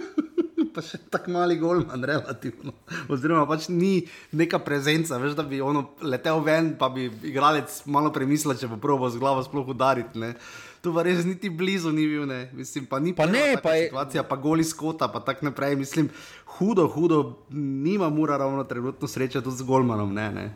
pa 0.75 0.83
še 0.83 0.99
tako 1.11 1.37
mali 1.39 1.57
golman, 1.59 2.03
relativno. 2.03 2.75
Oziroma, 3.09 3.47
pač 3.47 3.71
ni 3.71 4.03
neka 4.37 4.59
prezenca, 4.67 5.21
veš, 5.23 5.39
da 5.39 5.47
bi 5.47 5.63
letel 6.03 6.43
ven, 6.43 6.75
pa 6.79 6.91
bi 6.91 7.07
igralec 7.31 7.81
malo 7.87 8.11
premislil, 8.13 8.59
če 8.59 8.69
bo 8.75 8.81
probo 8.83 9.09
z 9.09 9.23
glavo 9.23 9.47
sploh 9.47 9.71
udariti. 9.71 10.19
Ne. 10.19 10.35
Tu 10.83 10.93
pa 10.95 11.03
res 11.03 11.25
niti 11.27 11.51
blizu 11.51 11.91
ni 11.93 12.07
bil, 12.07 12.27
ne. 12.27 12.49
Mislim, 12.55 12.87
pa 12.87 13.01
ni 13.03 13.15
pa 13.15 13.27
ne, 13.27 13.57
pa 13.63 13.75
je 13.75 13.89
situacija, 13.89 14.23
pa 14.23 14.37
goli 14.39 14.65
skota, 14.65 15.09
pa 15.11 15.21
tako 15.21 15.49
naprej. 15.51 15.77
Mislim, 15.77 16.11
hudo, 16.59 16.87
hudo, 16.89 17.39
nima 17.51 18.09
mura 18.09 18.37
ravno 18.37 18.65
trenutno 18.65 19.09
sreče 19.09 19.43
tudi 19.43 19.57
z 19.57 19.67
golmanom, 19.67 20.15
ne. 20.15 20.31
ne. 20.33 20.47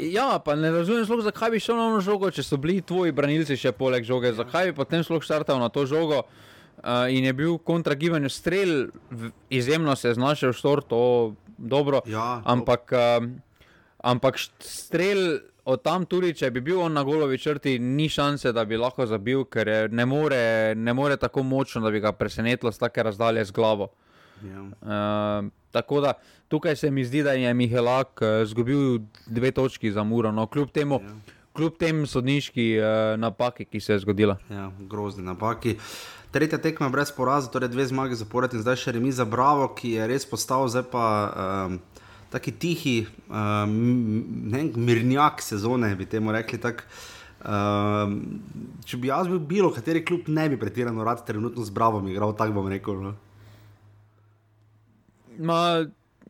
Ja, 0.00 0.38
pa 0.44 0.56
ne 0.56 0.70
razumem, 0.70 1.06
slog, 1.06 1.20
zakaj 1.22 1.50
bi 1.50 1.60
šel 1.60 1.76
na 1.76 1.86
ono 1.92 2.00
žogo, 2.00 2.30
če 2.30 2.42
so 2.42 2.56
bili 2.56 2.80
tvoji 2.82 3.12
branilci 3.12 3.56
še 3.56 3.72
poleg 3.76 4.06
žoge. 4.08 4.32
Zakaj 4.34 4.70
bi 4.70 4.76
potem 4.80 5.04
šlo 5.06 5.20
štartal 5.22 5.60
na 5.60 5.68
to 5.68 5.84
žogo 5.86 6.22
uh, 6.24 7.04
in 7.12 7.28
je 7.28 7.34
bil 7.36 7.58
kontragibanju 7.58 8.30
strel, 8.32 8.88
izjemno 9.50 9.96
se 9.96 10.08
je 10.08 10.16
znašel 10.18 10.56
štor, 10.56 10.82
to 10.88 11.02
dobro. 11.58 12.00
Ja, 12.08 12.40
ampak, 12.48 12.96
uh, 12.96 13.28
ampak 14.02 14.40
strel 14.58 15.38
od 15.68 15.82
tam 15.84 16.06
tudi, 16.08 16.32
če 16.36 16.48
bi 16.54 16.62
bil 16.64 16.80
on 16.80 16.94
na 16.96 17.02
golovi 17.04 17.38
črti, 17.38 17.76
ni 17.78 18.08
šanse, 18.08 18.54
da 18.56 18.64
bi 18.64 18.78
lahko 18.80 19.04
zabil, 19.06 19.44
ker 19.52 19.90
ne 19.92 20.06
more, 20.08 20.40
ne 20.76 20.94
more 20.96 21.18
tako 21.20 21.44
močno, 21.44 21.82
da 21.84 21.92
bi 21.92 22.00
ga 22.00 22.14
presenetilo 22.16 22.72
z 22.72 22.80
take 22.80 23.04
razdalje 23.04 23.44
z 23.50 23.56
glavo. 23.56 23.90
Ja. 24.44 24.62
Uh, 24.64 25.50
tako 25.74 26.00
da 26.00 26.14
tukaj 26.48 26.76
se 26.76 26.90
mi 26.90 27.04
zdi, 27.04 27.22
da 27.22 27.34
je 27.36 27.52
Mihelak 27.54 28.22
uh, 28.22 29.00
dve 29.26 29.50
točki 29.50 29.92
za 29.92 30.04
Muro. 30.04 30.32
No, 30.32 30.46
kljub, 30.46 30.70
temu, 30.72 31.02
ja. 31.04 31.36
kljub 31.52 31.76
tem 31.76 32.06
sodniški 32.06 32.70
uh, 32.78 33.20
napaki, 33.20 33.68
ki 33.68 33.80
se 33.80 33.92
je 33.92 33.98
zgodila. 34.06 34.38
Ja, 34.50 34.70
grozni 34.80 35.26
napaki. 35.26 35.76
Tretja 36.32 36.58
tekma 36.60 36.88
brez 36.88 37.12
poraza, 37.12 37.50
torej 37.52 37.72
dve 37.72 37.86
zmage 37.88 38.16
zapored 38.16 38.56
in 38.56 38.64
zdaj 38.64 38.80
še 38.84 38.96
remi 38.96 39.12
za 39.12 39.24
Bravo, 39.28 39.68
ki 39.76 39.98
je 39.98 40.08
res 40.08 40.28
postal 40.28 40.68
zdaj 40.68 40.88
pa. 40.92 41.06
Um, 41.68 41.80
Taki 42.28 42.52
tihi, 42.60 42.96
um, 43.32 43.72
ne, 44.52 44.66
mirnjak 44.76 45.40
sezone, 45.42 45.94
bi 45.96 46.04
temu 46.06 46.32
rekli. 46.34 46.58
Tak, 46.60 46.82
um, 47.40 48.18
če 48.84 49.00
bi 49.00 49.08
jaz 49.08 49.30
bil 49.30 49.40
bilo, 49.40 49.70
kateri 49.72 50.04
klub 50.04 50.28
ne 50.28 50.48
bi 50.52 50.58
pretirano 50.60 51.06
rad 51.06 51.24
trenutno 51.26 51.64
z 51.64 51.72
Bravo 51.72 52.02
igral, 52.08 52.34
tako 52.36 52.58
bom 52.60 52.68
rekel. 52.68 53.00
No. 53.06 53.14
Ma, 55.38 55.60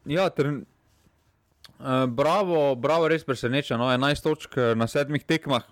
ja, 0.06 0.28
ter, 0.30 0.52
uh, 0.52 2.04
bravo, 2.06 2.76
bravo, 2.76 3.08
res 3.10 3.26
preseneča. 3.26 3.80
No, 3.80 3.90
11 3.90 4.22
točk 4.22 4.54
eh, 4.58 4.74
na 4.78 4.86
sedmih 4.86 5.24
tekmah. 5.26 5.66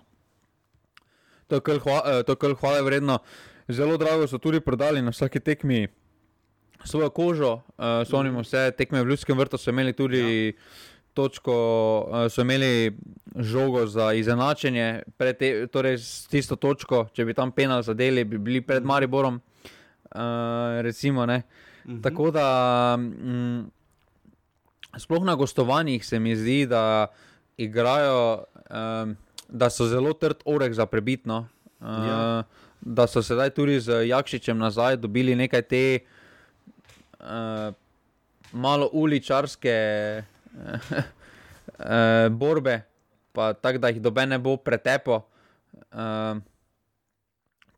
To 1.47 1.61
je 1.61 1.63
kar 1.63 1.79
hva, 1.79 2.57
hvale 2.59 2.83
vredno. 2.83 3.21
Zelo 3.71 3.95
drago 3.99 4.27
so 4.27 4.39
tudi 4.39 4.59
prodali 4.59 5.01
na 5.01 5.11
vsaki 5.15 5.39
tekmi 5.39 5.87
svojo 6.85 7.09
kožo. 7.09 7.53
Uh, 7.77 7.85
Spomnimo 8.07 8.43
se, 8.43 8.71
tekme 8.77 9.01
v 9.03 9.09
Ljudskem 9.09 9.37
vrtu 9.37 9.57
so 9.57 9.69
imeli 9.69 9.93
tudi. 9.93 10.53
Ja. 10.55 10.61
Točko, 11.17 11.53
so 12.29 12.43
imeli 12.45 12.91
žogo 13.41 13.87
za 13.89 14.11
izenačenje, 14.13 15.01
te, 15.17 15.65
torej 15.73 15.95
s 15.97 16.27
tisto 16.29 16.55
točko, 16.61 17.07
če 17.09 17.25
bi 17.25 17.33
tam 17.33 17.49
penal 17.51 17.81
zadeli, 17.81 18.21
bi 18.21 18.37
bili 18.37 18.61
pred 18.61 18.83
mhm. 18.83 18.87
Mariborom. 18.87 19.39
Uh, 20.13 20.77
recimo, 20.85 21.23
uh, 21.25 21.27
-hmm. 21.87 22.03
Tako 22.03 22.31
da, 22.31 22.97
mm, 22.97 23.71
sploh 24.97 25.23
na 25.23 25.35
gostovanjih 25.35 26.05
se 26.05 26.19
mi 26.19 26.35
zdi, 26.35 26.65
da 26.65 27.07
igrajo, 27.57 28.43
um, 28.69 29.15
da 29.49 29.69
so 29.69 29.85
zelo 29.85 30.13
trd 30.13 30.45
oreh 30.45 30.73
za 30.73 30.85
prebitno. 30.85 31.47
Uh, 31.79 31.87
ja. 31.87 32.43
Da 32.81 33.07
so 33.07 33.23
sedaj 33.23 33.49
tudi 33.49 33.79
z 33.79 34.07
Jakšičem 34.07 34.57
nazaj 34.57 34.97
dobili 34.97 35.35
nekaj 35.35 35.61
te 35.61 35.99
uh, 36.01 36.16
malo 38.51 38.89
uličarske 38.93 39.73
uh, 40.53 42.31
borbe, 42.39 42.81
pa 43.31 43.53
tako 43.53 43.77
da 43.77 43.87
jih 43.87 44.01
dobe 44.01 44.25
ne 44.25 44.39
bo 44.39 44.57
pretepo. 44.57 45.21
Uh, 45.91 46.37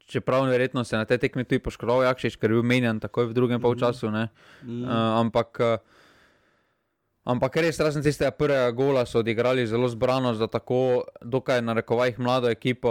čeprav 0.09 0.45
verjetno 0.49 0.83
se 0.83 0.97
na 0.97 1.05
te 1.05 1.17
tekme 1.17 1.43
tudi 1.43 1.59
poškodoval, 1.59 2.03
Jakšič, 2.03 2.35
ker 2.41 2.49
je 2.49 2.57
bil 2.57 2.65
menjen 2.65 2.99
takoj 2.99 3.29
v 3.29 3.33
drugem 3.33 3.57
mm 3.57 3.59
-hmm. 3.59 3.79
polčasu. 3.79 4.09
Mm 4.09 4.29
-hmm. 4.63 4.83
uh, 4.83 5.19
ampak, 5.19 5.59
uh, 5.59 5.77
ampak 7.23 7.57
res, 7.57 7.79
razen 7.79 8.03
tistega 8.03 8.31
prvega 8.31 8.71
gola, 8.71 9.05
so 9.05 9.19
odigrali 9.19 9.67
zelo 9.67 9.87
zbrano 9.87 10.33
za 10.33 10.47
tako, 10.47 11.03
dokaj 11.21 11.61
na 11.61 11.73
rekovajih 11.73 12.19
mlado 12.19 12.49
ekipo. 12.49 12.89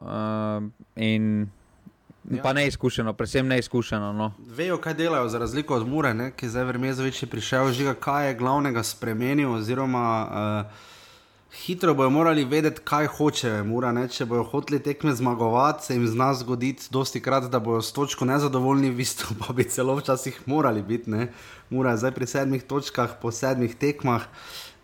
Uh, 0.00 0.68
in, 0.96 1.48
Ja. 2.30 2.42
Pa 2.42 2.52
neizkušeno, 2.52 3.12
predvsem 3.12 3.46
neizkušeno. 3.48 4.12
No. 4.12 4.32
Vejo, 4.38 4.76
kaj 4.78 4.94
delajo, 4.94 5.28
za 5.28 5.38
razliko 5.38 5.74
od 5.74 5.88
Mure, 5.88 6.12
ki 6.36 6.46
je 6.46 6.50
zdaj 6.50 6.64
vrmez 6.64 7.00
več 7.00 7.24
prišel, 7.24 7.72
žiga, 7.72 7.94
kaj 7.94 8.28
je 8.28 8.34
glavnega 8.36 8.82
spremenil. 8.84 9.54
Oziroma, 9.56 10.04
uh, 10.28 10.88
Hitro 11.56 11.94
bojo 11.94 12.10
morali 12.10 12.44
vedeti, 12.44 12.80
kaj 12.84 13.06
hočejo, 13.16 13.64
mora, 13.64 13.92
če 14.12 14.26
bojo 14.28 14.42
hoteli 14.50 14.82
tekme 14.84 15.14
zmagovati, 15.16 15.86
se 15.86 15.94
jim 15.94 16.04
zna 16.06 16.34
zgoditi, 16.36 16.90
dosti 16.92 17.22
krat, 17.24 17.48
da 17.48 17.58
bojo 17.58 17.80
s 17.82 17.92
točko 17.96 18.28
nezadovoljni, 18.28 18.90
v 18.92 19.00
bistvu 19.00 19.36
pa 19.40 19.56
bi 19.56 19.64
celo 19.64 19.96
včasih 19.96 20.42
morali 20.46 20.82
biti. 20.82 21.10
Ne. 21.10 21.30
Mura 21.70 21.96
je 21.96 22.04
zdaj 22.04 22.12
pri 22.12 22.26
sedmih 22.26 22.62
točkah, 22.68 23.16
po 23.22 23.32
sedmih 23.32 23.74
tekmah, 23.74 24.28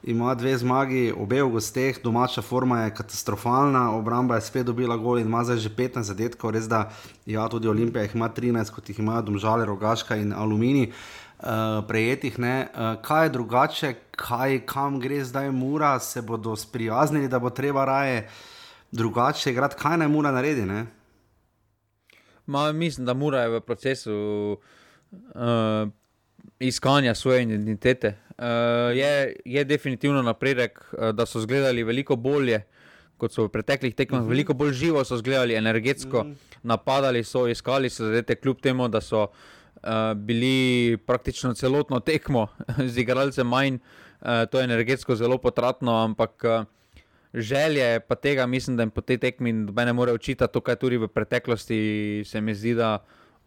ima 0.07 0.34
dve 0.34 0.52
zmagi, 0.59 1.12
obe 1.16 1.42
v 1.42 1.48
gosteh, 1.48 1.96
domača 2.02 2.42
forma 2.42 2.82
je 2.82 2.94
katastrofalna, 2.94 3.90
obramba 3.96 4.34
je 4.34 4.44
spet 4.44 4.66
dobila 4.66 4.96
gol 4.96 5.18
in 5.18 5.26
ima 5.26 5.44
zdaj 5.44 5.57
že 5.64 5.70
15 5.72 6.12
zadetkov, 6.12 6.52
res 6.52 6.68
da 6.68 6.90
ja, 7.26 7.48
tudi 7.48 7.68
Olimpija 7.68 8.02
jih 8.05 8.14
ima 8.14 8.28
13, 8.28 8.70
kot 8.74 8.88
jih 8.88 8.98
imajo 8.98 9.22
Domžale, 9.22 9.64
Rogaška 9.64 10.16
in 10.16 10.32
Aluminij. 10.32 10.92
Uh, 11.44 11.84
prejetih. 11.88 12.38
Uh, 12.38 13.02
kaj 13.02 13.24
je 13.24 13.30
drugače, 13.30 13.94
kaj, 14.16 14.61
kam 14.66 15.00
gre 15.00 15.24
zdaj 15.24 15.50
Mura, 15.50 15.98
se 16.00 16.22
bodo 16.22 16.57
sprijaznili, 16.57 17.28
da 17.28 17.38
bo 17.38 17.50
treba 17.50 17.84
raje 17.84 18.28
drugače 18.92 19.50
igrati, 19.50 19.76
kaj 19.78 19.98
naj 19.98 20.09
Mura 20.09 20.30
naredi. 20.32 20.64
Ma, 22.46 22.72
mislim, 22.72 23.07
da 23.07 23.14
Mura 23.14 23.42
je 23.42 23.48
v 23.48 23.61
procesu 23.61 24.14
uh, 25.12 25.90
iskanja 26.61 27.14
svoje 27.14 27.42
identitete. 27.42 28.14
Uh, 28.38 28.44
je, 28.96 29.36
je 29.44 29.64
definitivno 29.64 30.22
napredek, 30.22 30.80
uh, 30.92 31.09
da 31.09 31.26
so 31.26 31.38
izgledali 31.38 31.84
veliko 31.84 32.16
bolje. 32.16 32.62
Kot 33.16 33.32
so 33.32 33.44
v 33.46 33.48
preteklih 33.48 33.94
tekmah, 33.94 34.20
uh 34.20 34.22
mhm. 34.22 34.26
-huh. 34.26 34.30
veliko 34.30 34.55
bolj 34.55 34.72
živo 34.72 35.05
so 35.05 35.14
izgledali, 35.14 35.55
energetsko 35.55 36.18
uh 36.18 36.24
mhm. 36.24 36.32
-huh. 36.32 36.57
napadali 36.62 37.24
so, 37.24 37.48
iskali 37.48 37.90
so 37.90 38.05
zadete, 38.05 38.34
kljub 38.34 38.61
temu, 38.61 38.88
da 38.88 39.00
so 39.00 39.22
uh, 39.22 39.28
uh, 39.84 40.14
bili 40.16 40.96
praktično 40.96 41.55
celotno 41.55 42.00
tekmo 42.00 42.46
z 42.92 42.98
igralcem 42.98 43.46
manj, 43.46 43.74
uh, 43.74 44.28
to 44.50 44.59
je 44.59 44.64
energetsko 44.64 45.16
zelo 45.16 45.38
potratno, 45.38 46.05
ampak 46.05 46.44
uh, 46.44 46.64
želje 47.34 48.00
pa 48.00 48.14
tega, 48.14 48.46
mislim, 48.46 48.76
da 48.76 48.82
jim 48.82 48.90
po 48.90 49.00
tej 49.00 49.18
tekmi 49.18 49.52
ne 49.52 49.92
more 49.92 50.12
učitati, 50.12 50.52
to, 50.52 50.61
kar 50.61 50.76
tudi 50.76 50.96
v 50.96 51.09
preteklosti 51.09 52.22
se 52.26 52.40
mi 52.40 52.55
zdi, 52.55 52.74
da 52.74 52.98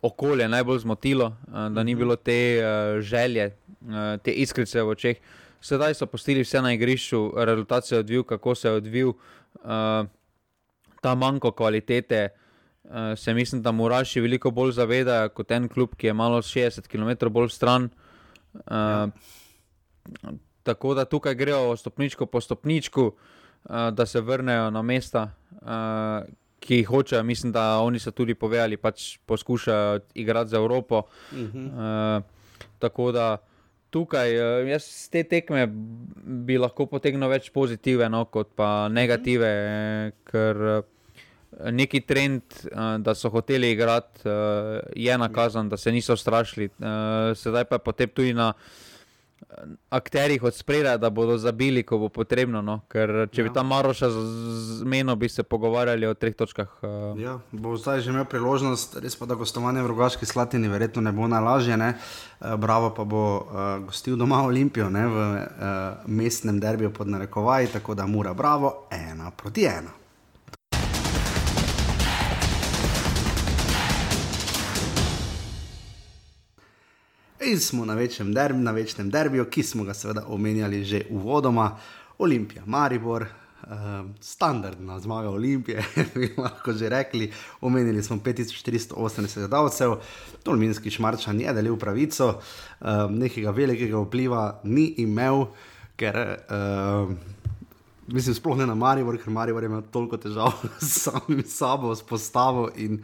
okolje 0.02 0.48
najbolj 0.48 0.80
zmotilo, 0.80 1.26
uh, 1.26 1.54
da 1.54 1.84
ni 1.84 1.96
mhm. 1.96 2.00
bilo 2.00 2.16
te 2.16 2.60
uh, 2.60 3.02
želje, 3.02 3.56
uh, 3.82 4.22
te 4.24 4.32
iskrice 4.32 4.82
v 4.82 4.90
očeh. 4.90 5.18
Sedaj 5.62 5.94
so 5.94 6.06
postili 6.06 6.44
vse 6.46 6.62
na 6.62 6.74
igrišču, 6.74 7.34
rezultat 7.36 7.86
se 7.86 7.96
je 7.96 8.00
odvil, 8.00 8.24
kako 8.24 8.56
se 8.56 8.68
je 8.68 8.74
odvil, 8.74 9.14
ta 11.02 11.16
manjko 11.16 11.52
kvalitete. 11.52 12.30
Se 13.16 13.34
mislim, 13.34 13.62
da 13.62 13.72
Muraši 13.72 14.22
veliko 14.22 14.52
bolj 14.52 14.72
zavedajo 14.78 15.30
kot 15.30 15.52
en 15.52 15.68
klub, 15.68 15.96
ki 15.98 16.08
je 16.08 16.14
malo 16.14 16.42
60 16.42 16.88
km 16.88 17.34
bolj 17.34 17.50
stran. 17.50 17.90
Ja. 18.72 19.08
Tako 20.64 20.94
da 20.94 21.06
tukaj 21.06 21.36
grejo 21.36 21.76
stopničko 21.78 22.26
po 22.26 22.42
stopničku, 22.42 23.12
da 23.92 24.06
se 24.06 24.22
vrnejo 24.22 24.70
na 24.70 24.82
mesta, 24.82 25.32
ki 26.60 26.84
hočejo, 26.84 27.24
mislim, 27.24 27.52
da 27.52 27.80
oni 27.80 28.00
so 28.00 28.12
tudi 28.12 28.36
povedali, 28.36 28.78
pač 28.78 29.18
poskušajo 29.26 30.00
igrati 30.14 30.50
za 30.50 30.58
Evropo. 30.58 31.04
Uh 31.32 31.38
-huh. 31.38 32.18
uh, 32.18 32.24
tako 32.80 33.12
da 33.12 33.38
tukaj, 33.90 34.36
uh, 34.36 34.68
jaz 34.70 35.10
te 35.10 35.24
tekme 35.24 35.68
bi 36.48 36.58
lahko 36.58 36.86
potegnil 36.86 37.30
več 37.30 37.50
pozitive, 37.50 38.10
no, 38.10 38.26
kot 38.26 38.50
pa 38.56 38.90
negative, 38.90 39.48
uh 39.48 40.12
-huh. 40.12 40.12
ker 40.32 40.58
uh, 40.58 40.84
neki 41.72 42.02
trend, 42.02 42.42
uh, 42.72 42.98
da 43.02 43.16
so 43.16 43.30
hoteli 43.30 43.72
igrati, 43.72 44.22
je 44.96 45.18
nakazan, 45.18 45.70
da 45.70 45.78
se 45.78 45.92
niso 45.92 46.16
strašili. 46.16 46.70
Sedaj 47.36 47.64
pa 47.66 47.76
je 47.76 47.80
potem 47.80 48.10
tudi 48.10 48.34
na 48.34 48.54
akterjih 49.90 50.44
od 50.44 50.56
spredaj, 50.56 50.98
da 50.98 51.10
bodo 51.10 51.38
zabili, 51.38 51.84
ko 51.84 51.98
bo 51.98 52.10
potrebno. 52.10 52.62
No? 52.62 52.80
Ker 52.92 53.28
če 53.32 53.42
ja. 53.42 53.48
bi 53.48 53.54
tam 53.54 53.68
Maroša 53.68 54.10
zmenil, 54.82 55.16
bi 55.16 55.30
se 55.30 55.44
pogovarjali 55.44 56.08
o 56.08 56.14
treh 56.14 56.36
točkah. 56.36 56.68
Uh... 56.82 57.20
Ja, 57.22 57.38
bo 57.52 57.78
zdaj 57.78 58.02
že 58.06 58.12
imel 58.12 58.26
priložnost, 58.30 59.00
res 59.04 59.16
pa 59.16 59.26
da 59.26 59.38
gostovanje 59.40 59.84
v 59.84 59.92
Rogaški 59.94 60.26
Slatini 60.26 60.72
verjetno 60.72 61.02
ne 61.02 61.12
bo 61.16 61.28
najlažje. 61.28 61.78
Ne? 61.78 61.94
Bravo 62.40 62.92
pa 62.94 63.04
bo 63.04 63.24
uh, 63.38 63.68
gostil 63.86 64.18
doma 64.18 64.44
Olimpijo 64.46 64.90
ne? 64.90 65.08
v 65.08 65.30
uh, 65.36 65.46
mestnem 66.08 66.60
derbiju 66.60 66.94
pod 66.94 67.08
narekovaj, 67.08 67.72
tako 67.80 67.96
da 67.96 68.08
mora 68.08 68.34
bravo 68.34 68.88
ena 68.92 69.32
proti 69.32 69.66
ena. 69.66 69.96
In 77.48 77.60
smo 77.60 77.86
na 77.86 77.94
večnem, 77.94 78.34
derb, 78.34 78.58
na 78.60 78.72
večnem 78.72 79.10
derbiju, 79.10 79.46
ki 79.46 79.64
smo 79.64 79.84
ga 79.88 79.94
seveda 79.94 80.26
omenjali 80.28 80.84
že 80.84 81.06
uvodoma, 81.10 81.78
Olimpija, 82.18 82.64
Maribor, 82.66 83.24
uh, 83.24 83.70
standardna 84.20 85.00
zmaga 85.00 85.30
Olimpije, 85.30 85.84
bi 86.16 86.34
lahko 86.38 86.74
že 86.74 86.90
rekli. 86.90 87.32
Omenili 87.62 88.04
smo 88.04 88.18
5480 88.18 89.38
gledalcev, 89.38 89.96
Tolminski 90.44 90.92
šmarčan 90.92 91.40
je 91.42 91.54
delil 91.54 91.78
pravico, 91.78 92.28
uh, 92.28 92.88
nekega 93.10 93.52
velikega 93.52 94.02
vpliva 94.04 94.60
ni 94.64 94.94
imel, 94.98 95.46
ker. 95.96 96.38
Uh, 96.50 97.16
Mislim, 98.08 98.36
sploh 98.36 98.56
ne 98.58 98.66
na 98.66 98.76
Maribor, 98.76 99.18
ker 99.20 99.34
Maribor 99.36 99.64
ima 99.64 99.82
toliko 99.82 100.18
težav 100.18 100.52
s 100.80 101.02
samim 101.04 101.44
sabo, 101.44 101.96
s 101.96 102.04
postavo 102.04 102.70
in 102.76 103.02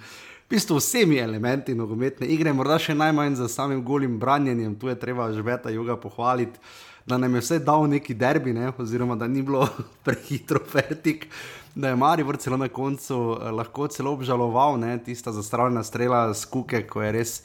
bistvu 0.49 0.77
vsemi 0.77 1.17
elementi 1.17 1.75
nogometne 1.75 2.27
igre, 2.27 2.53
morda 2.53 2.77
še 2.79 2.95
najmanj 2.95 3.37
za 3.39 3.47
samim 3.47 3.83
golim 3.83 4.19
branjenjem, 4.19 4.75
tu 4.79 4.89
je 4.91 4.95
treba 4.99 5.31
že 5.33 5.41
veta 5.41 5.69
juga 5.69 5.97
pohvaliti, 5.97 6.59
da 7.05 7.17
nam 7.17 7.35
je 7.35 7.41
vse 7.41 7.59
dal 7.59 7.87
neki 7.89 8.13
derbi, 8.13 8.53
ne? 8.53 8.71
oziroma 8.77 9.15
da 9.15 9.27
ni 9.27 9.41
bilo 9.41 9.67
prehitro 10.05 10.59
fertik. 10.71 11.27
Da 11.75 11.89
je 11.89 11.95
Marijo 11.95 12.35
celo 12.37 12.57
na 12.57 12.67
koncu 12.69 13.15
eh, 13.41 13.51
lahko 13.51 13.87
celo 13.87 14.13
obžaloval, 14.13 14.77
ne? 14.79 14.97
tista 15.03 15.31
zastrojena 15.31 15.83
strela 15.83 16.33
z 16.33 16.45
kuke, 16.45 16.83
ko 16.87 17.01
je 17.01 17.11
res 17.11 17.41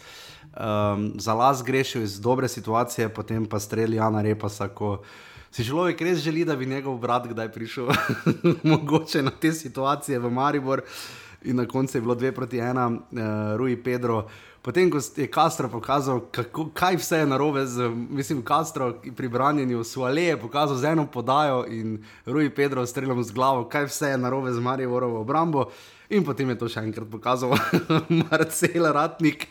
um, 0.52 1.12
za 1.18 1.34
las 1.34 1.64
grešil 1.64 2.02
iz 2.02 2.20
dobre 2.20 2.48
situacije, 2.48 3.08
potem 3.08 3.46
pa 3.46 3.58
streli 3.58 3.96
Jana 3.96 4.22
Repasa, 4.22 4.68
si 5.50 5.64
človek 5.64 6.00
res 6.00 6.20
želi, 6.20 6.44
da 6.44 6.56
bi 6.56 6.66
njegov 6.66 6.98
brat 6.98 7.26
kdaj 7.26 7.48
prišel 7.52 7.88
mogoče 8.70 9.22
na 9.22 9.30
te 9.30 9.52
situacije 9.52 10.18
v 10.18 10.30
Maribor. 10.30 10.84
Uh, 10.84 11.27
in 11.42 11.56
na 11.56 11.66
koncu 11.66 11.98
je 11.98 12.00
bilo 12.00 12.14
2 12.14 12.32
proti 12.32 12.56
1, 12.56 12.96
uh, 12.96 13.18
eh, 13.18 13.56
Rui 13.56 13.76
Pedro. 13.76 14.26
Potem, 14.62 14.90
ko 14.90 14.98
je 15.16 15.28
Castro 15.34 15.68
pokazal, 15.68 16.20
kako, 16.32 16.68
kaj 16.74 16.96
vse 16.96 17.18
je 17.18 17.26
narobe, 17.26 17.66
z, 17.66 17.88
mislim, 17.88 18.42
Castro 18.42 19.00
pri 19.16 19.28
branjenju 19.28 19.84
Suale 19.84 20.22
je 20.22 20.40
pokazal 20.40 20.76
z 20.76 20.84
eno 20.84 21.06
podajo 21.06 21.64
in 21.68 22.04
Rui 22.26 22.50
Pedro 22.50 22.86
streljal 22.86 23.22
z 23.22 23.32
glavo, 23.32 23.64
kaj 23.68 23.86
vse 23.86 24.10
je 24.10 24.18
narobe 24.18 24.52
z 24.52 24.60
Marijo 24.60 24.90
Vorovo 24.90 25.20
obrambo. 25.20 25.70
In 26.10 26.24
potem 26.24 26.48
je 26.48 26.58
to 26.58 26.68
še 26.68 26.80
enkrat 26.80 27.08
pokazal 27.10 27.54
Marcel 28.22 28.92
Ratnik. 28.92 29.46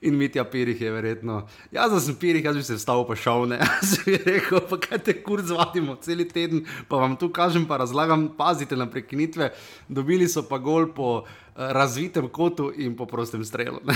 In 0.00 0.14
Mitja 0.14 0.44
Pirih 0.44 0.80
je 0.80 0.90
verjetno. 0.94 1.48
Jaz 1.74 2.04
sem 2.04 2.14
Pirih, 2.14 2.44
jaz 2.44 2.56
bi 2.56 2.62
se 2.62 2.74
vstal 2.78 3.06
pa 3.06 3.16
šel, 3.18 3.48
ne. 3.50 3.58
Jaz 3.82 3.98
bi 4.04 4.14
rekel, 4.14 4.60
pa 4.70 4.78
kaj 4.78 4.98
te 5.08 5.14
kur 5.22 5.42
zvadimo 5.42 5.96
cel 6.04 6.22
teden, 6.30 6.66
pa 6.88 6.96
vam 7.02 7.16
tu 7.18 7.32
kažem, 7.34 7.66
pa 7.66 7.76
razlagam, 7.82 8.28
pazite 8.38 8.76
na 8.78 8.86
prekinitve. 8.86 9.50
Dobili 9.88 10.28
so 10.30 10.42
pa 10.46 10.58
gol 10.62 10.86
po 10.94 11.08
uh, 11.18 11.26
razvitem 11.74 12.28
kotu 12.30 12.72
in 12.76 12.96
po 12.96 13.06
prostem 13.10 13.44
strelu. 13.44 13.80
uh, 13.82 13.90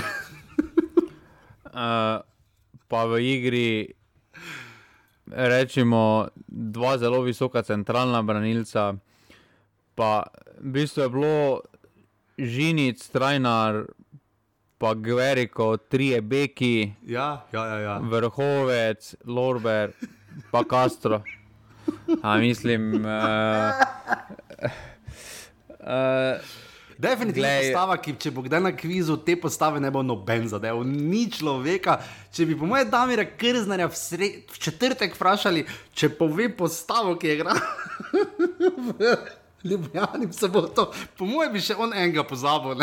pa 2.90 3.05
v 3.07 3.22
igri. 3.22 3.94
Rečemo, 5.32 6.28
dva 6.46 6.98
zelo 6.98 7.22
visoka 7.22 7.62
centralna 7.62 8.22
branilca, 8.26 8.94
pa 9.94 10.26
v 10.59 10.72
bistvu 10.74 11.03
je 11.03 11.09
bilo 11.09 11.61
žinic, 12.36 13.09
trajnar, 13.09 13.86
pa 14.83 14.95
Gveriko, 14.95 15.76
tri 15.76 16.20
beki, 16.20 16.93
ja, 17.07 17.47
ja, 17.53 17.66
ja, 17.66 17.78
ja. 17.78 17.99
vrhovec, 18.03 19.14
Lorber, 19.24 19.93
pa 20.51 20.64
Castro. 20.70 21.22
A 22.22 22.37
mislim. 22.37 22.95
Uh, 22.95 23.03
uh, 25.78 26.43
Definitivno 26.99 27.49
je 27.49 27.61
postava, 27.70 27.97
ki 27.99 28.14
če 28.18 28.30
bo 28.35 28.43
kdaj 28.43 28.62
na 28.62 28.72
kvizu 28.74 29.16
te 29.26 29.37
postave, 29.39 29.78
ne 29.83 29.91
bo 29.91 30.03
noben 30.07 30.49
zadev, 30.51 30.83
ni 30.87 31.28
človeka. 31.30 32.01
Če 32.35 32.47
bi 32.51 32.57
po 32.59 32.66
mojem 32.70 32.91
Damira 32.91 33.24
Krznarja 33.39 33.87
v, 33.91 34.30
v 34.51 34.62
četrtek 34.66 35.14
vprašali, 35.14 35.62
če 35.95 36.11
pove 36.18 36.49
postavo, 36.59 37.14
ki 37.18 37.30
je 37.30 37.39
igral 37.39 37.62
v 38.99 39.14
Ljubljani, 39.62 40.26
se 40.35 40.51
bo 40.51 40.66
to, 40.66 40.89
po 41.18 41.26
mojem 41.30 41.55
bi 41.55 41.62
še 41.62 41.78
on 41.78 41.95
enega 41.95 42.26
pozabil. 42.26 42.83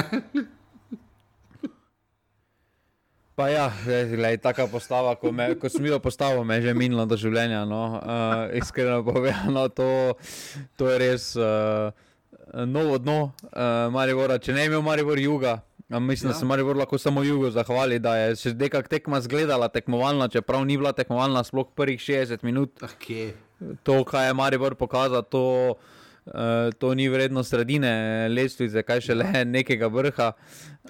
Pa 3.40 3.48
ja, 3.48 3.72
je 3.88 4.38
taka 4.44 4.68
postava, 4.68 5.16
ko, 5.16 5.32
me, 5.32 5.56
ko 5.56 5.70
sem 5.72 5.86
jo 5.88 5.96
postavil, 6.04 6.44
me 6.44 6.58
je 6.60 6.68
že 6.68 6.72
minilo 6.76 7.06
do 7.08 7.16
življenja. 7.16 7.64
No. 7.64 7.96
Uh, 8.04 8.52
iskreno 8.60 9.00
povedano, 9.08 9.64
to, 9.72 10.20
to 10.76 10.90
je 10.92 10.96
res 11.00 11.28
uh, 11.40 11.96
novo 12.68 12.98
dno 13.00 13.32
uh, 13.32 13.88
Maribora. 13.96 14.42
Če 14.44 14.52
ne 14.52 14.66
bi 14.68 14.74
imel 14.74 14.84
Maribor 14.84 15.24
juga, 15.24 15.62
mislim, 15.88 16.28
ja. 16.28 16.34
da 16.34 16.40
se 16.42 16.50
Maribor 16.52 16.76
lahko 16.84 17.00
samo 17.00 17.24
jugu 17.24 17.48
zahvali, 17.56 18.02
da 18.04 18.18
je 18.20 18.36
še 18.44 18.54
nekak 18.60 18.92
tekma 18.92 19.24
zgledala 19.24 19.72
tekmovalna, 19.72 20.28
čeprav 20.28 20.68
ni 20.68 20.76
bila 20.76 20.92
tekmovalna 20.92 21.46
sploh 21.48 21.72
prvih 21.72 22.04
60 22.04 22.44
minut. 22.44 22.76
Okay. 22.92 23.32
To, 23.88 24.02
kaj 24.04 24.34
je 24.34 24.36
Maribor 24.36 24.76
pokazal, 24.76 25.24
to. 25.24 25.80
Uh, 26.30 26.70
to 26.78 26.94
ni 26.94 27.08
vredno 27.10 27.42
sredine 27.44 28.28
lestvice, 28.30 28.84
kaj 28.86 29.02
še 29.02 29.16
le 29.18 29.44
nekega 29.50 29.88
vrha. 29.90 30.28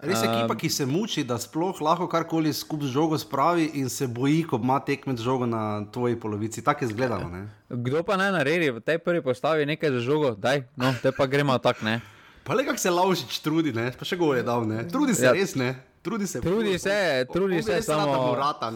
Res 0.03 0.19
je 0.19 0.27
ekipa, 0.27 0.55
ki 0.59 0.69
se 0.71 0.85
muči, 0.87 1.23
da 1.27 1.37
sploh 1.39 1.79
lahko 1.83 2.09
karkoli 2.11 2.51
skupaj 2.53 2.87
z 2.87 2.91
žogo 2.91 3.17
spravi 3.19 3.69
in 3.79 3.87
se 3.89 4.07
boji, 4.07 4.43
ko 4.47 4.59
ima 4.59 4.81
tekmet 4.83 5.19
žogo 5.23 5.47
na 5.47 5.85
tvoji 5.91 6.19
polovici. 6.19 6.63
Tako 6.63 6.85
je 6.85 6.91
zgledalo. 6.91 7.31
Ne? 7.31 7.47
Kdo 7.69 8.03
pa 8.03 8.19
naj 8.19 8.31
naredi 8.35 8.71
v 8.75 8.83
tej 8.83 8.99
prvi 9.03 9.23
postavi 9.23 9.67
nekaj 9.67 9.95
za 9.95 10.03
žogo, 10.03 10.35
daj, 10.35 10.65
no, 10.75 10.91
te 11.01 11.15
pa 11.15 11.27
gremo 11.27 11.55
tako 11.57 11.87
ne. 11.87 11.99
Pa 12.43 12.55
le 12.55 12.65
kako 12.65 12.83
se 12.83 12.89
laušič 12.89 13.39
trudi, 13.39 13.71
ne? 13.75 13.91
pa 13.95 14.07
še 14.07 14.19
je 14.19 14.43
dal, 14.43 14.67
ne? 14.67 14.87
trudi 14.91 15.15
se 15.15 15.27
ja. 15.27 15.35
res, 15.35 15.55
ne. 15.55 15.75
Trudi 16.01 16.27
se, 16.27 16.39
trudi 16.41 16.79
se, 16.79 17.27
trudi 17.31 17.63
se, 17.63 17.81
samo 17.83 18.31
vrata. 18.31 18.71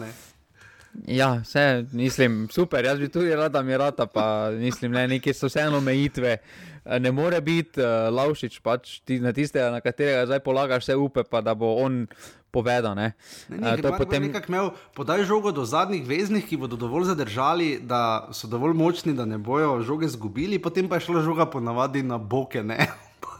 Ja, 1.06 1.40
vse, 1.42 1.84
mislim, 1.92 2.48
super, 2.50 2.84
jaz 2.84 2.98
bi 2.98 3.08
tudi 3.08 3.34
rada, 3.34 3.62
mi 3.62 3.76
rada, 3.76 4.06
pa 4.06 4.50
mislim, 4.50 4.92
ne, 4.92 5.08
nekaj 5.08 5.34
so 5.34 5.50
vseeno 5.50 5.78
omejitve. 5.78 6.36
Ne 7.00 7.12
more 7.12 7.40
biti 7.40 7.80
uh, 7.80 8.14
Laušič, 8.14 8.58
pač 8.60 8.98
ti, 9.04 9.18
na 9.20 9.32
tistega, 9.32 9.70
na 9.72 9.80
katerega 9.80 10.26
zdaj 10.28 10.42
polagaš 10.44 10.84
vse 10.84 10.96
upe, 11.00 11.24
pa 11.24 11.40
da 11.40 11.54
bo 11.56 11.72
on 11.80 12.04
povedal. 12.52 12.94
Ne. 12.94 13.12
Ne, 13.48 13.58
ne, 13.58 13.74
uh, 13.80 13.96
potem... 13.98 14.28
imel, 14.28 14.70
podaj 14.94 15.24
žogo 15.26 15.52
do 15.52 15.64
zadnjih 15.64 16.06
veznih, 16.06 16.46
ki 16.46 16.60
bodo 16.60 16.78
dovolj 16.78 17.08
zadržali, 17.10 17.78
da 17.82 18.28
so 18.32 18.50
dovolj 18.50 18.76
močni, 18.78 19.16
da 19.16 19.26
ne 19.26 19.38
bojo 19.38 19.80
žoge 19.82 20.08
zgubili, 20.12 20.62
potem 20.62 20.88
pa 20.88 21.00
je 21.00 21.08
šla 21.08 21.24
žoga 21.26 21.48
ponavadi 21.50 22.04
na 22.06 22.18
boke. 22.18 22.62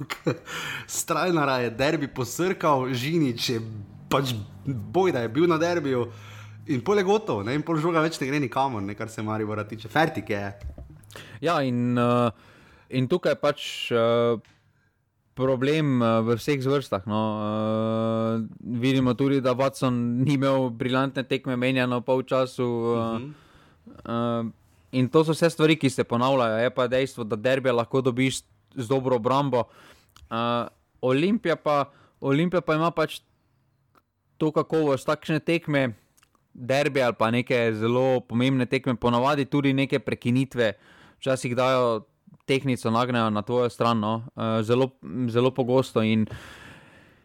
Strajnara 0.98 1.60
je 1.66 1.70
derbi 1.70 2.08
posrkal, 2.08 2.88
žinič 2.90 3.50
je 3.50 3.60
pač 4.10 4.34
boj, 4.66 5.12
da 5.12 5.22
je 5.22 5.28
bil 5.28 5.46
na 5.46 5.60
derbiju. 5.60 6.08
In 6.66 6.80
pol 6.80 6.98
je 6.98 7.04
gotovo, 7.04 7.42
ne? 7.44 7.54
in 7.58 7.62
pol 7.64 7.76
žoga 7.80 8.00
več 8.04 8.16
ne 8.20 8.28
gre 8.30 8.40
nikamor, 8.40 8.82
ne? 8.82 8.96
kar 8.96 9.10
se 9.12 9.22
Marijo 9.22 9.50
Bora 9.50 9.66
tiče. 9.68 9.90
Fertik 9.92 10.30
je. 10.32 10.42
Ja, 11.44 11.58
in, 11.60 11.98
uh, 12.00 12.32
in 12.88 13.08
tukaj 13.10 13.34
je 13.34 13.40
pač 13.40 13.64
uh, 13.92 14.40
problem 15.36 15.98
uh, 16.00 16.22
v 16.24 16.38
vseh 16.40 16.62
vrstah. 16.64 17.04
No. 17.10 17.20
Uh, 17.36 18.46
vidimo 18.80 19.12
tudi, 19.18 19.42
da 19.44 19.52
Watson 19.52 20.24
ni 20.24 20.38
imel 20.38 20.70
briljantne 20.72 21.26
tekme, 21.28 21.58
menjano 21.60 22.00
pa 22.00 22.16
v 22.16 22.24
času. 22.24 22.64
Uh, 22.64 22.94
uh 22.96 23.04
-huh. 23.04 23.26
uh, 24.08 24.52
in 24.92 25.08
to 25.08 25.24
so 25.24 25.36
vse 25.36 25.50
stvari, 25.50 25.76
ki 25.76 25.90
se 25.90 26.04
ponavljajo. 26.04 26.64
Je 26.64 26.70
pa 26.70 26.86
dejstvo, 26.88 27.24
da 27.24 27.36
derbe 27.36 27.72
lahko 27.72 28.00
dobiš 28.00 28.40
z 28.74 28.88
dobro 28.88 29.16
obrambo. 29.16 29.68
Uh, 30.30 30.66
Olimpija, 31.00 31.56
pa, 31.56 31.92
Olimpija 32.20 32.60
pa 32.60 32.74
ima 32.74 32.90
pač 32.90 33.20
to 34.38 34.50
kakovost, 34.50 35.06
takšne 35.06 35.40
tekme 35.40 35.92
derbi 36.54 37.02
ali 37.02 37.14
pa 37.18 37.30
neke 37.30 37.72
zelo 37.74 38.20
pomembne 38.20 38.66
tekme, 38.66 38.94
ponavadi 38.94 39.44
tudi 39.44 39.72
neke 39.72 39.98
prekinitve, 39.98 40.72
včasih 41.18 41.56
dajo 41.56 42.04
tehnico 42.46 42.90
nagnejo 42.90 43.30
na 43.30 43.42
tvojo 43.42 43.68
stran, 43.70 44.00
no? 44.00 44.14
uh, 44.36 44.62
zelo, 44.62 44.90
zelo 45.28 45.50
pogosto. 45.50 46.02
In, 46.02 46.26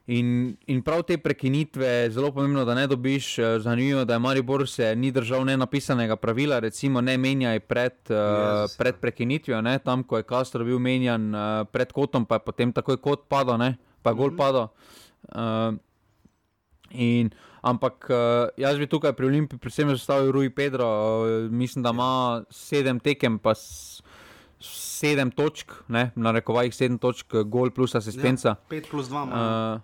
in, 0.07 0.55
in 0.67 0.81
prav 0.81 1.03
te 1.03 1.17
prekinitve 1.17 2.09
zelo 2.11 2.31
pomembno, 2.31 2.65
da 2.65 2.73
ne 2.75 2.87
dobiš. 2.87 3.35
Zanimivo 3.59 3.99
je, 3.99 4.05
da 4.05 4.13
je 4.13 4.19
Maribor 4.19 4.67
se 4.69 4.95
ni 4.95 5.11
držal 5.11 5.45
nenapisanega 5.45 6.15
pravila, 6.15 6.59
recimo 6.59 7.01
ne 7.01 7.17
menjaj 7.17 7.59
pred, 7.59 7.99
uh, 8.09 8.65
pred 8.77 8.95
prekinitvijo, 8.95 9.61
ne? 9.61 9.79
tam 9.79 10.03
ko 10.03 10.17
je 10.17 10.23
Castro 10.29 10.65
bil 10.65 10.79
menjan 10.79 11.35
uh, 11.35 11.67
pred 11.71 11.91
kotom, 11.93 12.25
pa 12.25 12.39
je 12.39 12.47
potem 12.47 12.73
takoj 12.73 12.97
kot 12.97 13.27
padal, 13.29 13.59
ne? 13.59 13.75
pa 14.01 14.09
je 14.09 14.15
gol 14.15 14.31
mm 14.31 14.33
-hmm. 14.33 14.37
padal. 14.37 14.67
Uh, 15.35 15.75
in, 16.91 17.29
ampak 17.61 18.09
jaz 18.57 18.77
bi 18.77 18.87
tukaj 18.87 19.13
pri 19.13 19.27
Olimpii, 19.27 19.59
predvsem, 19.59 19.89
zastavil 19.95 20.31
Rui 20.31 20.49
Pedro, 20.49 20.87
uh, 20.87 21.51
mislim, 21.51 21.83
da 21.83 21.93
ima 21.95 22.43
sedem 22.49 22.99
tekem, 22.99 23.39
pa 23.39 23.53
sedem 24.59 25.31
točk, 25.31 25.71
ne, 25.87 26.09
na 26.15 26.31
rekovajih 26.35 26.75
sedem 26.75 26.97
točk, 26.99 27.35
gol 27.45 27.71
plus 27.71 27.95
asistenca. 27.95 28.55
Ja, 28.55 28.69
pet 28.69 28.89
plus 28.91 29.07
dva. 29.11 29.23
Uh, 29.23 29.81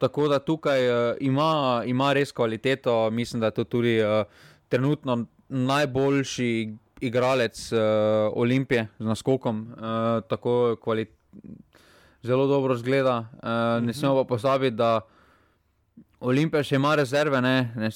tako 0.00 0.28
da 0.28 0.38
tukaj 0.38 0.88
uh, 0.88 1.16
ima, 1.20 1.82
ima 1.86 2.12
res 2.16 2.32
kvaliteto, 2.32 3.10
mislim, 3.10 3.40
da 3.40 3.52
je 3.52 3.58
to 3.60 3.64
tudi 3.64 3.98
uh, 4.02 4.24
trenutno 4.68 5.24
najboljši 5.48 6.76
igralec 7.00 7.72
uh, 7.72 7.78
Olimpije 8.36 8.88
z 8.98 9.04
naskokom, 9.04 9.66
uh, 9.72 10.22
tako 10.28 10.76
kvalitetno. 10.80 11.18
Zelo 12.22 12.46
dobro 12.46 12.76
zgleda, 12.76 13.14
uh, 13.32 13.80
ne 13.80 13.94
smemo 13.96 14.14
pa 14.14 14.24
pozabiti, 14.28 14.76
da 14.76 15.00
Olimpija 16.20 16.60
še 16.62 16.76
ima 16.76 16.92
rezerve, 17.00 17.40
ne, 17.40 17.72
ne, 17.80 17.88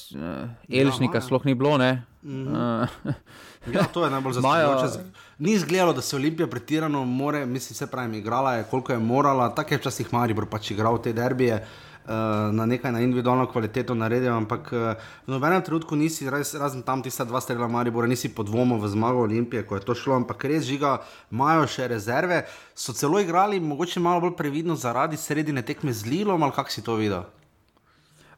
Elžnika 0.69 1.19
ja, 1.19 1.21
sploh 1.21 1.45
ni 1.45 1.53
bilo. 1.53 1.77
Mm 1.77 2.47
-hmm. 2.47 2.87
Ja, 3.73 3.83
to 3.83 4.03
je 4.05 4.11
najbolj 4.11 4.33
zaskrbljujoče. 4.33 4.99
Ni 5.39 5.51
izgledalo, 5.51 5.93
da 5.93 6.01
se 6.01 6.15
Olimpija 6.15 6.47
pretirano 6.47 7.05
more, 7.05 7.45
mislim, 7.45 7.75
se 7.75 7.87
pravi, 7.87 8.17
igrala 8.17 8.53
je, 8.53 8.63
koliko 8.63 8.93
je 8.93 8.99
morala, 8.99 9.55
tako 9.55 9.73
je 9.73 9.77
včasih 9.77 10.13
Maribor 10.13 10.45
pač 10.45 10.71
igral 10.71 11.01
te 11.01 11.13
derbije. 11.13 11.65
Uh, 12.05 12.11
na 12.53 12.65
nekaj 12.65 12.91
na 12.91 12.99
individualno 13.01 13.47
kvaliteto 13.51 13.95
naredil, 13.95 14.33
ampak 14.33 14.69
uh, 14.71 14.79
v 15.27 15.31
nobenem 15.31 15.61
trenutku 15.61 15.95
nisi, 15.95 16.29
raz, 16.29 16.53
razen 16.53 16.81
tam 16.81 17.01
tista 17.03 17.25
dva 17.25 17.41
strela 17.41 17.67
Maribora, 17.67 18.07
nisi 18.07 18.29
podvomil 18.29 18.77
v 18.77 18.87
zmago 18.87 19.21
Olimpije, 19.21 19.65
ko 19.65 19.75
je 19.75 19.81
to 19.81 19.95
šlo, 19.95 20.15
ampak 20.15 20.45
res 20.45 20.63
žiga, 20.63 21.01
imajo 21.31 21.65
še 21.67 21.87
rezerve. 21.87 22.45
So 22.75 22.93
celo 22.93 23.19
igrali, 23.19 23.59
mogoče 23.59 23.99
malo 23.99 24.21
bolj 24.21 24.35
previdno 24.37 24.75
zaradi 24.75 25.17
sredine 25.17 25.61
tekme 25.61 25.93
z 25.93 26.05
Lilom, 26.05 26.43
ali 26.43 26.51
kako 26.51 26.71
si 26.71 26.83
to 26.83 26.95
videl? 26.95 27.23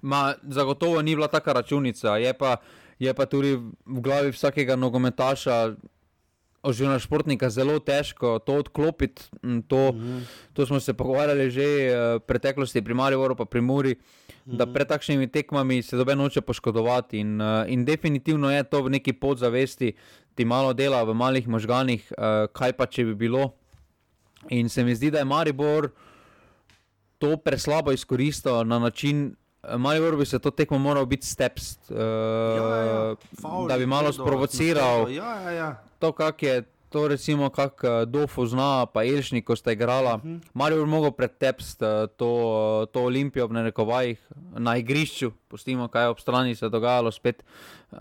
Ma, 0.01 0.33
zagotovo 0.43 1.01
ni 1.01 1.15
bila 1.15 1.27
taka 1.27 1.53
računica, 1.53 2.17
je 2.17 2.33
pa 2.33 2.57
je 2.99 3.13
pa 3.13 3.25
tudi 3.25 3.57
v 3.85 3.99
glavi 4.01 4.33
vsakega 4.33 4.75
nogometaša. 4.75 5.77
Oziroma, 6.67 6.97
športnika 6.99 7.47
zelo 7.53 7.77
težko 7.79 8.41
to 8.43 8.57
odklopiti. 8.59 9.29
To, 9.69 9.93
mm. 9.93 10.25
to 10.53 10.65
smo 10.65 10.79
se 10.79 10.93
pogovarjali 10.93 11.51
že 11.53 11.63
eh, 11.63 11.91
v 12.17 12.19
preteklosti, 12.27 12.81
pri 12.81 12.97
Mariu, 12.97 13.21
pa 13.37 13.45
pri 13.45 13.61
Muri, 13.61 13.93
mm. 13.93 14.57
da 14.57 14.65
mhm. 14.65 14.73
pred 14.73 14.87
takšnimi 14.89 15.27
tekmami 15.31 15.81
se 15.81 15.95
dobe 15.97 16.15
noče 16.15 16.41
poškodovati. 16.41 17.21
In, 17.21 17.41
eh, 17.41 17.71
in 17.71 17.85
definitivno 17.85 18.51
je 18.51 18.63
to 18.63 18.83
v 18.83 18.97
neki 18.99 19.13
podzavesti, 19.13 19.93
ti 20.35 20.45
malo 20.45 20.73
dela 20.73 21.03
v 21.03 21.13
malih 21.13 21.47
možganih, 21.47 22.11
eh, 22.11 22.47
kaj 22.51 22.73
pa 22.73 22.89
če 22.89 23.05
bi 23.05 23.15
bilo. 23.15 23.53
In 24.49 24.69
se 24.69 24.83
mi 24.83 24.95
zdi, 24.95 25.11
da 25.13 25.19
je 25.19 25.29
Maribor 25.29 25.93
to 27.17 27.37
preslabo 27.37 27.91
izkoristil 27.91 28.65
na 28.65 28.79
način, 28.79 29.37
Malo 29.77 30.17
bi 30.17 30.25
se 30.25 30.39
to 30.39 30.51
tekmo 30.51 30.79
moral 30.79 31.05
biti 31.05 31.27
steps, 31.27 31.77
uh, 31.89 31.97
ja, 31.97 32.77
ja. 32.85 33.15
Faul, 33.41 33.67
da 33.67 33.77
bi 33.77 33.85
malo 33.85 34.13
sprovociral. 34.13 35.11
Ja, 35.11 35.41
ja, 35.41 35.51
ja. 35.51 35.69
To, 35.99 36.11
kak 36.11 36.43
je, 36.43 36.63
to 36.89 37.07
recimo, 37.07 37.49
kak 37.49 37.83
uh, 37.83 38.05
Dofo 38.07 38.45
zna, 38.45 38.85
pa 38.85 39.03
Elšnik, 39.03 39.45
ko 39.45 39.55
sta 39.55 39.71
igrala. 39.71 40.15
Uh 40.15 40.23
-huh. 40.23 40.39
Malo 40.53 40.75
bi 40.75 40.85
mogel 40.85 41.11
pretepst 41.11 41.81
uh, 41.81 42.07
to, 42.17 42.87
to 42.91 43.03
Olimpijo 43.03 43.47
v 43.47 43.53
nerekovajih 43.53 44.19
na 44.55 44.77
igrišču, 44.77 45.31
pustimo, 45.47 45.87
kaj 45.87 46.03
je 46.03 46.09
ob 46.09 46.19
strani 46.19 46.55
se 46.55 46.69
dogajalo 46.69 47.11
spet. 47.11 47.43
Uh, 47.91 47.99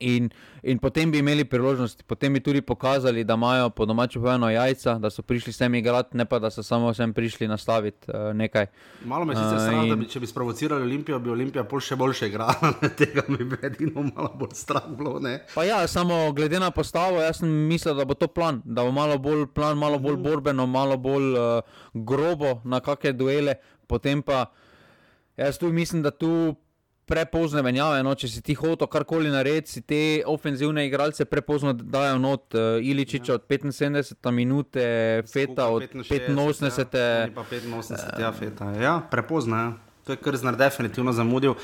In, 0.00 0.30
in 0.62 0.78
potem 0.78 1.10
bi 1.10 1.18
imeli 1.18 1.44
priložnost, 1.44 2.02
potem 2.06 2.32
bi 2.32 2.40
tudi 2.40 2.62
pokazali, 2.62 3.24
da 3.24 3.34
imajo 3.34 3.70
po 3.70 3.86
domačem 3.86 4.22
povedano 4.22 4.50
jajca, 4.50 4.98
da 4.98 5.10
so 5.10 5.22
prišli 5.22 5.52
sem 5.52 5.74
igrati, 5.74 6.16
ne 6.16 6.24
pa 6.24 6.38
da 6.38 6.50
so 6.50 6.62
samo 6.62 6.94
sem 6.94 7.12
prišli 7.12 7.48
nastaviti 7.48 8.10
uh, 8.10 8.34
nekaj. 8.34 8.66
Malo 9.04 9.24
me 9.24 9.36
sicer 9.36 9.56
uh, 9.56 9.62
strah, 9.62 9.84
da 9.88 9.96
bi, 9.96 10.08
če 10.08 10.20
bi 10.20 10.26
sprovocirali 10.26 10.82
Olimpijo, 10.82 11.18
bi 11.18 11.30
Olimpija 11.30 11.64
pol 11.68 11.80
še 11.80 11.96
boljše 11.96 12.28
igrala, 12.28 12.72
tega 12.98 13.24
mi 13.28 13.44
bi 13.44 13.58
edino 13.62 14.06
malo 14.08 14.32
bolj 14.38 14.54
strah 14.58 14.88
bilo. 14.88 15.20
Ja, 15.64 15.86
samo 15.86 16.32
glede 16.32 16.60
na 16.60 16.70
postavo, 16.70 17.22
jaz 17.22 17.40
sem 17.42 17.50
mislil, 17.68 17.94
da 17.94 18.04
bo 18.04 18.14
to 18.18 18.28
plan, 18.28 18.62
da 18.64 18.84
bo 18.84 18.92
malo 18.92 19.18
bolj 19.18 19.46
plan, 19.54 19.78
malo 19.78 19.98
bolj 19.98 20.18
borbeno, 20.24 20.66
malo 20.66 20.96
bolj 20.96 21.32
uh, 21.38 21.78
grobo 21.94 22.60
na 22.64 22.80
kakšne 22.84 23.14
duele, 23.16 23.58
potem 23.86 24.22
pa 24.22 24.46
jaz 25.36 25.58
tu 25.58 25.72
mislim, 25.72 26.02
da 26.02 26.10
tu 26.10 26.54
prepozne 27.06 27.62
menjave. 27.62 28.02
No, 28.06 28.14
če 28.18 28.28
si 28.30 28.42
ti 28.44 28.56
hotel 28.58 28.88
karkoli 28.90 29.32
narediti, 29.32 29.76
si 29.76 29.82
te 29.84 30.00
ofenzivne 30.26 30.86
igralce 30.88 31.26
prepozno 31.28 31.74
dajo 31.74 32.18
not. 32.22 32.54
Uh, 32.54 32.78
Iličič 32.84 33.28
ja. 33.28 33.38
od 33.38 33.48
75 33.48 34.30
minut, 34.30 34.76
Feta 35.32 35.68
od 35.72 35.88
85. 35.88 36.96
Ja, 36.96 37.30
pa 37.34 37.44
85, 37.44 38.20
ja, 38.20 38.32
Feta. 38.32 38.70
Ja, 38.80 38.94
prepozno, 39.10 39.56
ja. 39.56 39.72
to 40.06 40.16
je 40.16 40.22
Krznar 40.22 40.56
definitivno 40.56 41.12
zamudil. 41.12 41.54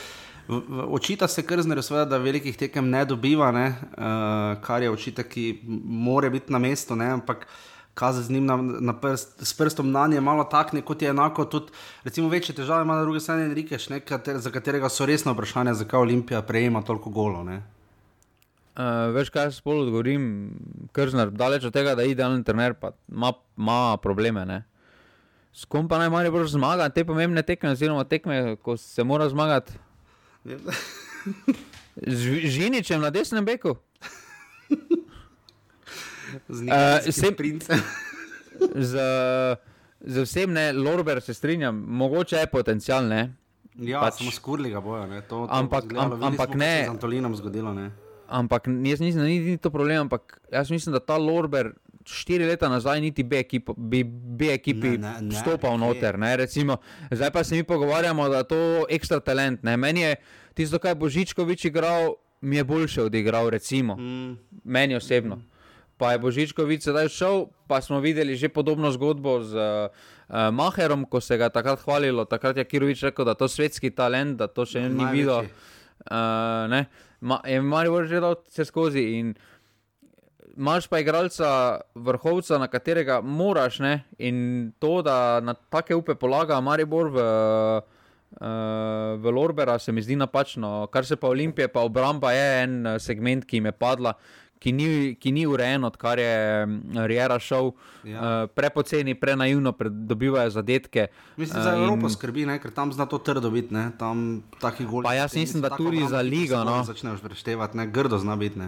Očita 0.91 1.28
se 1.28 1.45
Krznar, 1.47 1.78
da 2.09 2.18
velikih 2.18 2.57
tekem 2.57 2.88
ne 2.91 3.05
dobiva, 3.05 3.53
ne? 3.55 3.66
Uh, 3.70 4.57
kar 4.64 4.82
je 4.82 4.91
očitek, 4.91 5.28
ki 5.28 5.61
mora 5.84 6.30
biti 6.30 6.53
na 6.53 6.59
mestu, 6.59 6.97
ne? 6.99 7.07
ampak 7.14 7.47
uh, 7.47 7.70
kazati 8.01 8.26
z 8.26 8.30
njim 8.30 8.46
na, 8.46 8.57
na 8.57 8.94
prst, 9.01 9.42
s 9.44 9.53
prstom 9.55 9.90
na 9.92 10.07
nje, 10.07 10.20
malo 10.20 10.44
takne, 10.44 10.80
kot 10.82 11.03
je 11.03 11.11
enako. 11.12 11.44
Tudi, 11.44 11.72
recimo, 12.05 12.28
večje 12.28 12.55
težave 12.55 12.82
ima 12.82 12.96
na 12.96 13.03
drugi 13.03 13.20
strani 13.20 13.44
Enrikeš, 13.51 13.88
kater, 14.09 14.38
za 14.40 14.51
katerega 14.51 14.88
so 14.88 15.07
resno 15.07 15.34
vprašanja, 15.36 15.74
zakaj 15.74 16.01
Olimpija 16.01 16.42
prejema 16.42 16.82
toliko 16.82 17.11
golo. 17.11 17.44
Uh, 17.44 17.55
veš, 19.14 19.28
kaj 19.34 19.51
jaz 19.51 19.61
spolu 19.61 19.84
odgovorim, 19.84 20.24
krznar, 20.96 21.30
daleč 21.30 21.64
od 21.68 21.74
tega, 21.76 21.94
da 21.94 22.03
je 22.03 22.14
idealen 22.14 22.44
trener, 22.44 22.74
pa 22.74 22.94
ima, 23.12 23.96
probleme. 24.03 24.46
Ne? 24.46 24.62
S 25.53 25.68
kom 25.68 25.88
pa 25.88 25.98
naj 25.98 26.30
bolj 26.30 26.48
zmaga, 26.55 26.88
te 26.88 27.05
pomembne 27.05 27.42
tekme, 27.42 27.74
oziroma 27.76 28.05
tekme, 28.09 28.57
ko 28.62 28.76
se 28.80 29.05
mora 29.05 29.28
zmagati. 29.28 29.76
Z 32.07 32.48
Žiničem 32.57 33.03
na 33.03 33.11
desnem 33.11 33.44
beku 33.44 33.74
z 36.49 36.61
nekim 36.62 37.28
uh, 37.28 37.37
princem. 37.37 37.83
z, 38.91 38.95
z 40.01 40.22
vsem, 40.24 40.53
ne, 40.53 40.72
Lorber 40.72 41.20
se 41.20 41.35
strinjam, 41.35 41.85
mogoče 41.89 42.37
je 42.37 42.47
potencial. 42.47 43.09
Ne? 43.09 43.35
Ja, 43.78 44.01
pač, 44.01 44.20
smo 44.20 44.31
skurili 44.31 44.70
ga 44.70 44.81
bojo. 44.81 45.07
Ne? 45.07 45.22
To, 45.28 45.47
to 45.47 45.53
ampak 45.55 45.93
am, 45.97 46.22
ampak 46.33 46.55
ne. 46.55 46.85
Z 46.87 46.95
Antolinom 46.97 47.37
zgodilo. 47.37 47.74
Ne? 47.74 47.91
Ampak 48.31 48.68
jaz 48.68 49.01
mislim, 49.01 49.22
da 49.22 49.28
ni, 49.28 49.39
ni 49.41 49.59
to 49.59 49.70
problem, 49.70 50.07
ampak 50.07 50.41
jaz 50.53 50.70
mislim, 50.70 50.93
da 50.93 51.01
ta 51.01 51.18
Lorber. 51.18 51.72
Štiri 52.11 52.47
leta 52.49 52.68
nazaj, 52.72 52.97
niti 53.05 53.22
B 53.22 53.43
ekipi, 53.45 53.74
bi 53.76 54.01
B 54.05 54.49
ekipi 54.55 54.97
ne, 54.99 55.11
ne, 55.20 55.35
stopal 55.37 55.76
ne, 55.76 55.85
noter. 55.85 56.16
Ne, 56.18 56.33
recimo, 56.41 56.78
zdaj 57.12 57.31
pa 57.31 57.45
se 57.45 57.55
mi 57.55 57.62
pogovarjamo, 57.62 58.28
da 58.33 58.41
je 58.41 58.49
to 58.49 58.61
ekstra 58.89 59.20
talent. 59.20 59.62
Ne. 59.62 59.76
Meni 59.76 60.01
je 60.01 60.14
tisto, 60.57 60.81
kar 60.81 60.97
je 60.97 61.01
Božičkovič 61.05 61.68
igral, 61.68 62.16
mi 62.41 62.57
je 62.57 62.64
boljše 62.64 63.05
odigral, 63.05 63.51
recimo. 63.53 63.97
Mm. 64.01 64.39
Meni 64.64 64.97
osebno. 64.97 65.37
Mm 65.37 65.49
pa 66.01 66.16
je 66.16 66.24
Božičkovič 66.24 66.88
sedaj 66.88 67.12
šel, 67.12 67.53
pa 67.68 67.84
smo 67.84 68.01
videli 68.01 68.32
že 68.32 68.48
podobno 68.48 68.88
zgodbo 68.88 69.44
z 69.44 69.53
uh, 69.53 69.92
Maherom, 70.48 71.05
ko 71.05 71.20
se 71.20 71.36
ga 71.36 71.53
takrat 71.53 71.84
hvalilo. 71.84 72.24
Takrat 72.24 72.57
je 72.57 72.64
Kirovič 72.64 73.05
rekel, 73.12 73.28
da 73.28 73.36
je 73.36 73.44
to 73.44 73.48
svetski 73.53 73.92
talent, 73.92 74.40
da 74.40 74.48
to 74.48 74.64
še 74.64 74.88
ni 74.88 75.05
videl. 75.12 75.53
Uh, 76.09 76.88
je 77.44 77.61
Marijo 77.61 78.09
že 78.09 78.24
dal 78.24 78.40
vse 78.48 78.64
skozi. 78.64 79.20
In 79.20 79.36
imaš 80.57 80.88
pa 80.88 81.05
igralca, 81.05 81.84
vrhovca, 81.92 82.57
na 82.57 82.72
katerega 82.72 83.20
moraš. 83.20 83.84
Ne? 83.84 84.09
In 84.16 84.72
to, 84.80 85.05
da 85.05 85.44
na 85.44 85.53
take 85.53 85.92
upe 85.92 86.16
polaga 86.16 86.64
Maribor 86.64 87.12
v. 87.12 87.18
Uh, 87.20 87.98
v 88.30 89.26
Lorbera 89.26 89.74
se 89.82 89.90
mi 89.90 89.98
zdi 90.07 90.14
napačno, 90.14 90.86
kar 90.94 91.03
se 91.03 91.16
pa 91.18 91.26
Olimpije, 91.26 91.66
pa 91.66 91.82
obramba 91.82 92.30
je 92.30 92.62
en 92.62 92.74
segment, 93.03 93.42
ki 93.42 93.59
jim 93.59 93.66
je 93.66 93.72
padla, 93.74 94.12
ki 94.61 94.72
ni, 94.76 94.88
ki 95.16 95.32
ni 95.32 95.46
urejen, 95.48 95.84
odkar 95.88 96.20
je 96.20 96.32
Riera 97.08 97.38
šel, 97.40 97.72
ja. 98.04 98.20
uh, 98.20 98.50
prepoceni, 98.54 99.14
prenaivno 99.16 99.72
dobivajo 99.88 100.50
zadetke. 100.50 101.06
Mislim, 101.40 101.62
da 101.62 101.74
uh, 101.74 101.80
Evropa 101.80 102.11
in... 102.11 102.14
skrbi, 102.14 102.46
ne? 102.46 102.58
ker 102.61 102.74
tam 102.76 102.92
zna 102.92 103.08
to 103.08 103.18
trdo 103.24 103.50
biti, 103.50 103.72
ne? 103.74 103.88
tam 103.98 104.42
taki 104.61 104.84
goli. 104.84 105.08
Pa 105.08 105.16
jaz 105.16 105.36
mislim, 105.36 105.64
da 105.64 105.72
tudi 105.76 106.04
za 106.08 106.20
ligo. 106.20 106.61
No. 106.64 106.82
Začneš 106.84 107.24
preštevati, 107.24 107.80
ne? 107.80 107.88
grdo 107.88 108.20
zna 108.20 108.36
biti. 108.36 108.61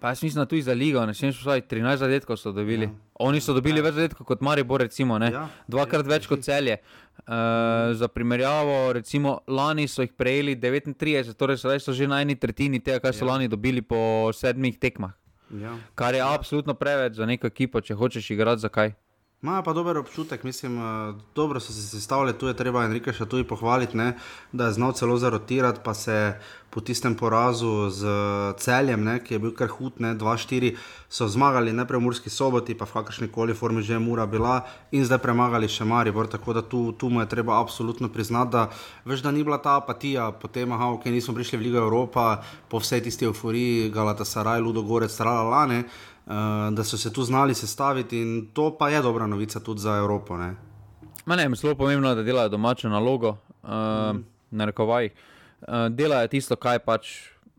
Pa 0.00 0.12
jaz 0.12 0.22
mislim, 0.22 0.42
da 0.42 0.46
tudi 0.46 0.62
za 0.62 0.74
ligo, 0.74 1.06
ne 1.06 1.14
smeš 1.14 1.40
vsaj 1.40 1.60
13 1.70 1.96
zadetkov 1.96 2.36
so 2.36 2.52
dobili. 2.52 2.86
Ja. 2.86 2.92
Oni 3.26 3.40
so 3.40 3.54
dobili 3.54 3.78
ja. 3.78 3.88
več 3.88 3.94
zadetkov 3.98 4.26
kot 4.26 4.40
Maribor, 4.40 4.82
recimo, 4.86 5.18
ja. 5.18 5.48
dvakrat 5.68 6.06
več 6.06 6.30
kot 6.30 6.46
celje. 6.46 6.78
Uh, 7.24 7.94
za 7.96 8.08
primerjavo, 8.12 8.92
recimo, 8.92 9.38
lani 9.48 9.88
so 9.88 10.04
jih 10.04 10.12
prejeli 10.12 10.56
39, 10.60 11.34
torej 11.38 11.58
so 11.58 11.92
že 11.92 12.06
na 12.06 12.20
eni 12.20 12.36
tretjini 12.36 12.82
tega, 12.84 13.00
kar 13.00 13.14
so 13.14 13.24
ja. 13.24 13.32
lani 13.32 13.48
dobili 13.48 13.82
po 13.82 14.30
sedmih 14.34 14.78
tekmah. 14.78 15.23
Ja. 15.62 15.76
Kar 15.94 16.14
je 16.14 16.22
absolutno 16.22 16.74
preveč 16.74 17.14
za 17.14 17.26
neko 17.26 17.46
ekipo, 17.46 17.80
če 17.80 17.94
hočeš 17.94 18.30
igrati, 18.30 18.64
zakaj. 18.66 18.92
Imajo 19.44 19.62
pa 19.62 19.72
dober 19.72 19.98
občutek, 19.98 20.44
mislim, 20.44 20.78
uh, 20.78 21.14
dobro 21.34 21.60
so 21.60 21.72
se 21.72 21.82
sestavili, 21.82 22.32
tu 22.32 22.46
je 22.46 22.56
treba 22.56 22.84
Enrika 22.84 23.12
še 23.12 23.26
tudi 23.28 23.44
pohvaliti, 23.44 23.96
ne, 23.96 24.14
da 24.56 24.70
je 24.70 24.76
znal 24.78 24.94
celo 24.96 25.18
zarotirati, 25.20 25.82
pa 25.84 25.92
se 25.94 26.14
po 26.72 26.80
tistem 26.80 27.12
porazu 27.14 27.90
z 27.92 28.14
celjem, 28.58 29.04
ne, 29.04 29.18
ki 29.20 29.34
je 29.34 29.38
bil 29.38 29.52
kar 29.54 29.68
hud, 29.68 30.00
2-4, 30.00 30.72
so 31.12 31.28
zmagali 31.28 31.76
najprej 31.76 32.00
v 32.00 32.04
Murski 32.06 32.32
soboti, 32.32 32.74
pa 32.74 32.88
v 32.88 32.96
kakršni 32.96 33.28
koli 33.28 33.54
formi 33.54 33.84
že 33.84 33.94
je 33.94 34.00
Mura 34.00 34.24
bila 34.26 34.64
in 34.90 35.04
zdaj 35.04 35.20
premagali 35.22 35.68
še 35.68 35.84
Maribor, 35.84 36.26
tako 36.26 36.56
da 36.56 36.62
tu, 36.64 36.80
tu 36.96 37.12
mu 37.12 37.20
je 37.20 37.28
treba 37.28 37.60
absolutno 37.60 38.08
priznati, 38.08 38.56
da 38.56 38.64
veš, 39.04 39.20
da 39.22 39.30
ni 39.30 39.44
bila 39.44 39.60
ta 39.60 39.76
apatija, 39.76 40.32
potem, 40.40 40.72
aha, 40.72 40.88
ok, 40.96 41.04
nismo 41.12 41.36
prišli 41.36 41.60
v 41.60 41.68
Ligo 41.68 41.84
Evropa, 41.84 42.40
po 42.72 42.80
vsej 42.80 43.04
tisti 43.04 43.28
euforiji, 43.28 43.92
Galata 43.92 44.24
Saraj, 44.24 44.64
Ludo 44.64 44.82
Gorec, 44.82 45.12
Tralalane. 45.12 45.84
Uh, 46.26 46.32
da 46.72 46.84
so 46.84 46.98
se 46.98 47.12
tu 47.12 47.22
znali 47.22 47.54
sestaviti, 47.54 48.20
in 48.20 48.48
to 48.52 48.70
pa 48.78 48.88
je 48.88 49.02
dobra 49.02 49.26
novica 49.26 49.60
tudi 49.60 49.80
za 49.80 49.96
Evropo. 49.96 50.36
Ne? 50.36 50.54
Ne, 51.26 51.48
zelo 51.56 51.74
pomembno 51.74 52.08
je, 52.08 52.14
da 52.14 52.22
delajo 52.22 52.48
domačo 52.48 52.88
nalogo, 52.88 53.36
uh, 53.62 53.70
mm. 53.70 54.24
na 54.50 54.64
rekovaj. 54.64 55.08
Uh, 55.60 55.68
delajo 55.90 56.28
tisto, 56.28 56.56
kar 56.56 56.78
pač 56.84 57.12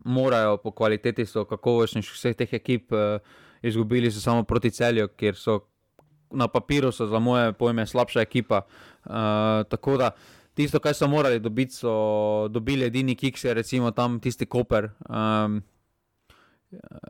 morajo 0.04 0.56
po 0.56 0.70
kvaliteti, 0.70 1.26
so 1.26 1.44
kakovostni 1.44 2.02
vseh 2.02 2.36
teh 2.36 2.52
ekip. 2.52 2.92
Uh, 2.92 3.20
izgubili 3.62 4.10
so 4.10 4.20
samo 4.20 4.42
proti 4.42 4.70
celju, 4.70 5.08
ker 5.08 5.34
so 5.34 5.60
na 6.30 6.48
papiru, 6.48 6.92
so 6.92 7.06
za 7.06 7.18
moje 7.18 7.52
pojme, 7.52 7.86
slabša 7.86 8.20
ekipa. 8.20 8.60
Uh, 9.04 9.12
tako 9.68 9.96
da 9.96 10.10
tisto, 10.54 10.78
kar 10.78 10.94
so 10.94 11.08
morali 11.08 11.40
dobiti, 11.40 11.74
so 11.74 12.48
dobili 12.50 12.86
edini 12.86 13.14
kiks, 13.14 13.44
recimo 13.44 13.90
tam 13.90 14.20
tisti 14.20 14.46
koper. 14.46 14.90
Um, 15.08 15.62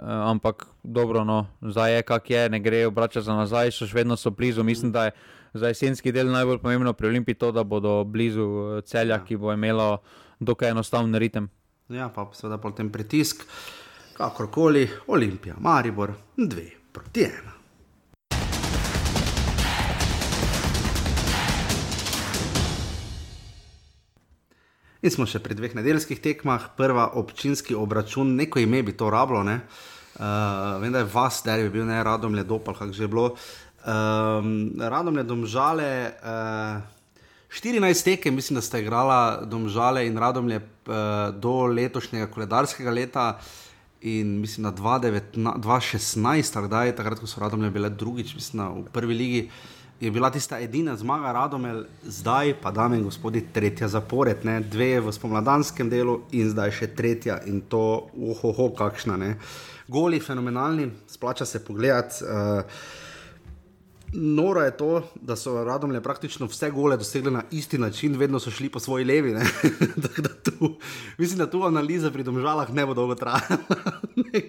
ampak 0.02 0.66
dobro, 0.82 1.24
no, 1.24 1.46
zdaj 1.62 1.94
je 1.94 2.02
kak 2.02 2.30
je, 2.30 2.48
ne 2.48 2.60
grejo 2.60 2.90
vračati 2.90 3.24
za 3.24 3.34
nazaj, 3.34 3.70
še 3.70 3.88
vedno 3.94 4.16
so 4.16 4.30
blizu. 4.30 4.64
Mislim, 4.64 4.92
da 4.92 5.04
je 5.04 5.12
za 5.54 5.72
jesenski 5.72 6.12
del 6.12 6.30
najbolj 6.30 6.58
pomembno 6.58 6.92
pri 6.92 7.08
Olimpiji 7.08 7.34
to, 7.34 7.52
da 7.52 7.64
bodo 7.64 8.04
blizu 8.04 8.46
eh, 8.46 8.82
celja, 8.82 9.16
ja. 9.16 9.24
ki 9.24 9.36
bo 9.36 9.52
imelo 9.52 10.02
dokaj 10.40 10.70
enostaven 10.70 11.14
ritem. 11.14 11.48
Ja, 11.88 12.08
pa 12.08 12.28
seveda 12.34 12.58
potem 12.58 12.90
pritisk, 12.92 13.46
kakorkoli, 14.16 14.88
Olimpija, 15.06 15.56
Maribor, 15.60 16.12
dve 16.36 16.70
proti 16.92 17.28
ena. 17.28 17.55
In 25.06 25.12
smo 25.14 25.22
še 25.22 25.38
pri 25.38 25.54
dveh 25.54 25.70
nedeljskih 25.78 26.18
tekmah, 26.18 26.74
prva 26.74 27.14
občinski 27.14 27.78
obračun, 27.78 28.34
neko 28.34 28.58
ime 28.58 28.82
bi 28.82 28.90
to 28.98 29.06
rabilo, 29.06 29.46
ne? 29.46 29.62
uh, 30.18 30.82
vem, 30.82 30.90
da 30.90 30.98
je 31.04 31.10
vas, 31.12 31.46
da 31.46 31.54
je 31.54 31.70
bil 31.70 31.86
ne 31.86 32.02
radom 32.02 32.34
le 32.34 32.42
dopal, 32.42 32.74
kako 32.74 32.92
že 32.92 33.04
je 33.04 33.08
bilo. 33.12 33.36
Um, 33.86 34.74
radom 34.82 35.14
le 35.14 35.22
domžale, 35.22 36.10
uh, 36.10 36.82
eh, 36.82 37.54
14 37.54 38.02
tekem, 38.02 38.34
mislim, 38.34 38.58
da 38.58 38.62
ste 38.66 38.82
igrala 38.82 39.46
domžale 39.46 40.02
in 40.08 40.18
radom 40.18 40.50
le 40.50 40.58
uh, 40.58 41.30
do 41.30 41.70
letošnjega 41.70 42.26
koledarskega 42.26 42.90
leta. 42.90 43.38
In 44.10 44.42
mislim, 44.42 44.66
da 44.66 44.74
2016, 44.74 45.38
takrat, 46.98 47.22
ko 47.22 47.30
so 47.30 47.38
radom 47.40 47.62
le 47.62 47.70
bile 47.70 47.94
drugič, 47.94 48.34
mislim, 48.34 48.82
v 48.82 48.90
prvi 48.90 49.14
ligi 49.14 49.46
je 50.00 50.10
bila 50.10 50.30
tista 50.30 50.60
edina 50.60 50.96
zmaga, 50.96 51.32
Radomel, 51.32 51.84
zdaj 52.04 52.54
pa, 52.62 52.70
dame 52.70 52.98
in 52.98 53.04
gospodje, 53.04 53.44
tretja 53.52 53.88
zapored, 53.88 54.44
ne? 54.44 54.60
dve 54.60 55.00
v 55.00 55.12
spomladanskem 55.12 55.90
delu 55.90 56.20
in 56.36 56.50
zdaj 56.52 56.74
še 56.80 56.90
tretja 56.96 57.40
in 57.48 57.62
to, 57.70 58.10
ohoho, 58.12 58.68
kakšna 58.76 59.16
ne. 59.16 59.34
Goli, 59.88 60.20
fenomenalni, 60.20 60.90
splača 61.08 61.46
se 61.46 61.64
pogledati. 61.64 62.24
Uh, 62.24 63.04
Noro 64.12 64.62
je 64.62 64.76
to, 64.76 65.02
da 65.14 65.36
so 65.36 65.64
Radomlje 65.64 66.00
praktično 66.00 66.46
vse 66.46 66.70
gole 66.70 66.96
dosegli 66.96 67.30
na 67.30 67.42
isti 67.50 67.78
način, 67.78 68.16
vedno 68.16 68.38
so 68.40 68.50
šli 68.50 68.68
po 68.68 68.80
svoji 68.80 69.04
levi. 69.04 69.32
da 70.24 70.34
tu, 70.42 70.76
mislim, 71.18 71.38
da 71.38 71.50
tu 71.50 71.62
analiza 71.62 72.10
pri 72.10 72.22
domžalah 72.22 72.70
ne 72.72 72.86
bo 72.86 72.94
dolgo 72.94 73.14
trajala. 73.14 73.58
ne, 74.32 74.46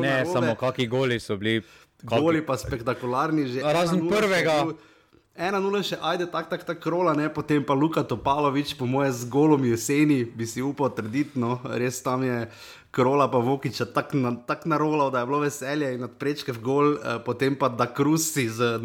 ne 0.00 0.26
samo 0.32 0.54
kakšni 0.54 0.86
goli 0.86 1.20
so 1.20 1.36
bili. 1.36 1.62
Goli 2.04 2.44
pa 2.44 2.56
spektakularni 2.60 3.48
že. 3.48 3.64
Razen 3.64 4.04
prvega. 4.08 4.68
Ena 5.34 5.58
nula 5.58 5.80
še, 5.82 5.96
ajde, 5.98 6.28
tako, 6.30 6.52
tako, 6.52 6.64
tako, 6.68 6.90
rola, 6.94 7.12
ne, 7.18 7.26
potem 7.26 7.58
pa 7.66 7.74
Luka 7.74 8.04
Topalovič, 8.06 8.76
po 8.78 8.86
moje 8.86 9.10
z 9.18 9.26
golom 9.26 9.64
jeseni, 9.66 10.22
bi 10.22 10.46
si 10.46 10.62
upal 10.62 10.92
trditi, 10.94 11.40
no, 11.42 11.58
res 11.74 11.98
tam 12.06 12.22
je 12.22 12.44
krola 12.94 13.26
pa 13.26 13.38
Vokiča 13.42 13.88
tako 13.90 14.16
na, 14.22 14.30
tak 14.46 14.62
narolal, 14.70 15.10
da 15.10 15.24
je 15.24 15.26
bilo 15.26 15.40
veselje 15.42 15.88
in 15.94 16.06
odprečke 16.06 16.54
v 16.54 16.60
gol, 16.62 16.92
eh, 16.94 17.18
potem 17.26 17.56
pa 17.58 17.66
da 17.66 17.88
krusi 17.90 18.46
z 18.46 18.78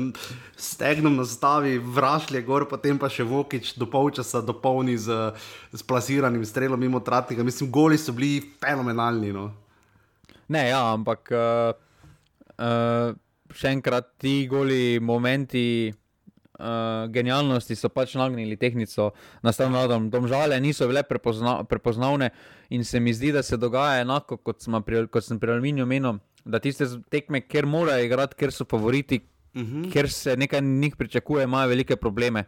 stegnom 0.57 1.13
na 1.21 1.25
stavi, 1.29 1.77
vrašlje 1.77 2.41
gor, 2.41 2.65
potem 2.65 2.97
pa 2.97 3.11
še 3.13 3.27
Vokič 3.29 3.77
do 3.77 3.85
polčasa 3.85 4.41
dopolni 4.41 4.97
z, 4.97 5.37
z 5.69 5.85
plasiranim 5.85 6.41
strelom 6.41 6.81
mimo 6.81 6.97
tratnika. 6.97 7.45
Mislim, 7.45 7.69
goli 7.69 8.01
so 8.01 8.09
bili 8.09 8.41
fenomenalni. 8.57 9.29
No. 9.29 9.51
Ne, 10.49 10.65
ja, 10.73 10.81
ampak. 10.97 11.29
Uh... 11.29 11.88
Uh, 12.59 13.15
še 13.55 13.71
enkrat, 13.73 14.11
ti 14.19 14.43
goli 14.51 14.99
momenti 15.01 15.89
uh, 16.59 17.07
genialnosti 17.11 17.77
so 17.77 17.89
pač 17.93 18.15
nagnili 18.19 18.57
tehnico 18.59 19.13
na 19.45 19.53
stran 19.55 19.73
nadom. 19.73 20.09
Domžale 20.13 20.59
niso 20.61 20.87
bile 20.89 21.03
prepozna, 21.07 21.63
prepoznavne 21.69 22.31
in 22.75 22.83
se 22.85 22.99
mi 22.99 23.13
zdi, 23.15 23.31
da 23.35 23.43
se 23.43 23.57
dogaja 23.57 24.03
enako 24.03 24.37
kot, 24.43 24.67
pri, 24.85 25.05
kot 25.07 25.25
sem 25.25 25.39
pri 25.39 25.55
Aluminiju 25.55 25.87
menil, 25.89 26.19
da 26.45 26.59
tiste 26.59 26.87
tekme, 27.09 27.41
ker 27.47 27.65
morajo 27.69 28.05
igrati, 28.05 28.37
ker 28.39 28.53
so 28.53 28.67
favoriti, 28.69 29.21
uh 29.55 29.61
mhm. 29.61 29.83
-huh. 29.83 29.91
ker 29.93 30.09
se 30.09 30.37
nekaj 30.37 30.61
njih 30.61 30.95
pričakuje, 30.95 31.43
imajo 31.43 31.69
velike 31.69 31.95
probleme. 31.95 32.43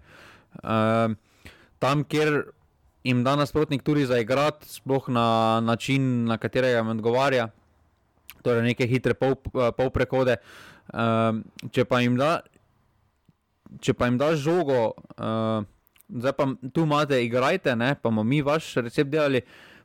Uh, 0.64 1.16
tam, 1.80 2.04
kjer 2.04 2.52
jim 3.04 3.24
da 3.24 3.36
nasprotnik 3.36 3.84
tudi 3.84 4.06
za 4.06 4.20
igrati, 4.20 4.70
sploh 4.70 5.10
na 5.10 5.60
način, 5.64 6.26
na 6.26 6.38
katerega 6.38 6.78
jim 6.78 6.88
odgovarja 6.88 7.50
torej 8.44 8.66
neke 8.72 8.88
hitre 8.88 9.14
pol, 9.14 9.38
eh, 9.56 9.72
pol. 9.76 9.92
Um, 10.92 11.44
če 11.72 11.86
pa 11.88 12.02
jim 12.02 12.18
da, 12.20 12.42
če 13.80 13.94
pa 13.96 14.10
jim 14.10 14.18
da 14.20 14.34
žogo, 14.36 14.92
uh, 15.16 15.64
zdaj 16.12 16.34
pa 16.36 16.48
tu 16.74 16.84
imate, 16.84 17.22
igrajte, 17.24 17.76
ne, 17.76 17.94
pa 17.96 18.10
bomo 18.10 18.24
mi 18.24 18.42
vaš 18.42 18.74
recept 18.84 19.12
delali. 19.12 19.42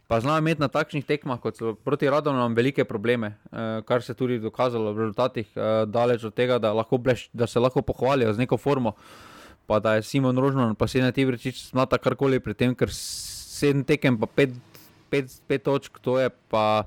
Pa 0.06 0.20
znajo 0.22 0.38
imeti 0.38 0.62
na 0.62 0.68
takšnih 0.70 1.02
tekmah, 1.02 1.40
kot 1.42 1.58
so 1.58 1.72
proti 1.74 2.06
Radom, 2.10 2.38
velike 2.54 2.84
probleme, 2.86 3.34
eh, 3.50 3.82
kar 3.82 4.02
se 4.02 4.12
je 4.12 4.16
tudi 4.16 4.38
dokazalo 4.38 4.92
v 4.92 4.98
rezultatih, 4.98 5.46
eh, 5.56 5.86
daleč 5.86 6.24
od 6.24 6.34
tega, 6.34 6.58
da, 6.58 6.70
bleš, 6.98 7.28
da 7.32 7.46
se 7.46 7.58
lahko 7.58 7.82
pohvalijo 7.82 8.32
z 8.32 8.38
neko 8.38 8.56
formo. 8.56 8.94
Pa 9.66 9.80
da 9.80 9.94
je 9.94 10.02
Simon 10.02 10.38
Rožman, 10.38 10.74
pa 10.74 10.86
se 10.86 11.00
ne 11.00 11.12
ti 11.12 11.24
reči, 11.24 11.50
znata 11.50 11.98
karkoli 11.98 12.38
pri 12.40 12.54
tem, 12.54 12.74
ker 12.74 12.88
sedem 12.92 13.82
tekem, 13.84 14.18
pa 14.18 14.26
pet, 14.26 14.50
pet, 15.10 15.26
pet 15.48 15.62
točk, 15.62 15.98
to 15.98 16.20
je 16.20 16.30
pa. 16.50 16.86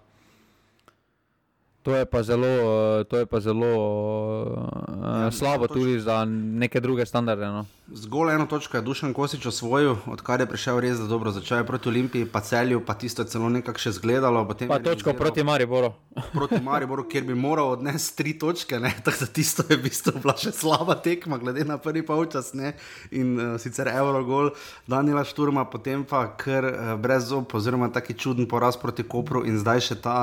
To 1.90 1.96
je 1.96 2.06
pa 2.06 2.22
zelo, 2.24 2.46
eh, 2.46 3.04
to 3.10 3.18
je 3.18 3.26
pa 3.26 3.40
zelo 3.40 3.66
uh, 3.66 5.26
ja, 5.26 5.32
slabo 5.32 5.68
tudi 5.68 6.00
za 6.00 6.26
neke 6.26 6.80
druge 6.80 7.06
standarde. 7.06 7.46
No. 7.46 7.66
Zgolj 7.94 8.34
eno 8.36 8.46
točko 8.46 8.78
je 8.78 8.82
Dušan 8.82 9.14
Kosič 9.14 9.46
osvojil, 9.46 9.96
odkar 10.06 10.40
je 10.40 10.46
prišel 10.46 10.80
res 10.80 11.00
dobro 11.10 11.32
začaj 11.32 11.64
proti 11.66 11.90
Olimpiji, 11.90 12.28
pa 12.30 12.44
celju, 12.46 12.84
pa 12.86 12.94
tisto 12.94 13.26
je 13.26 13.34
celo 13.34 13.50
nekako 13.50 13.82
še 13.82 13.96
zgledalo. 13.98 14.46
Pa 14.70 14.78
točko 14.80 15.16
proti 15.18 15.44
Mariboru. 15.44 15.90
proti 16.38 16.62
Mariboru, 16.62 17.08
kjer 17.10 17.26
bi 17.26 17.34
moral 17.34 17.74
odnesti 17.74 18.18
tri 18.22 18.36
točke, 18.38 18.78
tako 18.78 19.18
da 19.26 19.26
tisto 19.26 19.66
je 19.70 19.80
v 19.80 19.88
bistvu 19.88 20.14
bila 20.22 20.38
še 20.38 20.54
slaba 20.54 20.94
tekma, 21.02 21.42
glede 21.42 21.66
na 21.66 21.80
prvi 21.82 22.06
polčas. 22.06 22.54
Ne? 22.54 22.76
In 23.10 23.34
uh, 23.34 23.58
sicer 23.58 23.90
Eurogol, 23.96 24.54
Danila 24.86 25.26
Šturma, 25.26 25.66
potem 25.66 26.06
pa 26.06 26.28
kar 26.38 26.70
uh, 26.70 26.94
brez 27.02 27.32
zob, 27.34 27.50
oziroma 27.50 27.90
taki 27.90 28.14
čuden 28.14 28.46
poraz 28.46 28.78
proti 28.78 29.02
Kopru 29.02 29.42
in 29.50 29.58
zdaj 29.58 29.88
še 29.90 30.02
ta. 30.06 30.20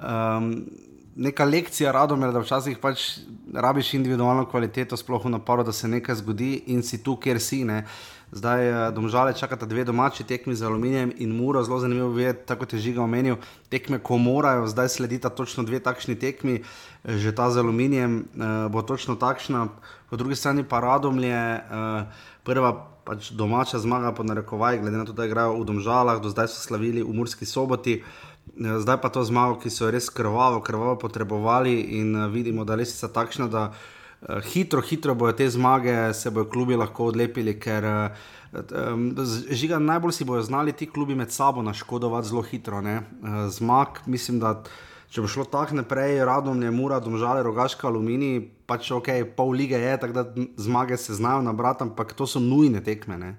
Um, 0.00 0.64
neka 1.16 1.44
lekcija 1.44 1.92
radom 1.92 2.22
je, 2.22 2.32
da 2.32 2.42
včasih 2.42 2.78
pač 2.78 3.04
rabiš 3.54 3.94
individualno 3.94 4.46
kvaliteto, 4.50 4.96
sploh 4.96 5.24
v 5.24 5.36
naporu, 5.36 5.64
da 5.64 5.72
se 5.72 5.88
nekaj 5.88 6.20
zgodi 6.22 6.64
in 6.74 6.82
si 6.82 7.02
tu, 7.02 7.16
kjer 7.16 7.40
si. 7.40 7.64
Ne. 7.64 7.84
Zdaj, 8.34 8.68
eh, 8.68 8.90
domžale 8.90 9.34
čakata 9.34 9.66
dve 9.66 9.84
domači 9.84 10.24
tekmi 10.24 10.54
z 10.54 10.66
aluminijem 10.66 11.12
in 11.22 11.36
muro, 11.36 11.62
zelo 11.62 11.78
zanimivo 11.78 12.18
je, 12.18 12.32
tako 12.32 12.66
te 12.66 12.78
žiga 12.78 13.02
omenil, 13.02 13.36
tekme, 13.70 13.98
ko 14.02 14.18
morajo, 14.18 14.66
zdaj 14.66 14.88
sledita 14.88 15.30
točno 15.30 15.62
dve 15.62 15.78
takšni 15.78 16.18
tekmi, 16.18 16.62
eh, 17.04 17.18
že 17.18 17.34
ta 17.34 17.50
z 17.50 17.62
aluminijem 17.62 18.24
uh, 18.34 18.72
bo 18.72 18.82
točno 18.82 19.14
takšna, 19.14 19.68
po 20.10 20.16
drugi 20.16 20.36
strani 20.36 20.64
pa 20.64 20.80
radomlje, 20.80 21.60
uh, 21.70 22.10
prva 22.42 22.90
pač 23.04 23.30
domača 23.30 23.78
zmaga, 23.78 24.12
po 24.16 24.24
narekovaj, 24.24 24.80
glede 24.80 24.96
na 24.96 25.04
to, 25.04 25.12
da 25.12 25.28
igrajo 25.28 25.60
v 25.60 25.64
domžalah, 25.64 26.20
do 26.24 26.32
zdaj 26.32 26.48
so 26.48 26.60
slavili 26.64 27.04
v 27.04 27.12
Murski 27.12 27.46
soboti. 27.46 28.00
Ja, 28.00 28.33
zdaj 28.56 29.00
pa 29.02 29.08
to 29.08 29.24
zmago, 29.24 29.58
ki 29.62 29.70
so 29.70 29.90
res 29.90 30.10
krvavo, 30.10 30.60
krvavo 30.60 30.96
potrebovali, 30.98 31.80
in 32.00 32.14
uh, 32.16 32.30
vidimo, 32.30 32.64
da 32.64 32.78
res 32.78 32.94
je 33.02 33.08
takšna, 33.08 33.48
da 33.50 33.66
uh, 33.70 34.40
hitro, 34.52 34.82
hitro 34.82 35.14
bodo 35.14 35.32
te 35.36 35.48
zmage, 35.50 36.14
se 36.14 36.30
bodo 36.30 36.50
klubi 36.50 36.76
lahko 36.76 37.10
odlepili, 37.12 37.58
ker 37.60 37.86
žiga, 39.50 39.80
najbolj 39.82 40.12
si 40.14 40.24
bodo 40.24 40.42
znali 40.42 40.72
ti 40.72 40.86
klubi 40.86 41.14
med 41.14 41.32
sabo 41.32 41.62
naškodovati 41.62 42.28
zelo 42.28 42.42
hitro. 42.42 42.78
Uh, 42.78 43.46
zmag, 43.50 44.04
mislim, 44.06 44.38
da 44.38 44.60
če 45.10 45.22
bo 45.22 45.30
šlo 45.30 45.44
tako 45.46 45.78
naprej, 45.78 46.24
radom 46.26 46.62
je 46.62 46.70
mura, 46.74 47.00
domžale, 47.00 47.42
rogaška, 47.46 47.86
aluminij, 47.86 48.40
pač 48.66 48.90
ok, 48.90 49.10
pol 49.36 49.52
lige 49.54 49.78
je, 49.78 49.96
tako 50.02 50.12
da 50.12 50.46
zmage 50.56 50.96
se 50.98 51.14
znajo 51.14 51.42
nabrati, 51.42 51.86
ampak 51.86 52.14
to 52.18 52.26
so 52.26 52.42
nujne 52.42 52.82
tekme. 52.82 53.18
Ne? 53.18 53.34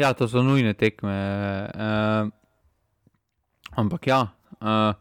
Ja, 0.00 0.14
to 0.16 0.28
so 0.28 0.40
nujne 0.42 0.72
tekme. 0.72 1.16
Uh, 1.74 2.32
ampak 3.70 4.06
ja, 4.06 4.26
uh, 4.60 4.94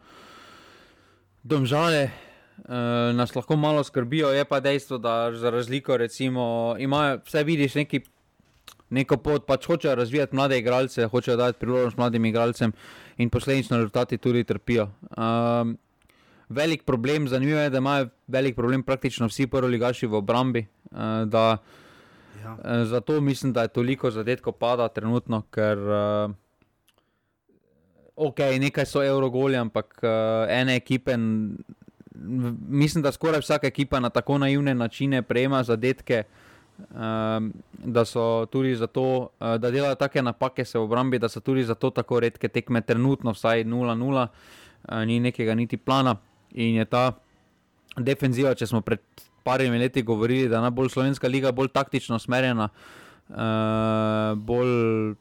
domžale. 1.43 2.09
Uh, 2.59 3.15
nas 3.15 3.31
lahko 3.35 3.55
malo 3.55 3.83
skrbijo, 3.83 4.29
je 4.35 4.43
pa 4.45 4.59
dejstvo, 4.59 4.97
da 4.99 5.31
za 5.31 5.49
razliko, 5.49 5.97
recimo, 5.97 6.75
imajo 6.79 7.21
vse 7.25 7.43
vidiš 7.43 7.75
neki 7.75 8.01
neko 8.89 9.17
pot, 9.17 9.45
pač 9.45 9.67
hočejo 9.69 9.95
razvijati 9.95 10.35
mlade 10.35 10.57
igralce, 10.59 11.07
hočejo 11.07 11.37
dati 11.37 11.59
priložnost 11.59 11.97
mladim 11.97 12.25
igralcem 12.25 12.73
in 13.17 13.29
posledično 13.29 13.77
rezultati 13.77 14.17
tudi 14.17 14.43
trpijo. 14.43 14.89
Um, 15.17 15.77
velik 16.49 16.83
problem, 16.83 17.27
zanimivo 17.27 17.59
je, 17.59 17.69
da 17.69 17.77
imajo 17.77 18.09
velik 18.27 18.55
problem 18.55 18.83
praktično 18.83 19.27
vsi 19.27 19.47
prvoligaši 19.47 20.07
v 20.07 20.13
obrambi. 20.13 20.65
Uh, 20.91 20.99
da, 21.25 21.57
ja. 22.43 22.53
uh, 22.53 22.83
zato 22.89 23.21
mislim, 23.21 23.53
da 23.53 23.61
je 23.61 23.73
toliko 23.77 24.11
zadetkov 24.11 24.53
pada 24.53 24.87
trenutno, 24.87 25.41
ker 25.51 25.77
uh, 25.77 26.31
ok, 28.27 28.43
nekaj 28.59 28.85
so 28.85 29.03
Eurogoli, 29.03 29.55
ampak 29.57 29.99
uh, 30.03 30.09
ene 30.51 30.75
ekipe. 30.75 31.15
Mislim, 32.69 33.03
da 33.03 33.11
skoraj 33.15 33.39
vsaka 33.39 33.67
ekipa 33.67 33.99
na 33.99 34.09
tako 34.09 34.37
naivne 34.37 34.73
načine 34.75 35.21
prejema 35.21 35.63
zadetke, 35.63 36.23
uh, 36.27 36.49
um, 36.89 37.53
da 37.83 38.05
so 38.05 38.45
tudi 38.45 38.75
zato, 38.75 39.29
uh, 39.39 39.55
da 39.57 39.71
delajo 39.71 39.95
take 39.95 40.21
napake 40.21 40.63
v 40.63 40.79
obrambi, 40.79 41.19
da 41.19 41.29
so 41.29 41.39
tudi 41.39 41.63
zato 41.63 41.89
tako 41.89 42.19
redke 42.19 42.47
tekme, 42.47 42.81
trenutno 42.81 43.31
vsaj 43.31 43.63
0-0, 43.63 44.27
uh, 44.27 45.03
ni 45.05 45.19
nekega 45.19 45.55
niti 45.55 45.77
plana. 45.77 46.15
In 46.51 46.75
je 46.75 46.85
ta 46.85 47.11
defenziva, 47.97 48.55
če 48.55 48.67
smo 48.67 48.81
pred 48.81 48.99
parimi 49.43 49.79
leti 49.79 50.03
govorili, 50.03 50.49
da 50.49 50.57
je 50.57 50.67
najbolj 50.67 50.89
slovenska 50.89 51.27
liga 51.27 51.51
bolj 51.51 51.69
taktično 51.73 52.15
usmerjena, 52.15 52.69
uh, 53.29 53.35
bolj, 54.35 55.15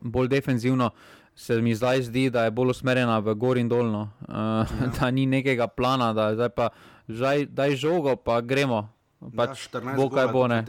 bolj 0.00 0.28
defenzivno. 0.28 0.90
Se 1.36 1.60
mi 1.62 1.74
zdaj 1.76 2.06
zdi, 2.08 2.30
da 2.32 2.46
je 2.46 2.50
bolj 2.56 2.72
usmerjena 2.72 3.18
v 3.20 3.34
gor 3.36 3.58
in 3.60 3.68
dolno, 3.68 4.06
uh, 4.24 4.34
ja. 4.34 4.92
da 4.98 5.10
ni 5.10 5.26
nekega 5.28 5.66
plana, 5.68 6.12
da 6.16 6.30
je 6.30 6.38
zdaj 6.40 6.48
pa 6.56 6.70
zdaj 7.08 7.76
žogo, 7.76 8.16
pa 8.16 8.40
gremo, 8.40 8.86
Pač 9.16 9.68
ja, 9.72 9.80
bo 9.96 10.08
kaj 10.12 10.28
bo 10.32 10.46
ne. 10.50 10.62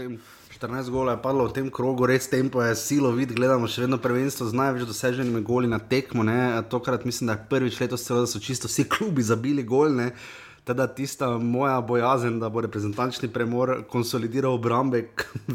14 0.57 0.89
gola 0.89 1.13
je 1.13 1.22
padlo 1.22 1.45
v 1.45 1.53
tem 1.53 1.68
krogu, 1.70 2.07
res 2.09 2.26
tempo 2.32 2.63
je 2.63 2.74
silo 2.80 3.11
vid, 3.13 3.36
gledamo 3.36 3.68
še 3.70 3.86
vedno 3.86 3.99
prvenstvo 4.01 4.47
z 4.49 4.57
največ 4.57 4.88
doseženimi 4.89 5.43
goli 5.45 5.70
na 5.70 5.78
tekmo. 5.78 6.26
Ne. 6.26 6.57
Tokrat 6.72 7.05
mislim, 7.05 7.30
da 7.30 7.36
je 7.38 7.45
prvič 7.51 7.78
letos 7.84 8.07
celo, 8.07 8.24
da 8.26 8.32
so 8.32 8.41
čisto 8.41 8.72
vsi 8.72 8.88
klubi 8.89 9.22
zabili 9.22 9.68
gol. 9.68 9.93
Ne. 9.93 10.15
Teda 10.68 10.88
tista 10.91 11.30
moja 11.39 11.78
bojazen, 11.82 12.39
da 12.39 12.49
bo 12.51 12.61
reprezentančni 12.61 13.30
premor 13.32 13.86
konsolidiral 13.88 14.57
obrambe, 14.57 15.05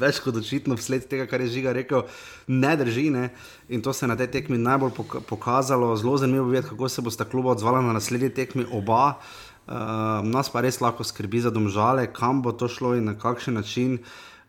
več 0.03 0.23
kot 0.25 0.39
očitno 0.41 0.79
vsled 0.79 1.05
tega, 1.11 1.27
kar 1.29 1.45
je 1.45 1.51
Žiga 1.53 1.75
rekel, 1.77 2.07
ne 2.49 2.73
drži. 2.81 3.11
Ne. 3.13 3.27
In 3.69 3.85
to 3.85 3.93
se 3.93 4.07
je 4.07 4.09
na 4.09 4.17
tej 4.17 4.31
tekmi 4.33 4.57
najbolj 4.59 4.95
pokazalo. 5.29 5.93
Zelo 6.01 6.17
zanimivo 6.17 6.47
je 6.47 6.55
videti, 6.55 6.71
kako 6.73 6.89
se 6.89 7.05
bo 7.05 7.13
sta 7.13 7.29
kluba 7.29 7.53
odzvala 7.53 7.83
na 7.85 7.93
naslednji 7.93 8.33
tekmi 8.33 8.65
oba. 8.73 9.19
Uh, 9.63 10.25
nas 10.27 10.49
pa 10.51 10.65
res 10.65 10.81
lahko 10.83 11.05
skrbi 11.05 11.45
za 11.45 11.53
domžale, 11.55 12.09
kam 12.11 12.41
bo 12.43 12.51
to 12.57 12.67
šlo 12.67 12.97
in 12.99 13.05
na 13.07 13.15
kakšen 13.15 13.55
način, 13.55 14.01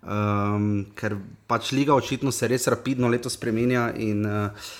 um, 0.01 0.87
ker 0.97 1.19
pač 1.45 1.69
liga 1.75 1.93
očitno 1.93 2.31
se 2.31 2.47
res 2.49 2.65
rapidno 2.71 3.11
letos 3.11 3.35
spremenja. 3.37 3.91
In, 3.99 4.25
uh, 4.25 4.71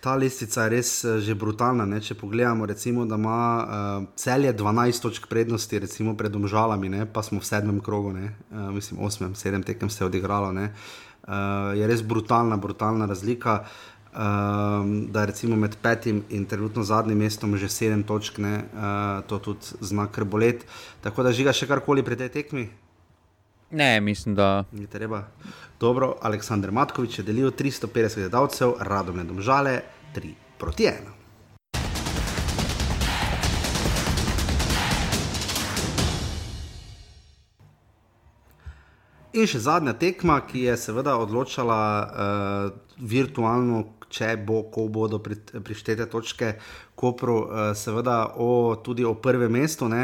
ta 0.00 0.14
listica 0.14 0.64
je 0.64 0.70
res 0.70 0.90
uh, 1.04 1.18
že 1.20 1.34
brutalna. 1.34 1.86
Ne? 1.86 2.00
Če 2.00 2.16
pogledamo, 2.18 2.66
recimo, 2.66 3.06
da 3.06 3.18
ima 3.20 3.38
uh, 3.38 4.08
celje 4.16 4.52
12 4.52 5.02
točk 5.02 5.26
prednosti, 5.28 5.78
recimo 5.78 6.16
pred 6.16 6.34
omžalami, 6.36 6.88
ne? 6.88 7.06
pa 7.06 7.22
smo 7.22 7.40
v 7.40 7.48
sedmem 7.48 7.80
krogu, 7.80 8.14
uh, 8.14 8.70
mislim, 8.74 9.00
osmem, 9.00 9.34
sedem 9.34 9.62
tekem 9.62 9.90
se 9.90 10.04
je 10.04 10.06
odigralo. 10.06 10.52
Uh, 10.52 11.72
je 11.78 11.86
res 11.86 12.02
brutalna, 12.02 12.56
brutalna 12.56 13.06
razlika. 13.06 13.64
Uh, 13.64 13.94
um, 14.14 15.06
da 15.10 15.20
je 15.20 15.26
recimo 15.26 15.56
med 15.56 15.76
petim 15.82 16.22
in 16.30 16.44
trenutno 16.44 16.82
zadnjim 16.82 17.18
mestom 17.18 17.56
že 17.56 17.68
sedem 17.68 18.02
točk, 18.02 18.38
ne, 18.38 18.64
uh, 18.74 19.26
to 19.26 19.38
tudi 19.38 19.66
znak 19.80 20.10
krbolet. 20.10 20.66
Tako 21.02 21.22
da 21.22 21.32
žiga 21.32 21.52
še 21.52 21.66
karkoli 21.66 22.02
pri 22.02 22.16
tej 22.16 22.28
tekmi. 22.28 22.68
Ne, 23.74 24.00
mislim, 24.00 24.34
da 24.34 24.64
ni 24.72 24.86
treba. 24.86 25.22
Dobro, 25.80 26.14
Aleksandr 26.22 26.70
Matkovič 26.70 27.18
je 27.18 27.24
delil 27.24 27.50
350 27.50 28.14
gledalcev, 28.14 28.74
radom 28.80 29.18
je 29.18 29.24
domžale 29.24 29.80
3 30.14 30.32
proti 30.58 30.84
1. 30.84 30.92
In 39.34 39.50
še 39.50 39.58
zadnja 39.58 39.96
tekma, 39.98 40.38
ki 40.46 40.68
je 40.68 40.76
seveda 40.78 41.16
odločala 41.18 41.80
uh, 42.06 42.70
virtualno, 43.02 43.82
če 44.14 44.36
bo, 44.46 44.62
ko 44.70 44.86
bodo 44.88 45.18
prištete 45.20 46.06
točke, 46.10 46.54
Kopru, 46.94 47.36
uh, 47.42 47.62
seveda 47.74 48.36
o, 48.38 48.76
tudi 48.78 49.04
o 49.04 49.16
prvem 49.18 49.52
mestu, 49.52 49.88
uh, 49.90 49.96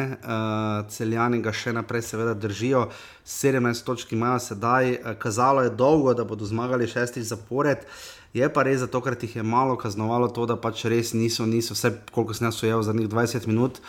celjani 0.91 1.39
ga 1.43 1.53
še 1.55 1.73
naprej, 1.73 2.03
seveda 2.09 2.35
držijo, 2.35 2.89
17 3.23 3.87
točk 3.87 4.13
imajo 4.13 4.41
sedaj, 4.43 4.97
uh, 4.97 5.13
kazalo 5.19 5.63
je 5.63 5.71
dolgo, 5.71 6.15
da 6.19 6.27
bodo 6.27 6.49
zmagali 6.51 6.91
šestič 6.91 7.31
zapored. 7.31 7.87
Uh, 7.87 8.20
Je 8.35 8.47
pa 8.47 8.62
res, 8.62 8.78
zato 8.78 9.01
ker 9.03 9.16
jih 9.18 9.33
je 9.41 9.43
malo 9.43 9.74
kaznovalo 9.74 10.28
to, 10.31 10.45
da 10.47 10.55
pač 10.55 10.85
res 10.87 11.11
niso, 11.18 11.49
niso 11.51 11.74
vse, 11.74 11.91
koliko 12.14 12.35
sem 12.35 12.47
jaz 12.47 12.61
ujel 12.62 12.83
za 12.87 12.93
njih 12.95 13.09
20 13.11 13.47
minut, 13.51 13.81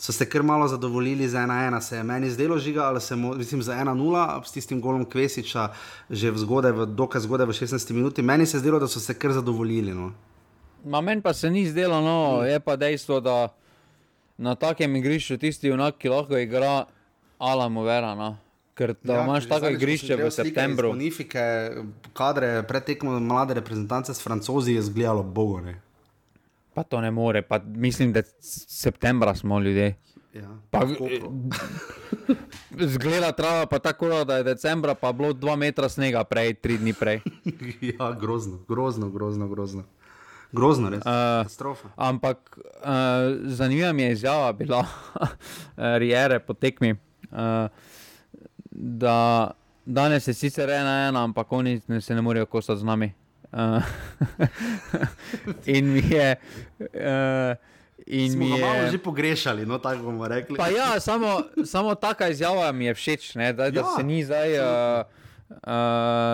so 0.00 0.12
se 0.16 0.24
kar 0.24 0.42
malo 0.42 0.68
zadovoljili 0.68 1.28
za 1.28 1.44
1-1. 1.44 1.80
Se 1.84 1.96
je 1.96 2.02
meni 2.02 2.30
zdelo 2.30 2.58
žiga, 2.58 2.88
ali 2.88 3.00
se 3.00 3.16
mislim 3.16 3.62
za 3.62 3.76
1-0 3.76 4.44
s 4.44 4.52
tistim 4.52 4.80
golom 4.80 5.04
Kvesiča, 5.04 5.68
že 6.10 6.30
v 6.30 6.38
zgodaj, 6.38 6.72
v 6.72 6.86
dokaj 6.86 7.20
zgodaj 7.28 7.46
v 7.46 7.58
16 7.60 7.92
minuti. 7.92 8.22
Meni 8.22 8.46
se 8.46 8.56
je 8.56 8.64
zdelo, 8.64 8.80
da 8.80 8.88
so 8.88 9.00
se 9.00 9.14
kar 9.14 9.36
zadovoljili. 9.36 9.92
No. 9.92 10.12
Meni 11.00 11.20
pa 11.20 11.34
se 11.34 11.50
ni 11.50 11.66
zdelo, 11.68 12.00
no, 12.00 12.42
je 12.44 12.60
pa 12.60 12.76
dejstvo, 12.76 13.20
da 13.20 13.48
na 14.38 14.54
takem 14.54 14.96
igrišču 14.96 15.36
tisti, 15.36 15.68
ki 15.98 16.08
lahko 16.08 16.38
igra, 16.38 16.86
alamo 17.38 17.84
vera. 17.84 18.14
No 18.14 18.36
ker 18.80 18.94
ja, 19.04 19.24
imaš 19.24 19.48
tako 19.48 19.68
igrišče 19.76 20.16
v 20.16 20.30
septembru. 20.32 20.94
Unifike, 20.96 21.44
kadre, 22.16 22.62
pretekmo 22.68 23.20
mlade 23.20 23.54
reprezentance 23.60 24.16
s 24.16 24.24
francozi, 24.24 24.78
je 24.78 24.88
zgledalo 24.88 25.22
bogone. 25.22 25.76
Pa 26.74 26.82
to 26.82 27.00
ne 27.00 27.10
more, 27.10 27.42
pa 27.42 27.60
mislim, 27.64 28.12
da 28.16 28.22
septembra 28.40 29.34
smo 29.34 29.60
ljudje. 29.60 29.94
Ja, 30.34 30.48
zgleda 32.94 33.32
trava 33.32 33.66
pa 33.66 33.78
tako, 33.78 34.24
da 34.24 34.36
je 34.36 34.44
decembra, 34.46 34.94
pa 34.94 35.12
bilo 35.12 35.32
dva 35.32 35.56
metra 35.56 35.88
snega 35.88 36.24
prej, 36.24 36.54
tri 36.62 36.78
dni 36.78 36.94
prej. 36.94 37.20
ja, 37.92 38.12
grozno, 38.20 38.58
grozno, 38.68 39.10
grozno. 39.10 39.48
grozno. 39.48 39.84
Grozno, 40.52 40.90
res. 40.90 41.02
Uh, 41.06 41.78
ampak 41.94 42.58
uh, 42.58 42.62
zanimiva 43.44 43.92
mi 43.92 44.02
je 44.02 44.12
izjava 44.12 44.52
bila, 44.52 44.86
Rijere 46.02 46.38
po 46.38 46.54
tekmi. 46.54 46.96
Uh, 47.30 47.70
da 48.70 49.50
danes 49.86 50.28
je 50.28 50.34
sicer 50.34 50.70
ena, 50.70 51.08
ena 51.08 51.24
ampak 51.24 51.52
oni 51.52 51.80
se 52.00 52.14
ne 52.14 52.22
morejo 52.22 52.46
kosati 52.46 52.80
z 52.80 52.84
nami. 52.84 53.12
Uh, 53.52 53.82
in 55.76 55.92
mi 55.92 56.02
je. 56.10 56.36
Uh, 56.80 57.70
In 58.06 58.38
mi 58.38 58.50
je 58.50 58.90
že 58.90 58.98
pogrešali, 58.98 59.66
no 59.66 59.78
tako 59.78 60.02
bomo 60.02 60.28
rekli. 60.28 60.58
Ja, 60.76 61.00
samo, 61.00 61.42
samo 61.64 61.94
taka 61.94 62.28
izjava 62.28 62.72
mi 62.72 62.84
je 62.84 62.94
všeč, 62.94 63.34
ne, 63.34 63.52
da, 63.52 63.70
da 63.70 63.80
ja, 63.80 63.86
se 63.96 64.02
ni 64.02 64.24
zdaj 64.24 64.58
uh, 64.58 64.66
uh, 65.48 65.56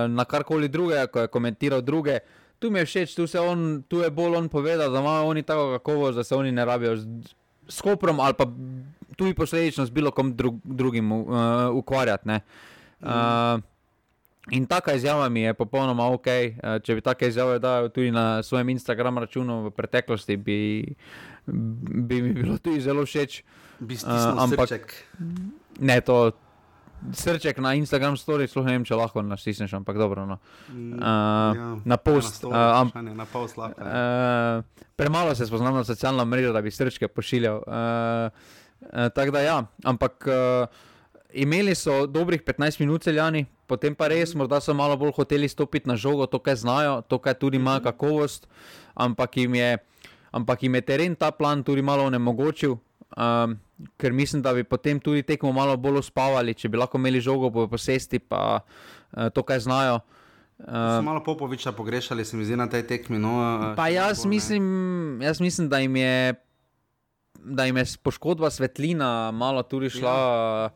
na 0.09 0.25
karkoli 0.25 0.69
drugega, 0.69 1.07
ko 1.07 1.21
je 1.21 1.29
komentiral 1.29 1.83
druge. 1.83 2.19
Tu 2.59 2.71
mi 2.71 2.79
je 2.79 2.87
všeč, 2.87 3.15
tu, 3.15 3.27
on, 3.41 3.83
tu 3.89 4.01
je 4.01 4.11
bolj 4.11 4.37
on 4.37 4.49
povedal, 4.49 4.93
da 4.93 5.01
imajo 5.01 5.27
oni 5.27 5.43
tako 5.43 5.77
kakovost, 5.77 6.17
da 6.17 6.25
se 6.25 6.35
oni 6.35 6.53
ne 6.53 6.65
rabijo 6.65 6.97
z, 6.97 7.07
s 7.69 7.81
koprom 7.81 8.21
ali 8.21 8.35
pa 8.35 8.47
tudi 9.17 9.35
posledično 9.35 9.87
z 9.87 9.91
bilo 9.91 10.11
kom 10.11 10.37
drug, 10.37 10.61
drugim 10.65 11.13
uh, 11.13 11.27
ukvarjati. 11.73 12.29
Uh, 13.01 13.61
in 14.51 14.67
taka 14.67 14.95
izjava 14.95 15.29
mi 15.29 15.41
je 15.41 15.55
popolnoma 15.55 16.07
ok. 16.13 16.27
Uh, 16.27 16.79
če 16.83 16.95
bi 16.95 17.05
take 17.05 17.29
izjave 17.29 17.59
dal 17.59 17.89
tudi 17.89 18.11
na 18.11 18.43
svojem 18.43 18.69
Instagram 18.77 19.19
računu 19.19 19.63
v 19.67 19.71
preteklosti, 19.71 20.37
bi, 20.37 20.59
bi 21.47 22.23
mi 22.23 22.33
bilo 22.33 22.59
tudi 22.59 22.81
zelo 22.81 23.07
všeč. 23.07 23.43
Uh, 23.81 24.43
ampak 24.43 24.93
ne 25.81 26.01
to. 26.01 26.33
Srček 27.13 27.59
na 27.61 27.75
Instagram 27.77 28.17
story, 28.17 28.49
sploh 28.49 28.65
ne 28.65 28.73
vem, 28.73 28.85
če 28.89 28.97
lahko 28.97 29.21
naštisneš, 29.23 29.75
ampak 29.77 29.99
dobro. 30.01 30.25
No. 30.27 30.39
Uh, 30.73 30.73
ja, 30.97 31.67
na 31.85 31.99
post. 32.01 32.41
Ja, 32.49 32.89
na 32.89 33.27
post 33.29 33.61
lahko. 33.61 33.85
Uh, 33.85 34.87
premalo 34.97 35.35
se 35.37 35.47
spoznam 35.47 35.77
na 35.77 35.85
socialno 35.85 36.25
mrežo, 36.25 36.55
da 36.57 36.65
bi 36.65 36.73
srčke 36.73 37.09
pošiljal. 37.13 37.61
Uh, 37.69 38.65
Eh, 38.83 39.09
tako 39.15 39.31
da, 39.31 39.41
ja, 39.41 39.59
ampak 39.85 40.27
uh, 40.29 40.69
imeli 41.33 41.75
so 41.75 42.07
dobrih 42.07 42.43
15 42.43 42.81
minut 42.81 43.03
celjani, 43.03 43.47
potem 43.67 43.95
pa 43.95 44.09
res, 44.09 44.31
mhm. 44.31 44.39
morda 44.39 44.61
so 44.61 44.75
malo 44.75 44.97
bolj 44.97 45.13
hoteli 45.17 45.49
stopiti 45.49 45.89
na 45.89 45.97
žogo, 45.97 46.27
to, 46.27 46.39
kaj 46.39 46.63
znajo, 46.63 47.01
to, 47.09 47.19
kaj 47.19 47.35
tudi 47.35 47.57
ima 47.57 47.77
mhm. 47.77 47.85
kakovost, 47.85 48.49
ampak 48.95 49.37
jim 49.37 49.55
je 49.55 49.77
ampak 50.37 50.63
jim 50.63 50.75
je 50.75 50.83
teren 50.85 51.17
ta 51.17 51.31
plan 51.31 51.65
tudi 51.65 51.83
malo 51.83 52.05
onemogočil. 52.05 52.77
Um, 53.17 53.57
ker 53.97 54.13
mislim, 54.13 54.43
da 54.43 54.53
bi 54.53 54.65
potem 54.65 55.01
tudi 55.01 55.23
tekmo 55.23 55.53
malo 55.53 55.77
bolj 55.77 56.03
uspavali, 56.03 56.55
če 56.55 56.69
bi 56.69 56.81
lahko 56.81 56.99
imeli 56.99 57.21
žogo 57.23 57.51
po 57.55 57.67
posesti, 57.71 58.19
pa 58.19 58.61
uh, 58.61 59.29
to, 59.33 59.45
kaj 59.47 59.65
znajo. 59.69 60.01
Uh, 60.59 61.05
malo 61.05 61.23
Popoviča 61.25 61.73
pogrešali, 61.77 62.25
se 62.25 62.37
mi 62.37 62.45
zdi 62.45 62.57
na 62.57 62.67
tej 62.69 62.83
tekmi. 62.89 63.21
No, 63.21 63.37
pa 63.77 63.89
jaz, 63.93 64.25
bo, 64.25 64.33
mislim, 64.33 64.65
jaz 65.23 65.41
mislim, 65.41 65.69
da 65.69 65.79
jim 65.79 65.97
je, 65.97 66.35
da 67.47 67.65
jim 67.65 67.77
je 67.77 67.87
poškodba 68.03 68.51
svetlina 68.51 69.31
malo 69.31 69.63
tudi 69.63 69.91
šla. 69.91 70.17
Ja. 70.17 70.75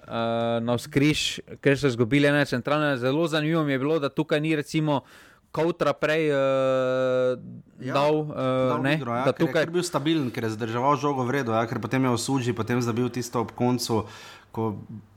Uh, 0.00 0.58
na 0.64 0.74
vzkriž, 0.74 1.20
ker 1.62 1.76
so 1.78 1.86
izgubili 1.86 2.26
ene 2.26 2.40
centralne. 2.48 2.96
Zelo 2.98 3.28
zanimivo 3.30 3.62
mi 3.64 3.76
je 3.76 3.78
bilo, 3.78 3.98
da 4.02 4.08
tukaj 4.08 4.40
ni 4.40 4.56
recimo 4.58 5.04
Kautra 5.50 5.92
prej 5.92 6.30
uh, 6.30 7.38
ja, 7.82 7.94
dal, 7.94 8.20
uh, 8.22 8.34
dal 8.70 8.82
ne, 8.82 8.94
igro, 8.94 9.14
ja, 9.18 9.24
da 9.26 9.32
tukaj 9.34 9.64
je 9.66 9.70
bil 9.74 9.82
stabilen, 9.82 10.28
ker 10.30 10.46
je 10.46 10.52
zadrževal 10.54 10.94
žogo 10.94 11.26
vredno, 11.26 11.56
ja, 11.58 11.64
ker 11.66 11.80
potem 11.82 12.06
je 12.06 12.12
osužil, 12.14 12.54
potem 12.54 12.78
zabil 12.78 13.10
tisto 13.10 13.42
ob 13.42 13.50
koncu. 13.58 14.04
Ko, 14.54 14.76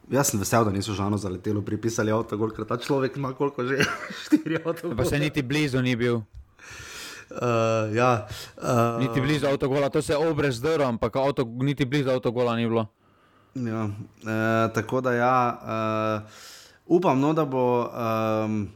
jaz 0.09 0.33
sem 0.33 0.41
vesel, 0.41 0.65
da 0.65 0.73
niso 0.73 0.97
žano 0.97 1.21
zaletelo, 1.21 1.61
pripisali 1.61 2.09
avto, 2.13 2.37
ker 2.49 2.65
ta 2.65 2.77
človek 2.81 3.21
ima 3.21 3.33
koliko 3.37 3.61
že 3.61 3.85
štiri 4.25 4.57
avto. 4.57 4.95
Pa 4.97 5.05
se 5.05 5.21
niti 5.21 5.45
blizu 5.45 5.85
ni 5.85 5.93
bil. 5.95 6.23
Uh, 7.33 7.95
ja, 7.95 8.27
uh, 8.57 9.01
niti 9.01 9.21
blizu 9.21 9.47
avtogola, 9.47 9.89
to 9.89 10.01
se 10.01 10.13
je 10.13 10.17
obrez 10.17 10.55
zdrlo, 10.55 10.85
ampak 10.85 11.15
avto, 11.15 11.45
niti 11.45 11.85
blizu 11.85 12.09
avtogola 12.09 12.55
ni 12.55 12.67
bilo. 12.67 12.85
Ja, 13.55 13.83
uh, 13.83 14.73
tako 14.73 15.01
da 15.01 15.13
ja, 15.13 15.59
uh, 15.61 16.97
upam, 16.97 17.19
no, 17.19 17.33
da 17.33 17.45
bo. 17.45 17.89
Um, 18.45 18.69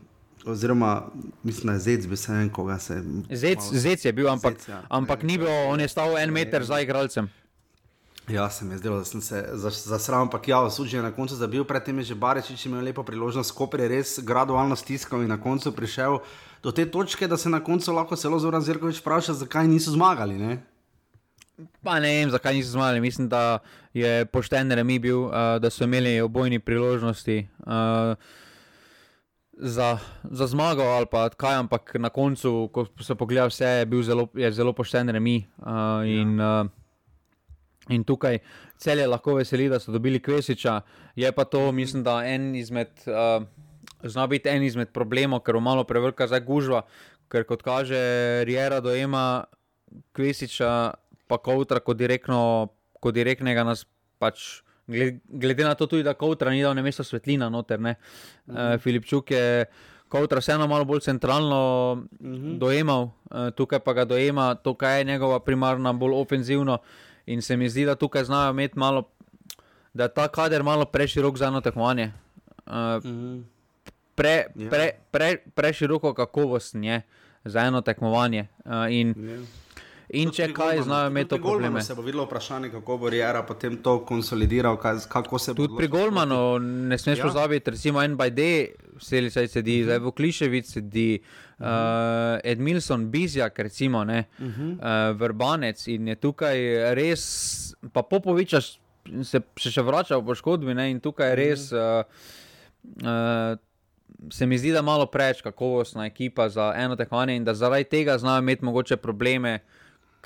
oziroma, 0.47 1.01
mislim, 1.43 1.67
da 1.67 1.73
je 1.73 1.79
zec, 1.79 2.07
bi 2.07 2.17
se 2.17 2.31
en 2.31 2.49
koga 2.49 2.79
se. 2.79 3.03
Zec, 3.29 3.57
malo... 3.57 3.79
zec 3.79 4.05
je 4.05 4.13
bil, 4.13 4.29
ampak, 4.29 4.53
zec, 4.57 4.69
ja. 4.69 4.81
ampak 4.89 5.23
ni 5.23 5.37
bil, 5.37 5.49
on 5.67 5.79
je 5.79 5.87
stal 5.87 6.17
en 6.17 6.31
meter 6.31 6.63
za 6.63 6.79
igralcem. 6.81 7.29
Ja, 8.27 8.49
se 8.49 8.65
mi 8.65 8.73
je 8.73 8.77
zdelo, 8.77 8.97
da 8.97 9.05
sem 9.05 9.21
se 9.21 9.45
zasral, 9.71 10.21
ampak 10.21 10.47
ja, 10.47 10.59
osuđen 10.59 11.03
na 11.03 11.11
koncu 11.11 11.35
zabil, 11.35 11.63
predtem 11.63 11.97
je 11.97 12.03
že 12.03 12.15
Barečič 12.15 12.65
imel 12.65 12.83
lepo 12.83 13.03
priložnost, 13.03 13.51
Koper 13.51 13.79
je 13.79 13.87
res 13.87 14.19
gradualno 14.19 14.75
stiskal 14.75 15.23
in 15.23 15.29
na 15.29 15.41
koncu 15.41 15.71
prišel 15.71 16.19
do 16.63 16.71
te 16.71 16.85
točke, 16.91 17.27
da 17.27 17.37
se 17.37 17.49
na 17.49 17.59
koncu 17.63 17.93
lahko 17.93 18.15
celo 18.15 18.39
Zoran 18.39 18.61
Zirkovič 18.61 19.01
vpraša, 19.01 19.33
zakaj 19.33 19.67
niso 19.67 19.91
zmagali. 19.91 20.37
Ne? 20.37 20.57
Pa 21.83 21.99
ne 21.99 22.11
vem, 22.13 22.29
zakaj 22.29 22.53
niso 22.53 22.71
zmagali. 22.71 23.01
Mislim, 23.01 23.29
da 23.29 23.59
je 23.93 24.25
pošten 24.25 24.71
remi 24.71 24.99
bil, 24.99 25.27
uh, 25.27 25.57
da 25.61 25.69
so 25.69 25.83
imeli 25.83 26.21
obojni 26.21 26.59
priložnosti. 26.59 27.47
Uh, 27.65 28.13
za, 29.57 29.97
za 30.23 30.47
zmago 30.47 30.83
ali 30.83 31.05
pa 31.11 31.29
kaj, 31.29 31.55
ampak 31.55 31.95
na 31.95 32.09
koncu, 32.09 32.69
ko 32.73 32.85
se 33.01 33.15
pogleda 33.15 33.47
vse, 33.49 33.65
je 33.65 33.85
bil 33.85 34.03
zelo, 34.03 34.27
je 34.33 34.51
zelo 34.51 34.73
pošten 34.73 35.09
remi. 35.09 35.45
Uh, 35.57 36.05
in, 36.05 36.37
ja. 36.39 36.61
uh, 36.61 36.69
in 37.89 38.03
tukaj 38.03 38.39
cel 38.77 38.99
je 38.99 39.07
lahko 39.07 39.35
veseli, 39.35 39.69
da 39.69 39.79
so 39.79 39.91
dobili 39.91 40.19
Kvesiča. 40.19 40.81
Je 41.15 41.31
pa 41.31 41.43
to, 41.45 41.71
mislim, 41.71 42.03
da 42.03 42.21
en 42.25 42.55
izmed. 42.55 42.89
Uh, 43.05 43.47
Zna 44.03 44.27
biti 44.27 44.49
en 44.49 44.63
izmed 44.63 44.91
problemov, 44.93 45.41
ker 45.45 45.57
malo 45.59 45.83
prevrka 45.83 46.27
za 46.27 46.39
gužva, 46.39 46.83
ker 47.31 47.43
kot 47.49 47.63
kaže, 47.65 47.97
Riera 48.45 48.79
dojema 48.79 49.43
Kvesiča, 50.13 50.93
pa 51.27 51.37
Koutra 51.37 51.79
kot, 51.79 51.97
direktno, 51.97 52.69
kot 53.01 53.15
direktnega 53.15 53.63
nas 53.63 53.85
pač 54.19 54.61
glede 54.87 55.63
na 55.63 55.75
to, 55.75 55.87
tudi, 55.87 56.03
da 56.03 56.13
Kowtra 56.13 56.51
ni 56.51 56.61
dal 56.63 56.75
na 56.75 56.81
mesto 56.81 57.03
svetlina, 57.03 57.49
noter, 57.49 57.79
ne. 57.79 57.95
Uh 58.47 58.55
-huh. 58.55 58.75
uh, 58.75 58.81
Filipčuk 58.81 59.31
je 59.31 59.65
Kowtra 60.09 60.39
vseeno 60.39 60.67
malo 60.67 60.85
bolj 60.85 60.99
centralno 60.99 61.91
uh 61.93 62.25
mhm. 62.25 62.35
-huh. 62.35 62.57
dojemal, 62.57 63.03
uh, 63.03 63.49
tukaj 63.55 63.79
pa 63.79 63.93
ga 63.93 64.05
dojema 64.05 64.55
to, 64.55 64.73
kaj 64.73 64.97
je 64.97 65.03
njegova 65.03 65.39
primarna, 65.39 65.93
bolj 65.93 66.13
ofenzivno. 66.13 66.77
In 67.25 67.41
se 67.41 67.57
mi 67.57 67.69
zdi, 67.69 67.85
da 67.85 67.95
tukaj 67.95 68.23
znajo 68.23 68.51
imeti 68.51 68.79
malo, 68.79 69.09
da 69.93 70.03
je 70.03 70.13
ta 70.13 70.27
kader 70.27 70.63
malo 70.63 70.85
preširok 70.85 71.37
za 71.37 71.47
eno 71.47 71.61
tekmovanje. 71.61 72.11
Uh, 72.65 72.73
uh 72.73 73.03
-huh. 73.03 73.43
Pre, 74.17 74.35
ja. 74.55 74.69
pre, 74.69 74.89
pre, 75.11 75.37
preširoko 75.53 76.13
kakovostno 76.17 76.83
je 76.85 77.01
za 77.45 77.69
eno 77.69 77.81
tekmovanje. 77.81 78.47
Uh, 78.65 78.71
in, 78.89 79.13
yeah. 79.15 79.39
Ja. 79.39 79.67
In 80.15 80.29
če 80.31 80.45
kaj 80.55 80.81
znajo 80.85 81.09
imeti 81.11 81.33
to 81.33 81.37
probleme. 81.43 81.81
Se 81.83 81.95
bo 81.95 82.01
videlo 82.05 82.23
vprašanje, 82.23 82.69
kako 82.71 82.95
bo 82.97 83.09
Rijera 83.11 83.41
potem 83.43 83.75
to 83.83 83.97
konsolidiral, 84.07 84.77
kaj, 84.79 85.01
kako 85.11 85.39
se 85.39 85.51
bo. 85.51 85.65
Tudi 85.65 85.75
pri 85.81 85.89
Golmanu 85.91 86.59
ne 86.59 86.97
smeš 86.97 87.19
ja. 87.19 87.25
pozabiti, 87.27 87.73
recimo 87.75 88.03
NBD, 88.07 88.45
vseli 89.01 89.29
se 89.31 89.47
sedi, 89.47 89.75
uh 89.75 89.79
-huh. 89.79 89.83
zdaj 89.83 89.99
v 89.99 90.11
Kliševici 90.11 90.71
sedi, 90.71 91.19
uh 91.19 91.65
-huh. 91.65 92.35
uh, 92.35 92.39
Edmilson, 92.43 93.09
Bizjak, 93.11 93.59
recimo, 93.59 94.03
ne, 94.03 94.23
uh 94.39 94.45
-huh. 94.45 95.11
uh, 95.11 95.19
Vrbanec 95.19 95.87
in 95.87 96.07
je 96.07 96.15
tukaj 96.15 96.55
res, 96.93 97.75
pa 97.93 98.01
Popoviča 98.01 98.61
se 99.23 99.41
še 99.55 99.81
vrača 99.81 100.17
v 100.17 100.25
poškodbi 100.25 100.73
ne, 100.73 100.91
in 100.91 100.99
tukaj 100.99 101.29
je 101.29 101.35
res. 101.35 101.71
Uh 101.71 101.77
-huh. 101.77 102.03
uh, 103.03 103.11
uh, 103.51 103.66
Se 104.31 104.45
mi 104.45 104.57
zdi, 104.57 104.71
da 104.71 104.79
je 104.79 104.83
malo 104.83 105.05
preveč 105.05 105.41
kakovostna 105.41 106.05
ekipa 106.05 106.49
za 106.49 106.73
eno 106.75 106.95
tekmovanje 106.95 107.35
in 107.35 107.43
da 107.45 107.53
zaradi 107.53 107.83
tega 107.83 108.17
znajo 108.17 108.39
imeti 108.39 108.65
mogoče 108.65 108.97
probleme 108.97 109.59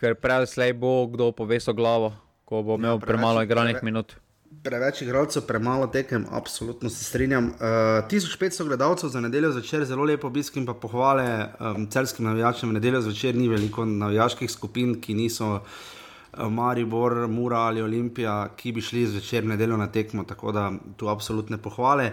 ker 0.02 0.18
prej 0.18 0.50
slej 0.50 0.74
bo 0.74 1.06
kdo 1.06 1.30
povesel 1.32 1.78
glavo, 1.78 2.10
ko 2.50 2.66
bo 2.66 2.82
imel 2.82 2.98
ja, 2.98 3.06
premalo 3.06 3.46
igranih 3.46 3.78
pre, 3.78 3.86
minut. 3.86 4.16
Preveč 4.66 5.04
igralcev, 5.06 5.46
premalo 5.48 5.88
tekem, 5.94 6.26
absolutno 6.34 6.90
se 6.90 7.06
strinjam. 7.06 7.54
Uh, 7.54 8.02
eh, 8.02 8.10
1500 8.10 8.68
gledalcev 8.68 9.14
za 9.14 9.22
nedeljo 9.22 9.54
zvečer, 9.54 9.86
zelo 9.86 10.04
lepo 10.10 10.28
obisk 10.28 10.58
in 10.58 10.66
pa 10.66 10.74
pohvale 10.74 11.26
um, 11.54 11.88
celskim 11.88 12.26
navijačem. 12.26 12.70
V 12.70 12.80
nedeljo 12.82 13.02
zvečer 13.06 13.38
ni 13.38 13.48
veliko 13.50 13.86
navijaških 13.86 14.52
skupin, 14.52 14.98
ki 15.02 15.16
niso 15.16 15.54
uh, 15.62 16.50
Maribor, 16.50 17.28
Mura 17.30 17.68
ali 17.70 17.86
Olimpija, 17.86 18.50
ki 18.58 18.74
bi 18.76 18.82
šli 18.82 19.06
zvečer 19.14 19.46
nedeljo 19.46 19.78
na 19.78 19.88
tekmo, 19.92 20.26
tako 20.28 20.52
da 20.52 20.72
tu 20.98 21.14
absolutne 21.14 21.62
pohvale. 21.62 22.12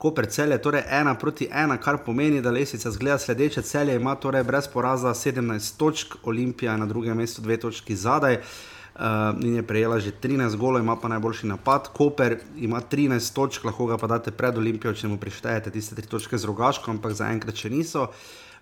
Koper 0.00 0.26
celje, 0.26 0.56
torej 0.62 0.82
ena 0.88 1.12
proti 1.14 1.44
ena, 1.52 1.76
kar 1.76 1.98
pomeni, 2.04 2.40
da 2.40 2.50
lesica 2.50 2.90
zgleda 2.90 3.18
sledeče. 3.18 3.62
Celje 3.62 3.96
ima 3.96 4.14
torej 4.16 4.46
brez 4.48 4.68
poraza 4.68 5.10
17 5.14 5.76
točk, 5.76 6.14
Olimpija 6.24 6.76
na 6.76 6.86
drugem 6.86 7.16
mestu 7.16 7.42
dve 7.42 7.58
točki 7.60 7.96
zadaj. 7.96 8.38
Uh, 8.40 9.44
in 9.44 9.54
je 9.54 9.62
prejela 9.62 9.98
že 10.00 10.12
13 10.22 10.56
golov, 10.56 10.80
ima 10.80 10.96
pa 10.96 11.08
najboljši 11.08 11.46
napad. 11.46 11.88
Koper 11.92 12.38
ima 12.56 12.80
13 12.80 13.34
točk, 13.34 13.64
lahko 13.64 13.86
ga 13.86 13.98
pa 13.98 14.06
date 14.06 14.30
pred 14.30 14.56
Olimpijo, 14.58 14.94
če 14.94 15.08
mu 15.08 15.18
prištejete 15.20 15.70
tiste 15.70 15.94
tri 15.94 16.06
točke 16.08 16.38
z 16.38 16.48
rogaško, 16.48 16.90
ampak 16.90 17.12
zaenkrat 17.12 17.60
še 17.60 17.68
niso. 17.70 18.06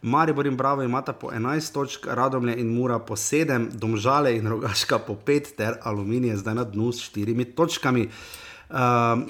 Maribor 0.02 0.46
in 0.46 0.56
Bravo 0.56 0.82
imata 0.82 1.12
po 1.12 1.30
11 1.30 1.74
točk, 1.74 2.10
Radomlje 2.18 2.58
in 2.58 2.74
Mura 2.74 2.98
po 2.98 3.14
7, 3.14 3.70
Domžale 3.78 4.34
in 4.34 4.50
Rogaška 4.50 4.98
po 5.06 5.14
5, 5.14 5.54
ter 5.54 5.78
Aluminij 5.86 6.36
zdaj 6.42 6.54
na 6.54 6.66
dnu 6.66 6.90
s 6.92 7.14
4 7.14 7.54
točkami. 7.54 8.06
Uh, 8.10 8.47
Uh, 8.68 8.76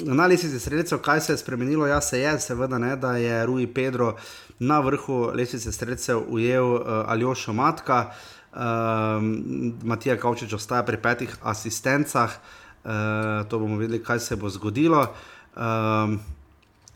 na 0.03 0.27
lesici 0.27 0.59
sredstev, 0.59 0.99
kaj 0.99 1.21
se 1.21 1.33
je 1.33 1.39
spremenilo, 1.39 1.87
ja, 1.87 2.01
se 2.01 2.19
je, 2.21 2.41
seveda, 2.41 2.79
ne, 2.79 2.97
da 2.97 3.13
je 3.17 3.47
Rui 3.47 3.67
Pedro 3.67 4.17
na 4.59 4.81
vrhu 4.81 5.31
lesice 5.35 5.73
sredstev 5.73 6.25
ujel 6.29 6.73
uh, 6.73 6.81
Aljošo 7.07 7.53
Matka, 7.53 8.11
uh, 8.11 8.59
Matija 9.83 10.17
Kavčič 10.19 10.53
ostaja 10.59 10.83
pri 10.83 10.99
petih 10.99 11.37
asistencah, 11.43 12.35
uh, 12.35 12.91
to 13.49 13.59
bomo 13.59 13.77
videli, 13.79 14.03
kaj 14.03 14.19
se 14.19 14.37
bo 14.37 14.51
zgodilo. 14.51 15.05
Uh, 15.55 16.19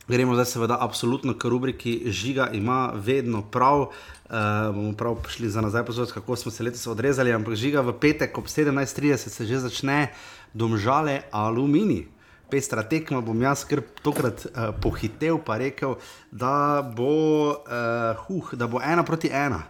gremo 0.08 0.34
zdaj, 0.34 0.46
seveda, 0.56 0.78
absolutno 0.80 1.36
k 1.38 1.44
rubriki 1.46 2.02
Žiga 2.06 2.48
ima 2.52 2.90
vedno 2.94 3.42
prav. 3.42 3.80
Uh, 3.80 4.74
bomo 4.74 4.96
prav 4.98 5.14
prišli 5.22 5.50
za 5.50 5.60
nazaj, 5.60 5.84
pozornost, 5.86 6.12
kako 6.12 6.36
smo 6.36 6.50
se 6.50 6.64
letos 6.64 6.86
odrezali, 6.86 7.32
ampak 7.32 7.54
žiga 7.54 7.86
v 7.86 7.94
petek 8.00 8.38
ob 8.38 8.50
17:30 8.50 9.28
se 9.28 9.46
že 9.46 9.58
začne 9.58 10.10
domžale 10.54 11.22
aluminij 11.30 12.11
pestra 12.52 12.84
tekma, 12.84 13.22
bom 13.24 13.40
jaz 13.40 13.64
kar 13.68 13.80
tokrat 14.04 14.44
uh, 14.50 14.68
pohitev, 14.84 15.40
pa 15.46 15.56
rekel, 15.62 15.96
da 16.30 16.82
bo, 16.84 17.14
uh, 17.56 18.26
huh, 18.26 18.52
da 18.60 18.68
bo 18.68 18.82
ena 18.84 19.06
proti 19.08 19.32
ena. 19.32 19.62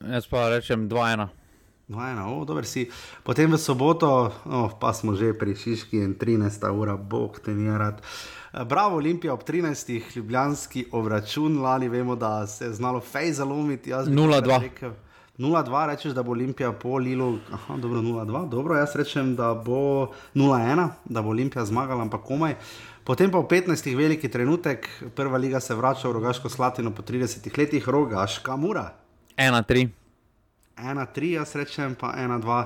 Jaz 0.00 0.26
pa 0.30 0.48
rečem 0.54 0.88
dva 0.88 1.12
ena. 1.12 1.28
Ena, 1.90 2.28
oh, 2.30 2.46
si. 2.62 2.86
Potem 3.26 3.50
v 3.50 3.58
soboto, 3.58 4.30
oh, 4.46 4.70
pa 4.78 4.94
smo 4.94 5.18
že 5.18 5.34
pri 5.34 5.58
Šiški 5.58 5.98
in 5.98 6.14
13. 6.14 6.62
ura, 6.70 6.94
bog 6.94 7.42
te 7.42 7.50
je 7.50 7.78
rad. 7.78 7.98
Eh, 7.98 8.64
bravo, 8.64 8.96
Olimpija 8.96 9.34
ob 9.34 9.42
13. 9.42 10.14
ljubljanski 10.14 10.86
obračun, 10.92 11.58
lani 11.58 11.88
vemo, 11.88 12.16
da 12.16 12.46
se 12.46 12.64
je 12.64 12.72
znalo 12.72 13.00
fej 13.00 13.32
zalomiti. 13.32 13.90
0-2. 13.90 15.09
0-2, 15.40 15.86
rečeš, 15.86 16.12
da 16.12 16.22
bo 16.22 16.32
Olimpija 16.32 16.72
po 16.72 16.96
Lilu, 16.96 17.38
aha, 17.52 17.76
dobro, 17.76 18.00
0-2, 18.00 18.48
dobro, 18.48 18.76
jaz 18.76 18.96
rečem, 18.96 19.36
da 19.36 19.54
bo 19.54 20.12
0-1, 20.34 20.88
da 21.04 21.22
bo 21.22 21.28
Olimpija 21.28 21.64
zmagala, 21.64 22.02
ampak 22.02 22.20
komaj. 22.28 22.54
Potem 23.04 23.30
pa 23.32 23.40
v 23.40 23.48
15. 23.48 23.96
veliki 23.96 24.28
trenutek, 24.28 24.88
prva 25.16 25.38
liga 25.38 25.60
se 25.60 25.74
vrača 25.74 26.08
v 26.08 26.12
Rogaško 26.12 26.48
Slatino 26.48 26.92
po 26.94 27.02
30 27.02 27.58
letih, 27.58 27.88
Rogaška 27.88 28.56
Mura. 28.56 28.92
1-3. 29.36 29.88
1-3, 30.76 31.32
jaz 31.32 31.54
rečem 31.56 31.94
pa 31.94 32.12
1-2. 32.18 32.60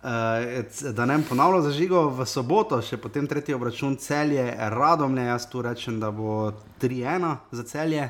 Uh, 0.00 0.06
eh, 0.06 0.92
da 0.92 1.06
ne 1.06 1.18
bi 1.18 1.24
ponavljal 1.28 1.62
za 1.62 1.72
žigo 1.72 2.06
v 2.08 2.26
soboto, 2.26 2.78
še 2.82 2.96
potem 2.96 3.26
tretji 3.26 3.54
obračun 3.54 3.98
celje, 4.00 4.46
radomlje, 4.56 5.26
jaz 5.26 5.50
tu 5.50 5.66
rečem, 5.66 5.98
da 6.00 6.14
bo 6.14 6.52
3-1 6.80 7.36
za 7.50 7.66
celje. 7.66 8.08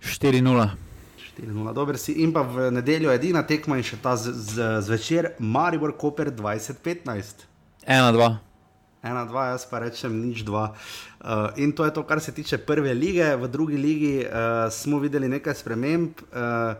4-0. 0.00 0.93
4-0, 1.36 1.74
dobro 1.74 1.98
si. 1.98 2.12
In 2.22 2.32
pa 2.32 2.42
v 2.42 2.70
nedeljo 2.70 3.12
edina 3.12 3.42
tekma 3.46 3.76
in 3.76 3.86
še 3.86 3.98
ta 4.02 4.14
zvečer, 4.16 5.34
Maribor 5.38 5.96
Koper 5.98 6.30
2015. 6.30 7.46
1-2. 7.86 8.28
1-2, 9.04 9.46
jaz 9.52 9.66
pa 9.68 9.82
rečem 9.84 10.14
nič 10.16 10.44
2. 10.48 10.52
Uh, 10.54 11.50
in 11.60 11.72
to 11.76 11.84
je 11.84 11.92
to, 11.92 12.02
kar 12.08 12.20
se 12.20 12.32
tiče 12.32 12.58
prve 12.64 12.94
lige. 12.94 13.36
V 13.36 13.48
drugi 13.48 13.76
ligi 13.76 14.14
uh, 14.24 14.70
smo 14.72 14.98
videli 14.98 15.28
nekaj 15.28 15.54
sprememb. 15.60 16.22
Uh, 16.32 16.78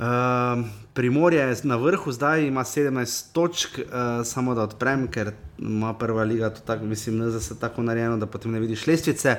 uh, 0.00 0.64
Primorje 0.94 1.40
je 1.40 1.56
na 1.62 1.76
vrhu, 1.76 2.12
zdaj 2.12 2.46
ima 2.46 2.64
17 2.64 3.32
točk, 3.32 3.78
uh, 3.78 3.84
samo 4.26 4.54
da 4.54 4.62
odprem, 4.62 5.06
ker 5.06 5.32
ima 5.58 5.94
prva 5.94 6.22
liga 6.22 6.50
to 6.50 6.60
tako, 6.60 6.84
mislim, 6.84 7.18
da 7.18 7.40
se 7.40 7.58
tako 7.58 7.82
narejeno, 7.82 8.16
da 8.16 8.26
potem 8.26 8.52
ne 8.52 8.60
vidiš 8.60 8.86
lestvice. 8.86 9.36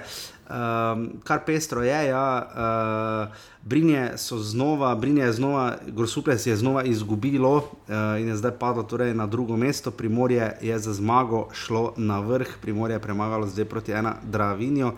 Um, 0.52 1.10
kar 1.24 1.40
pestro 1.46 1.84
je, 1.84 2.08
ja, 2.08 2.48
uh, 3.28 3.36
Brinje 3.64 4.12
so 4.18 4.38
znova, 4.38 4.96
Brinje 4.96 5.24
je 5.24 5.34
znova, 5.34 5.78
Grosuples 5.88 6.46
je 6.46 6.56
znova 6.56 6.84
izgubilo 6.84 7.56
uh, 7.56 7.64
in 8.20 8.28
je 8.28 8.36
zdaj 8.36 8.52
padlo 8.52 8.84
torej 8.84 9.14
na 9.14 9.28
drugo 9.28 9.58
mesto. 9.58 9.92
Primorje 9.92 10.58
je 10.62 10.80
za 10.80 10.94
zmago 10.94 11.48
šlo 11.54 11.94
na 11.98 12.20
vrh, 12.20 12.48
Primorje 12.62 12.96
je 12.96 13.00
premagalo 13.00 13.48
zdaj 13.48 13.66
proti 13.66 13.92
ena 13.92 14.16
Dravinjo. 14.24 14.94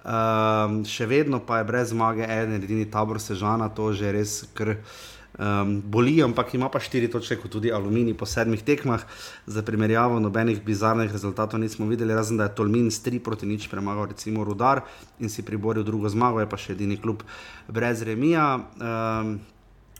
Um, 0.00 0.80
še 0.88 1.04
vedno 1.04 1.42
pa 1.44 1.60
je 1.60 1.68
brez 1.68 1.90
zmage, 1.92 2.24
en 2.24 2.56
edini 2.56 2.86
tabor 2.88 3.20
Sežana, 3.20 3.68
to 3.68 3.92
že 3.92 4.12
res 4.12 4.32
kar 4.56 4.78
um, 5.36 5.76
boli, 5.84 6.16
ampak 6.24 6.54
ima 6.56 6.70
pa 6.72 6.80
štiri 6.80 7.10
točke, 7.12 7.36
kot 7.36 7.52
tudi 7.52 7.68
Aluminij 7.68 8.16
po 8.16 8.24
sedmih 8.24 8.64
tekmah. 8.64 9.04
Za 9.44 9.60
primerjavo, 9.60 10.16
nobenih 10.16 10.64
bizarnih 10.64 11.12
rezultatov 11.12 11.60
nismo 11.60 11.84
videli, 11.84 12.16
razen 12.16 12.40
da 12.40 12.48
je 12.48 12.56
Tolmin 12.56 12.88
s 12.88 13.04
3 13.04 13.20
proti 13.20 13.44
nič 13.44 13.68
premagal, 13.68 14.08
recimo 14.08 14.44
Rudar 14.44 14.84
in 15.20 15.28
si 15.28 15.44
priboril 15.44 15.84
drugo 15.84 16.08
zmago, 16.08 16.40
je 16.40 16.48
pa 16.48 16.56
še 16.56 16.72
edini 16.72 16.96
klub 16.96 17.20
brez 17.68 18.00
remija. 18.00 18.56
Um, 18.80 19.36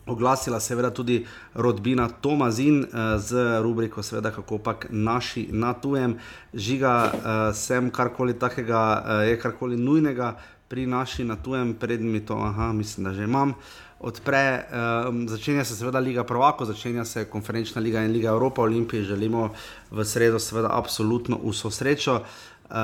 Oglasila 0.05 0.59
se 0.59 0.73
je 0.73 0.93
tudi 0.93 1.25
rodbina 1.53 2.09
Tomazin 2.09 2.85
z 3.17 3.61
rubriko, 3.61 4.03
seveda, 4.03 4.31
kako 4.31 4.57
pač 4.57 4.89
naši 4.89 5.47
na 5.51 5.73
tujem. 5.73 6.17
Žiga 6.53 7.11
sem 7.53 7.91
karkoli 7.91 8.33
takega, 8.33 9.03
je 9.29 9.39
karkoli 9.39 9.77
nujnega 9.77 10.37
pri 10.67 10.87
naši 10.87 11.23
na 11.23 11.35
tujem, 11.35 11.73
predmi 11.73 12.25
to, 12.25 12.33
aha, 12.33 12.73
mislim, 12.73 13.03
da 13.03 13.13
že 13.13 13.23
imam 13.23 13.53
odpre, 14.01 14.65
um, 15.09 15.27
začenja 15.29 15.65
se 15.65 15.75
seveda 15.75 15.99
Liga 15.99 16.23
Provako, 16.23 16.65
začenja 16.65 17.05
se 17.05 17.25
konferenčna 17.25 17.81
liga 17.81 18.01
in 18.01 18.11
Liga 18.11 18.29
Evropa, 18.29 18.61
Olimpiji 18.61 19.03
želimo 19.03 19.49
v 19.91 20.05
sredo, 20.05 20.39
seveda, 20.39 20.69
absolutno 20.71 21.39
vso 21.43 21.69
srečo. 21.69 22.21
Uh, 22.71 22.77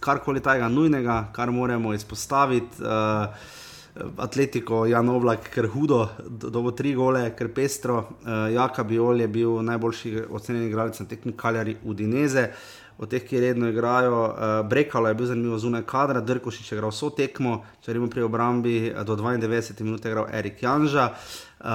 karkoli 0.00 0.40
tega 0.40 0.68
nujnega, 0.68 1.28
kar 1.32 1.50
moramo 1.50 1.94
izpostaviti. 1.94 2.82
Uh, 2.82 3.34
Atletiko, 4.16 4.84
Jan 4.86 5.08
Oblak, 5.08 5.48
ker 5.54 5.66
hudo, 5.72 6.04
dobo 6.28 6.70
tri 6.76 6.94
gole, 6.94 7.24
ker 7.36 7.50
pestro. 7.54 7.98
Uh, 7.98 8.48
Jaka 8.54 8.84
Biol 8.84 9.20
je 9.20 9.28
bil 9.28 9.62
najboljši 9.66 10.12
ocenjeni 10.30 10.68
igralec 10.68 11.00
na 11.00 11.06
tekmi 11.06 11.32
Kaljari 11.36 11.76
Udineze. 11.84 12.48
Od 12.98 13.10
teh, 13.10 13.22
ki 13.22 13.40
redno 13.40 13.68
igrajo. 13.70 14.22
Uh, 14.24 14.68
Brekalo 14.68 15.08
je 15.08 15.14
bil 15.14 15.26
zanimivo 15.26 15.58
zunaj 15.58 15.82
kadra, 15.86 16.20
Drkošič 16.20 16.72
je 16.72 16.78
igral 16.78 16.90
vso 16.90 17.10
tekmo, 17.14 17.60
če 17.82 17.92
rečemo 17.92 18.10
pri 18.10 18.26
obrambi, 18.26 18.76
eh, 18.88 19.04
do 19.04 19.16
92 19.16 19.84
minut 19.86 20.04
je 20.04 20.10
igral 20.10 20.26
Erik 20.32 20.62
Janža. 20.62 21.10
Uh, 21.58 21.66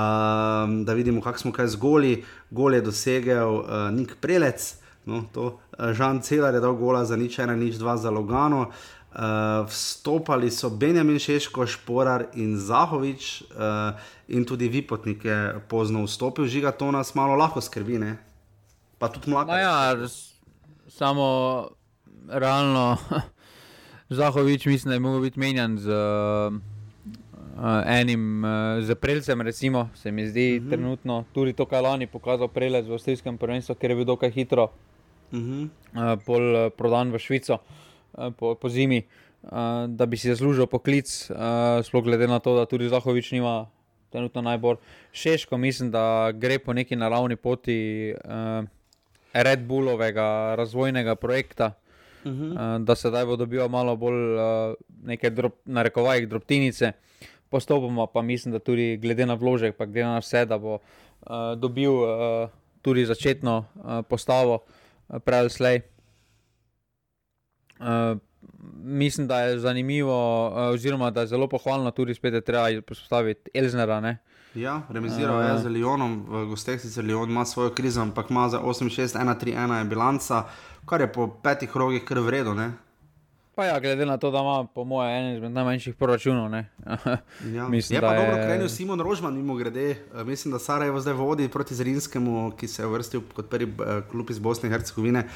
da 0.84 0.94
vidimo, 0.94 1.22
kako 1.22 1.40
smo 1.40 1.52
kaj 1.52 1.68
zgoli. 1.76 2.24
Gol 2.52 2.76
je 2.76 2.82
dosegel 2.82 3.60
uh, 3.60 3.88
Nik 3.92 4.16
Prelec, 4.22 4.76
no, 5.06 5.24
to 5.34 5.46
uh, 5.48 5.92
Žan 5.92 6.22
Celar 6.22 6.54
je 6.54 6.64
dal 6.64 6.76
gola 6.76 7.06
za 7.06 7.16
nič, 7.16 7.40
ena, 7.40 7.56
nič, 7.56 7.80
dva 7.80 7.98
za 7.98 8.12
Logano. 8.12 8.72
Vstopali 9.68 10.52
so 10.52 10.70
Benjamin 10.70 11.20
Šeško, 11.20 11.68
Šporar 11.68 12.26
in 12.34 12.58
Zahovič, 12.58 13.42
uh, 13.42 14.00
in 14.28 14.46
tudi 14.46 14.68
Vipotnik 14.68 15.26
je 15.26 15.56
pozno 15.70 16.04
vstopil, 16.04 16.46
žiga 16.46 16.72
to 16.72 16.92
nas 16.92 17.16
malo 17.16 17.36
lahko 17.36 17.62
skrbi, 17.62 18.00
ne? 18.00 18.18
pa 18.98 19.10
tudi 19.10 19.30
mlado. 19.30 19.54
Ja, 19.54 19.96
samo 20.88 21.68
realno, 22.30 22.98
Zahovič, 24.10 24.66
mislim, 24.66 24.90
da 24.90 24.94
je 24.94 25.00
mogel 25.00 25.22
biti 25.22 25.40
menjan 25.40 25.78
z 25.78 25.90
uh, 25.90 26.54
enim 27.86 28.44
uh, 28.44 28.84
zaprelcem, 28.84 29.42
recimo, 29.42 29.90
se 29.96 30.12
mi 30.12 30.28
zdi 30.28 30.58
uh 30.58 30.64
mhm. 30.64 30.66
-huh. 30.66 30.72
trenutno. 30.72 31.26
Tudi 31.34 31.54
to, 31.54 31.66
kar 31.66 31.78
je 31.78 31.82
lani 31.82 32.08
pokazal 32.08 32.48
prelec 32.48 32.88
v 32.88 32.94
avstrijskem 32.94 33.38
prvenstvu, 33.38 33.76
ker 33.76 33.90
je 33.90 33.96
bil 33.96 34.06
dokaj 34.06 34.32
hitro, 34.32 34.64
uh 34.64 35.40
-huh. 35.40 35.64
uh, 35.94 36.24
pol 36.26 36.42
uh, 36.56 36.72
prodan 36.78 37.12
v 37.12 37.20
Švico 37.20 37.54
uh, 37.54 37.60
po, 38.38 38.56
po 38.56 38.70
zimi, 38.70 39.04
uh, 39.44 39.50
da 39.88 40.06
bi 40.06 40.18
si 40.18 40.30
zaslužil 40.30 40.68
poklic, 40.68 41.10
uh, 41.32 41.82
sploh 41.86 42.04
glede 42.04 42.28
na 42.28 42.40
to, 42.40 42.56
da 42.58 42.66
tudi 42.66 42.90
Zahovič 42.90 43.32
nima. 43.32 43.68
Trenutno 44.14 44.44
najbolj 44.46 44.76
šeško, 45.10 45.58
mislim, 45.58 45.90
da 45.92 46.30
gre 46.38 46.60
po 46.60 46.74
neki 46.74 46.94
naravni 46.96 47.36
poti. 47.36 48.14
Uh, 48.14 48.70
Red 49.34 49.66
Bullovega 49.66 50.56
razvojnega 50.56 51.16
projekta, 51.16 51.74
uh 52.26 52.32
-huh. 52.32 52.78
uh, 52.78 52.86
da 52.86 52.96
se 52.96 53.10
zdaj 53.10 53.26
bo 53.26 53.36
dobil 53.36 53.68
malo 53.68 53.96
bolj 53.96 54.36
uh, 54.36 54.74
neke 55.04 55.30
drop, 55.30 55.54
narekovajih 55.66 56.28
drobtinice, 56.28 56.92
postopoma 57.50 58.08
pa 58.08 58.22
mislim, 58.22 58.52
da 58.52 58.60
tudi 58.60 58.98
glede 58.98 59.26
na 59.26 59.34
vložek, 59.34 59.76
pa 59.76 59.86
glede 59.86 60.06
na 60.06 60.18
vse, 60.18 60.46
da 60.46 60.58
bo 60.58 60.74
uh, 60.74 60.80
dobil 61.58 61.92
uh, 61.92 62.50
tudi 62.82 63.06
začetno 63.06 63.66
uh, 63.76 64.06
postavo, 64.10 64.54
uh, 65.10 65.20
prej 65.20 65.40
ali 65.40 65.50
slej. 65.50 65.82
Uh, 67.84 68.18
mislim, 68.84 69.28
da 69.28 69.42
je 69.42 69.60
zanimivo, 69.60 70.48
uh, 70.48 70.74
oziroma 70.74 71.12
da 71.12 71.22
je 71.22 71.28
zelo 71.28 71.48
pohvalno, 71.48 71.92
tudi 71.92 72.14
spet 72.14 72.34
je 72.34 72.42
treba 72.42 72.82
postaviti 72.88 73.50
Elznera. 73.54 73.98
Uh, 74.00 74.34
Ja, 74.56 74.82
remiziral 74.90 75.42
je 75.42 75.66
z 75.66 75.66
Lyonom, 75.66 76.30
v 76.30 76.46
gostih 76.54 76.78
sicer 76.78 77.02
Lyon 77.02 77.30
ima 77.30 77.46
svojo 77.46 77.74
krizo, 77.74 78.02
ampak 78.02 78.30
ima 78.30 78.50
za 78.50 78.62
8-6-1-3-1 78.62 79.78
je 79.78 79.86
bilanca, 79.86 80.44
kar 80.86 81.02
je 81.02 81.10
po 81.14 81.28
petih 81.28 81.78
rogih 81.78 82.06
kar 82.06 82.20
vredno. 82.20 82.72
Pa 83.56 83.66
ja, 83.66 83.80
glede 83.80 84.06
na 84.06 84.18
to, 84.18 84.32
da 84.32 84.40
ima 84.40 84.68
po 84.76 84.84
mojem 84.84 85.26
en 85.26 85.36
izmed 85.36 85.52
najmanjših 85.52 85.96
proračunov. 85.96 86.54
ja. 86.54 87.70
Mislim, 87.70 87.98
je 87.98 88.02
pa 88.02 88.14
je... 88.14 88.20
dobro, 88.20 88.44
krenil 88.46 88.70
Simon 88.70 89.00
Rožman, 89.00 89.34
mimo 89.34 89.56
grede. 89.56 89.90
Eh, 89.90 90.24
mislim, 90.24 90.52
da 90.52 90.60
Sarajevo 90.60 91.00
zdaj 91.00 91.14
vodi 91.14 91.50
proti 91.50 91.76
Zrinskemu, 91.76 92.52
ki 92.58 92.68
se 92.68 92.82
je 92.82 92.88
vrstil 92.88 93.22
kot 93.36 93.50
prvi 93.50 93.66
eh, 93.66 94.02
klub 94.12 94.30
iz 94.30 94.40
Bosne 94.40 94.70
in 94.70 94.74
Hercegovine 94.74 95.28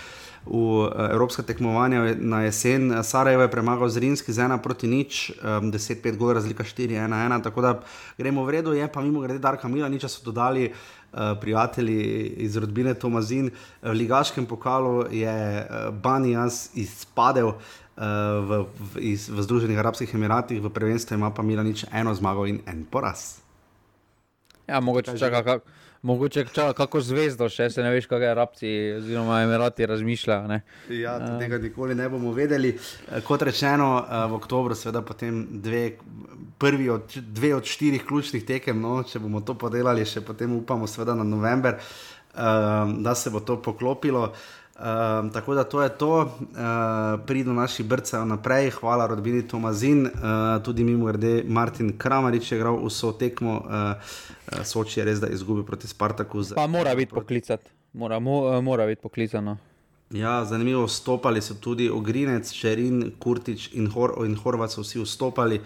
v 0.49 0.87
eh, 0.87 1.13
evropska 1.13 1.43
tekmovanja 1.43 2.15
na 2.19 2.41
jesen. 2.41 3.03
Sarajevo 3.03 3.41
je 3.41 3.51
premagal 3.51 3.89
Zrinski 3.89 4.33
z 4.33 4.45
ena 4.45 4.57
proti 4.57 4.87
nič, 4.87 5.31
10-5 5.43 6.17
gol, 6.17 6.33
razlika 6.33 6.63
4-1-1. 6.63 7.43
Tako 7.43 7.61
da 7.61 7.71
gremo 8.17 8.45
v 8.45 8.49
redu, 8.49 8.73
je 8.73 8.87
pa 8.87 9.01
mimo 9.01 9.21
grede 9.21 9.39
Darka 9.39 9.67
Mila, 9.67 9.89
nič 9.89 10.05
so 10.05 10.23
dodali. 10.23 10.71
Uh, 11.07 11.39
prijatelji 11.39 12.35
iz 12.43 12.57
rodbine 12.57 12.93
Tomazin, 12.93 13.47
v 13.81 13.93
Ligaškem 13.95 14.45
pokalu 14.45 15.07
je 15.07 15.63
uh, 15.63 15.95
Banijas 15.95 16.75
izpadel, 16.75 17.47
uh, 17.47 17.55
v, 18.43 18.65
v, 18.93 19.15
iz, 19.15 19.29
v 19.29 19.41
Združenih 19.41 19.79
arabskih 19.79 20.13
emiratih, 20.13 20.59
v 20.61 20.69
prvenstvu 20.69 21.15
ima 21.15 21.31
pa 21.31 21.41
Milanič 21.41 21.87
eno 21.95 22.13
zmago 22.13 22.45
in 22.45 22.59
en 22.67 22.83
poraz. 22.85 23.39
Ja, 24.67 24.79
mogoče 24.83 25.17
čaka, 25.17 25.43
kak, 25.43 25.63
mogoče 26.01 26.45
čaka 26.53 26.73
kako 26.73 27.01
zvezdo, 27.01 27.49
še 27.49 27.69
se 27.69 27.83
ne 27.83 27.91
veš, 27.93 28.07
kaj 28.09 28.27
arabci 28.31 28.73
oziroma 28.97 29.41
emirati 29.43 29.85
razmišljajo. 29.85 30.47
Ne? 30.47 30.61
Ja, 30.89 31.17
tega 31.39 31.57
nikoli 31.61 31.95
ne 31.95 32.09
bomo 32.09 32.33
vedeli. 32.33 32.75
Eh, 32.75 33.21
kot 33.27 33.41
rečeno, 33.41 33.89
eh, 34.01 34.27
v 34.27 34.39
oktobru, 34.41 34.75
seveda 34.75 35.01
potem 35.01 35.45
dve. 35.61 35.97
Prvi 36.57 36.87
od, 36.89 37.13
dve 37.21 37.51
od 37.53 37.65
štirih 37.69 38.01
ključnih 38.05 38.41
tekem, 38.45 38.79
no, 38.81 39.03
če 39.05 39.19
bomo 39.21 39.43
to 39.45 39.53
podelili, 39.53 40.05
še 40.09 40.23
potem 40.25 40.55
upamo, 40.57 40.87
seveda 40.89 41.13
na 41.13 41.21
november, 41.23 41.75
um, 42.33 42.95
da 43.05 43.13
se 43.15 43.29
bo 43.29 43.43
to 43.45 43.59
poklopilo. 43.61 44.31
Um, 44.77 45.29
tako 45.33 45.55
da 45.55 45.63
to 45.63 45.81
je 45.81 45.89
to, 45.89 46.19
uh, 46.19 46.29
pridu 47.25 47.53
naši 47.53 47.83
brce 47.83 48.17
naprej, 48.25 48.69
hvala 48.69 49.07
rodbini 49.07 49.47
Tomazin, 49.47 50.05
uh, 50.05 50.11
tudi 50.63 50.83
mimo 50.83 51.05
grede 51.05 51.43
Martin 51.47 51.97
Kramarič 51.97 52.51
je 52.51 52.57
igral 52.57 52.77
vso 52.85 53.11
tekmo, 53.11 53.55
uh, 53.65 54.63
Soči 54.63 54.99
je 54.99 55.05
res, 55.05 55.19
da 55.19 55.27
je 55.27 55.33
izgubil 55.33 55.63
proti 55.63 55.87
Spartaku. 55.87 56.43
Pa 56.55 56.67
mora 56.67 56.95
biti 56.95 57.13
poklicat, 57.13 57.61
mora, 57.93 58.19
mo, 58.19 58.61
mora 58.61 58.85
biti 58.85 59.01
poklicano. 59.01 59.57
Ja, 60.11 60.45
zanimivo, 60.45 60.85
vstopali 60.85 61.41
so 61.41 61.53
tudi 61.59 61.89
Ogrinec, 61.89 62.51
Čerin, 62.53 63.11
Kurtič 63.19 63.73
in, 63.73 63.89
Hor 63.91 64.13
in 64.23 64.37
Horvat 64.39 64.71
so 64.71 64.81
vsi 64.81 65.01
vstopali. 65.03 65.59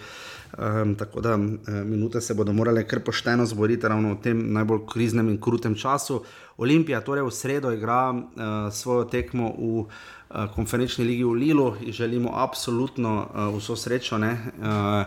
Um, 0.57 0.95
tako 0.95 1.21
da 1.21 1.35
um, 1.35 1.59
minute 1.85 2.21
se 2.21 2.33
bodo 2.33 2.53
morale 2.53 2.87
kar 2.87 2.99
pošteno 2.99 3.45
zboriti 3.45 3.87
ravno 3.87 4.15
v 4.15 4.17
tem 4.21 4.39
najbolj 4.53 4.79
kriznem 4.89 5.29
in 5.29 5.37
krutem 5.41 5.75
času. 5.75 6.23
Olimpija 6.57 7.03
torej 7.05 7.23
v 7.23 7.31
sredo 7.31 7.71
igra 7.71 8.09
uh, 8.09 8.25
svojo 8.73 9.03
tekmo 9.05 9.53
v 9.57 9.67
uh, 9.77 9.85
konferenčni 10.55 11.05
ligi 11.05 11.23
v 11.23 11.33
Lilu 11.33 11.75
želimo 11.87 12.31
absolutno 12.33 13.27
uh, 13.29 13.57
vso 13.57 13.75
srečo 13.75 14.17
ne, 14.17 14.31
uh, 14.57 15.05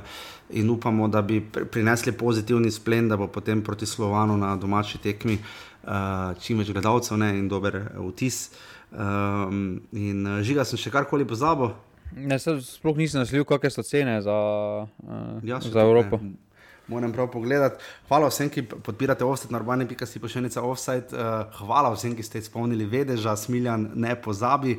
in 0.51 0.71
upamo, 0.71 1.09
da 1.09 1.23
bi 1.23 1.41
prinesli 1.71 2.13
pozitivni 2.13 2.71
splen, 2.71 3.09
da 3.09 3.17
bo 3.17 3.27
potem 3.27 3.63
proti 3.63 3.87
Slovanu 3.87 4.37
na 4.37 4.57
domači 4.57 4.99
tekmi 4.99 5.39
uh, 5.83 6.39
čim 6.41 6.59
več 6.59 6.71
gledalcev 6.71 7.19
ne, 7.19 7.33
in 7.39 7.49
dober 7.49 7.83
vtis. 7.99 8.51
Um, 8.95 9.83
in 9.93 10.23
žiga 10.47 10.65
sem 10.65 10.79
še 10.79 10.91
karkoli 10.95 11.27
pozabil. 11.27 11.73
Ne, 12.15 12.39
sploh 12.39 12.95
nisem 12.95 13.19
nasledil, 13.25 13.43
kakšne 13.49 13.71
so 13.75 13.83
cene 13.83 14.21
za, 14.23 14.35
uh, 14.87 15.41
Ja, 15.43 15.59
za 15.61 15.83
Evropo. 15.83 16.21
ne. 16.23 16.37
Moram 16.87 17.13
prav 17.13 17.31
pogledati. 17.33 17.81
Hvala 18.09 18.29
vsem, 18.29 18.51
ki 18.53 18.63
podpirate 18.63 19.25
offset 19.25 19.51
na 19.51 19.59
urbani.si 19.59 20.21
pošiljnica 20.21 20.63
offside. 20.63 21.17
Uh, 21.17 21.49
hvala 21.65 21.91
vsem, 21.95 22.13
ki 22.15 22.23
ste 22.23 22.39
izpolnili 22.39 22.85
vedeža, 22.85 23.33
smiljan, 23.37 23.91
ne 23.95 24.15
pozabi. 24.21 24.77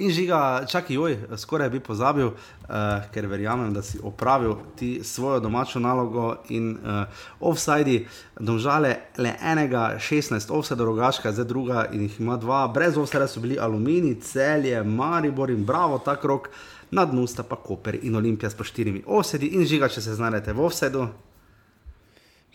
In 0.00 0.10
žiga, 0.10 0.64
čakaj, 0.64 0.96
joj, 0.96 1.16
skoraj 1.36 1.68
bi 1.70 1.80
pozabil, 1.80 2.30
uh, 2.32 3.02
ker 3.12 3.26
verjamem, 3.28 3.72
da 3.74 3.82
si 3.84 3.98
opravil 4.02 4.54
ti 4.76 5.04
svojo 5.04 5.40
domačo 5.44 5.80
nalogo 5.80 6.36
in 6.48 6.70
uh, 6.72 7.04
offside, 7.40 8.06
domžale 8.40 8.94
le 9.20 9.34
enega, 9.44 9.98
16, 9.98 10.48
offside 10.56 10.84
rogaška, 10.84 11.32
zdaj 11.32 11.44
druga 11.44 11.84
in 11.92 12.06
jih 12.06 12.20
ima 12.20 12.38
dva, 12.40 12.62
brez 12.72 12.96
offside 12.96 13.28
so 13.28 13.44
bili 13.44 13.58
Alumini, 13.60 14.14
Celje, 14.20 14.82
Maribor 14.82 15.50
in 15.50 15.64
Bravo, 15.68 15.98
ta 15.98 16.16
krok, 16.16 16.48
na 16.90 17.04
dnu 17.04 17.26
sta 17.26 17.42
pa 17.42 17.60
Koper 17.60 18.00
in 18.02 18.16
Olimpija 18.16 18.50
s 18.50 18.56
po 18.56 18.64
štirimi 18.64 19.04
offsedi 19.06 19.52
in 19.52 19.68
žiga, 19.68 19.88
če 19.88 20.00
se 20.00 20.16
znajdete 20.16 20.56
v 20.56 20.64
offsedu. 20.64 21.06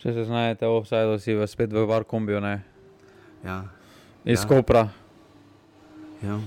Če 0.02 0.12
se 0.12 0.26
znajdete, 0.26 0.66
offside 0.66 1.18
si 1.22 1.38
v 1.38 1.46
spet 1.46 1.70
v 1.72 1.86
var 1.86 2.04
kombiju, 2.04 2.42
ne. 2.42 2.58
Ja, 3.46 3.62
Iz 4.24 4.42
ja. 4.42 4.48
Kopra. 4.48 4.88
ja. 6.22 6.40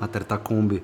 Mater 0.00 0.24
ta 0.26 0.38
kombi. 0.38 0.82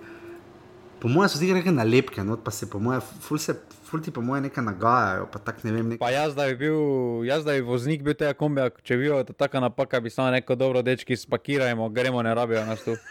Po 1.01 1.09
mojem 1.09 1.29
so 1.33 1.39
zdaj 1.41 1.57
neke 1.57 1.73
nalepke, 1.73 2.25
no, 2.25 2.37
pa 2.37 2.51
se 2.53 2.69
po 2.71 2.79
mojem, 2.83 3.01
ful 3.25 3.39
se, 3.41 3.55
ful 3.89 4.03
ti 4.05 4.13
po 4.13 4.21
mojem 4.21 4.43
nekaj 4.49 4.65
nagajajo, 4.65 5.29
pa 5.33 5.39
tak 5.41 5.65
ne 5.65 5.73
vem, 5.73 5.89
nek... 5.89 6.01
Pa 6.03 6.11
jaz, 6.13 6.35
da 6.37 6.45
bi 6.51 6.59
bil, 6.61 6.77
jaz, 7.25 7.45
da 7.47 7.55
bi 7.57 7.65
voznik 7.65 8.05
bil 8.05 8.13
tega 8.13 8.35
kombija, 8.37 8.69
če 8.85 8.99
bi 9.01 9.09
bil 9.09 9.25
taka 9.33 9.63
napaka, 9.65 10.01
bi 10.05 10.13
samo 10.13 10.29
rekel, 10.35 10.59
dobro, 10.61 10.83
dečki, 10.85 11.17
spakirajmo, 11.17 11.89
gremo, 11.97 12.21
ne 12.23 12.35
rabijo 12.37 12.67
nas 12.69 12.85
tu. 12.85 12.99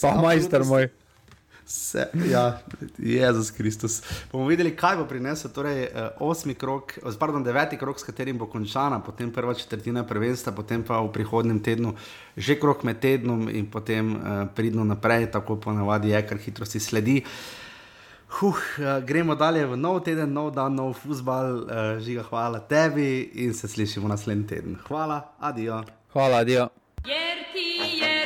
Pa 0.00 0.12
majster 0.20 0.64
moj. 0.64 0.88
Se, 1.68 2.08
ja, 2.30 2.60
Jezus 2.98 3.50
Kristus. 3.50 4.02
Bomo 4.32 4.46
videli, 4.46 4.70
kaj 4.76 5.00
bo 5.00 5.04
prinesel 5.10 5.50
torej, 5.50 5.82
eh, 5.82 6.08
osmi 6.22 6.54
krok, 6.54 6.92
oz- 7.02 7.18
pardon, 7.18 7.42
deveti 7.42 7.76
krok, 7.76 7.98
s 7.98 8.06
katerim 8.06 8.38
bo 8.38 8.46
končana, 8.46 9.00
potem 9.02 9.32
prva 9.32 9.54
četrtina 9.54 10.04
prvenstva, 10.06 10.52
potem 10.52 10.82
pa 10.82 11.00
v 11.00 11.10
prihodnem 11.12 11.58
tednu 11.58 11.94
že 12.36 12.54
krok 12.60 12.84
med 12.84 13.00
tednom 13.00 13.48
in 13.48 13.66
potem 13.66 14.14
uh, 14.14 14.46
pridno 14.54 14.84
naprej, 14.84 15.30
tako 15.32 15.56
ponavadi 15.56 16.10
je, 16.10 16.22
ker 16.26 16.38
hitrosti 16.38 16.80
sledi. 16.80 17.24
Huh, 18.28 18.54
uh, 18.54 19.02
gremo 19.02 19.34
dalje 19.34 19.66
v 19.66 19.76
nov 19.76 20.04
teden, 20.04 20.32
nov 20.32 20.52
dan, 20.54 20.74
nov 20.74 20.94
futbal, 20.94 21.66
žiga, 21.98 22.22
hvala 22.22 22.60
tebi 22.60 23.30
in 23.34 23.54
se 23.54 23.68
slišimo 23.68 24.08
naslednji 24.08 24.46
teden. 24.46 24.76
Hvala, 24.86 25.32
adijo. 25.40 25.82
Hvala, 26.12 26.44
adijo. 26.44 26.68
Jer 27.06 27.38
ti, 27.52 27.98
jer 27.98 28.25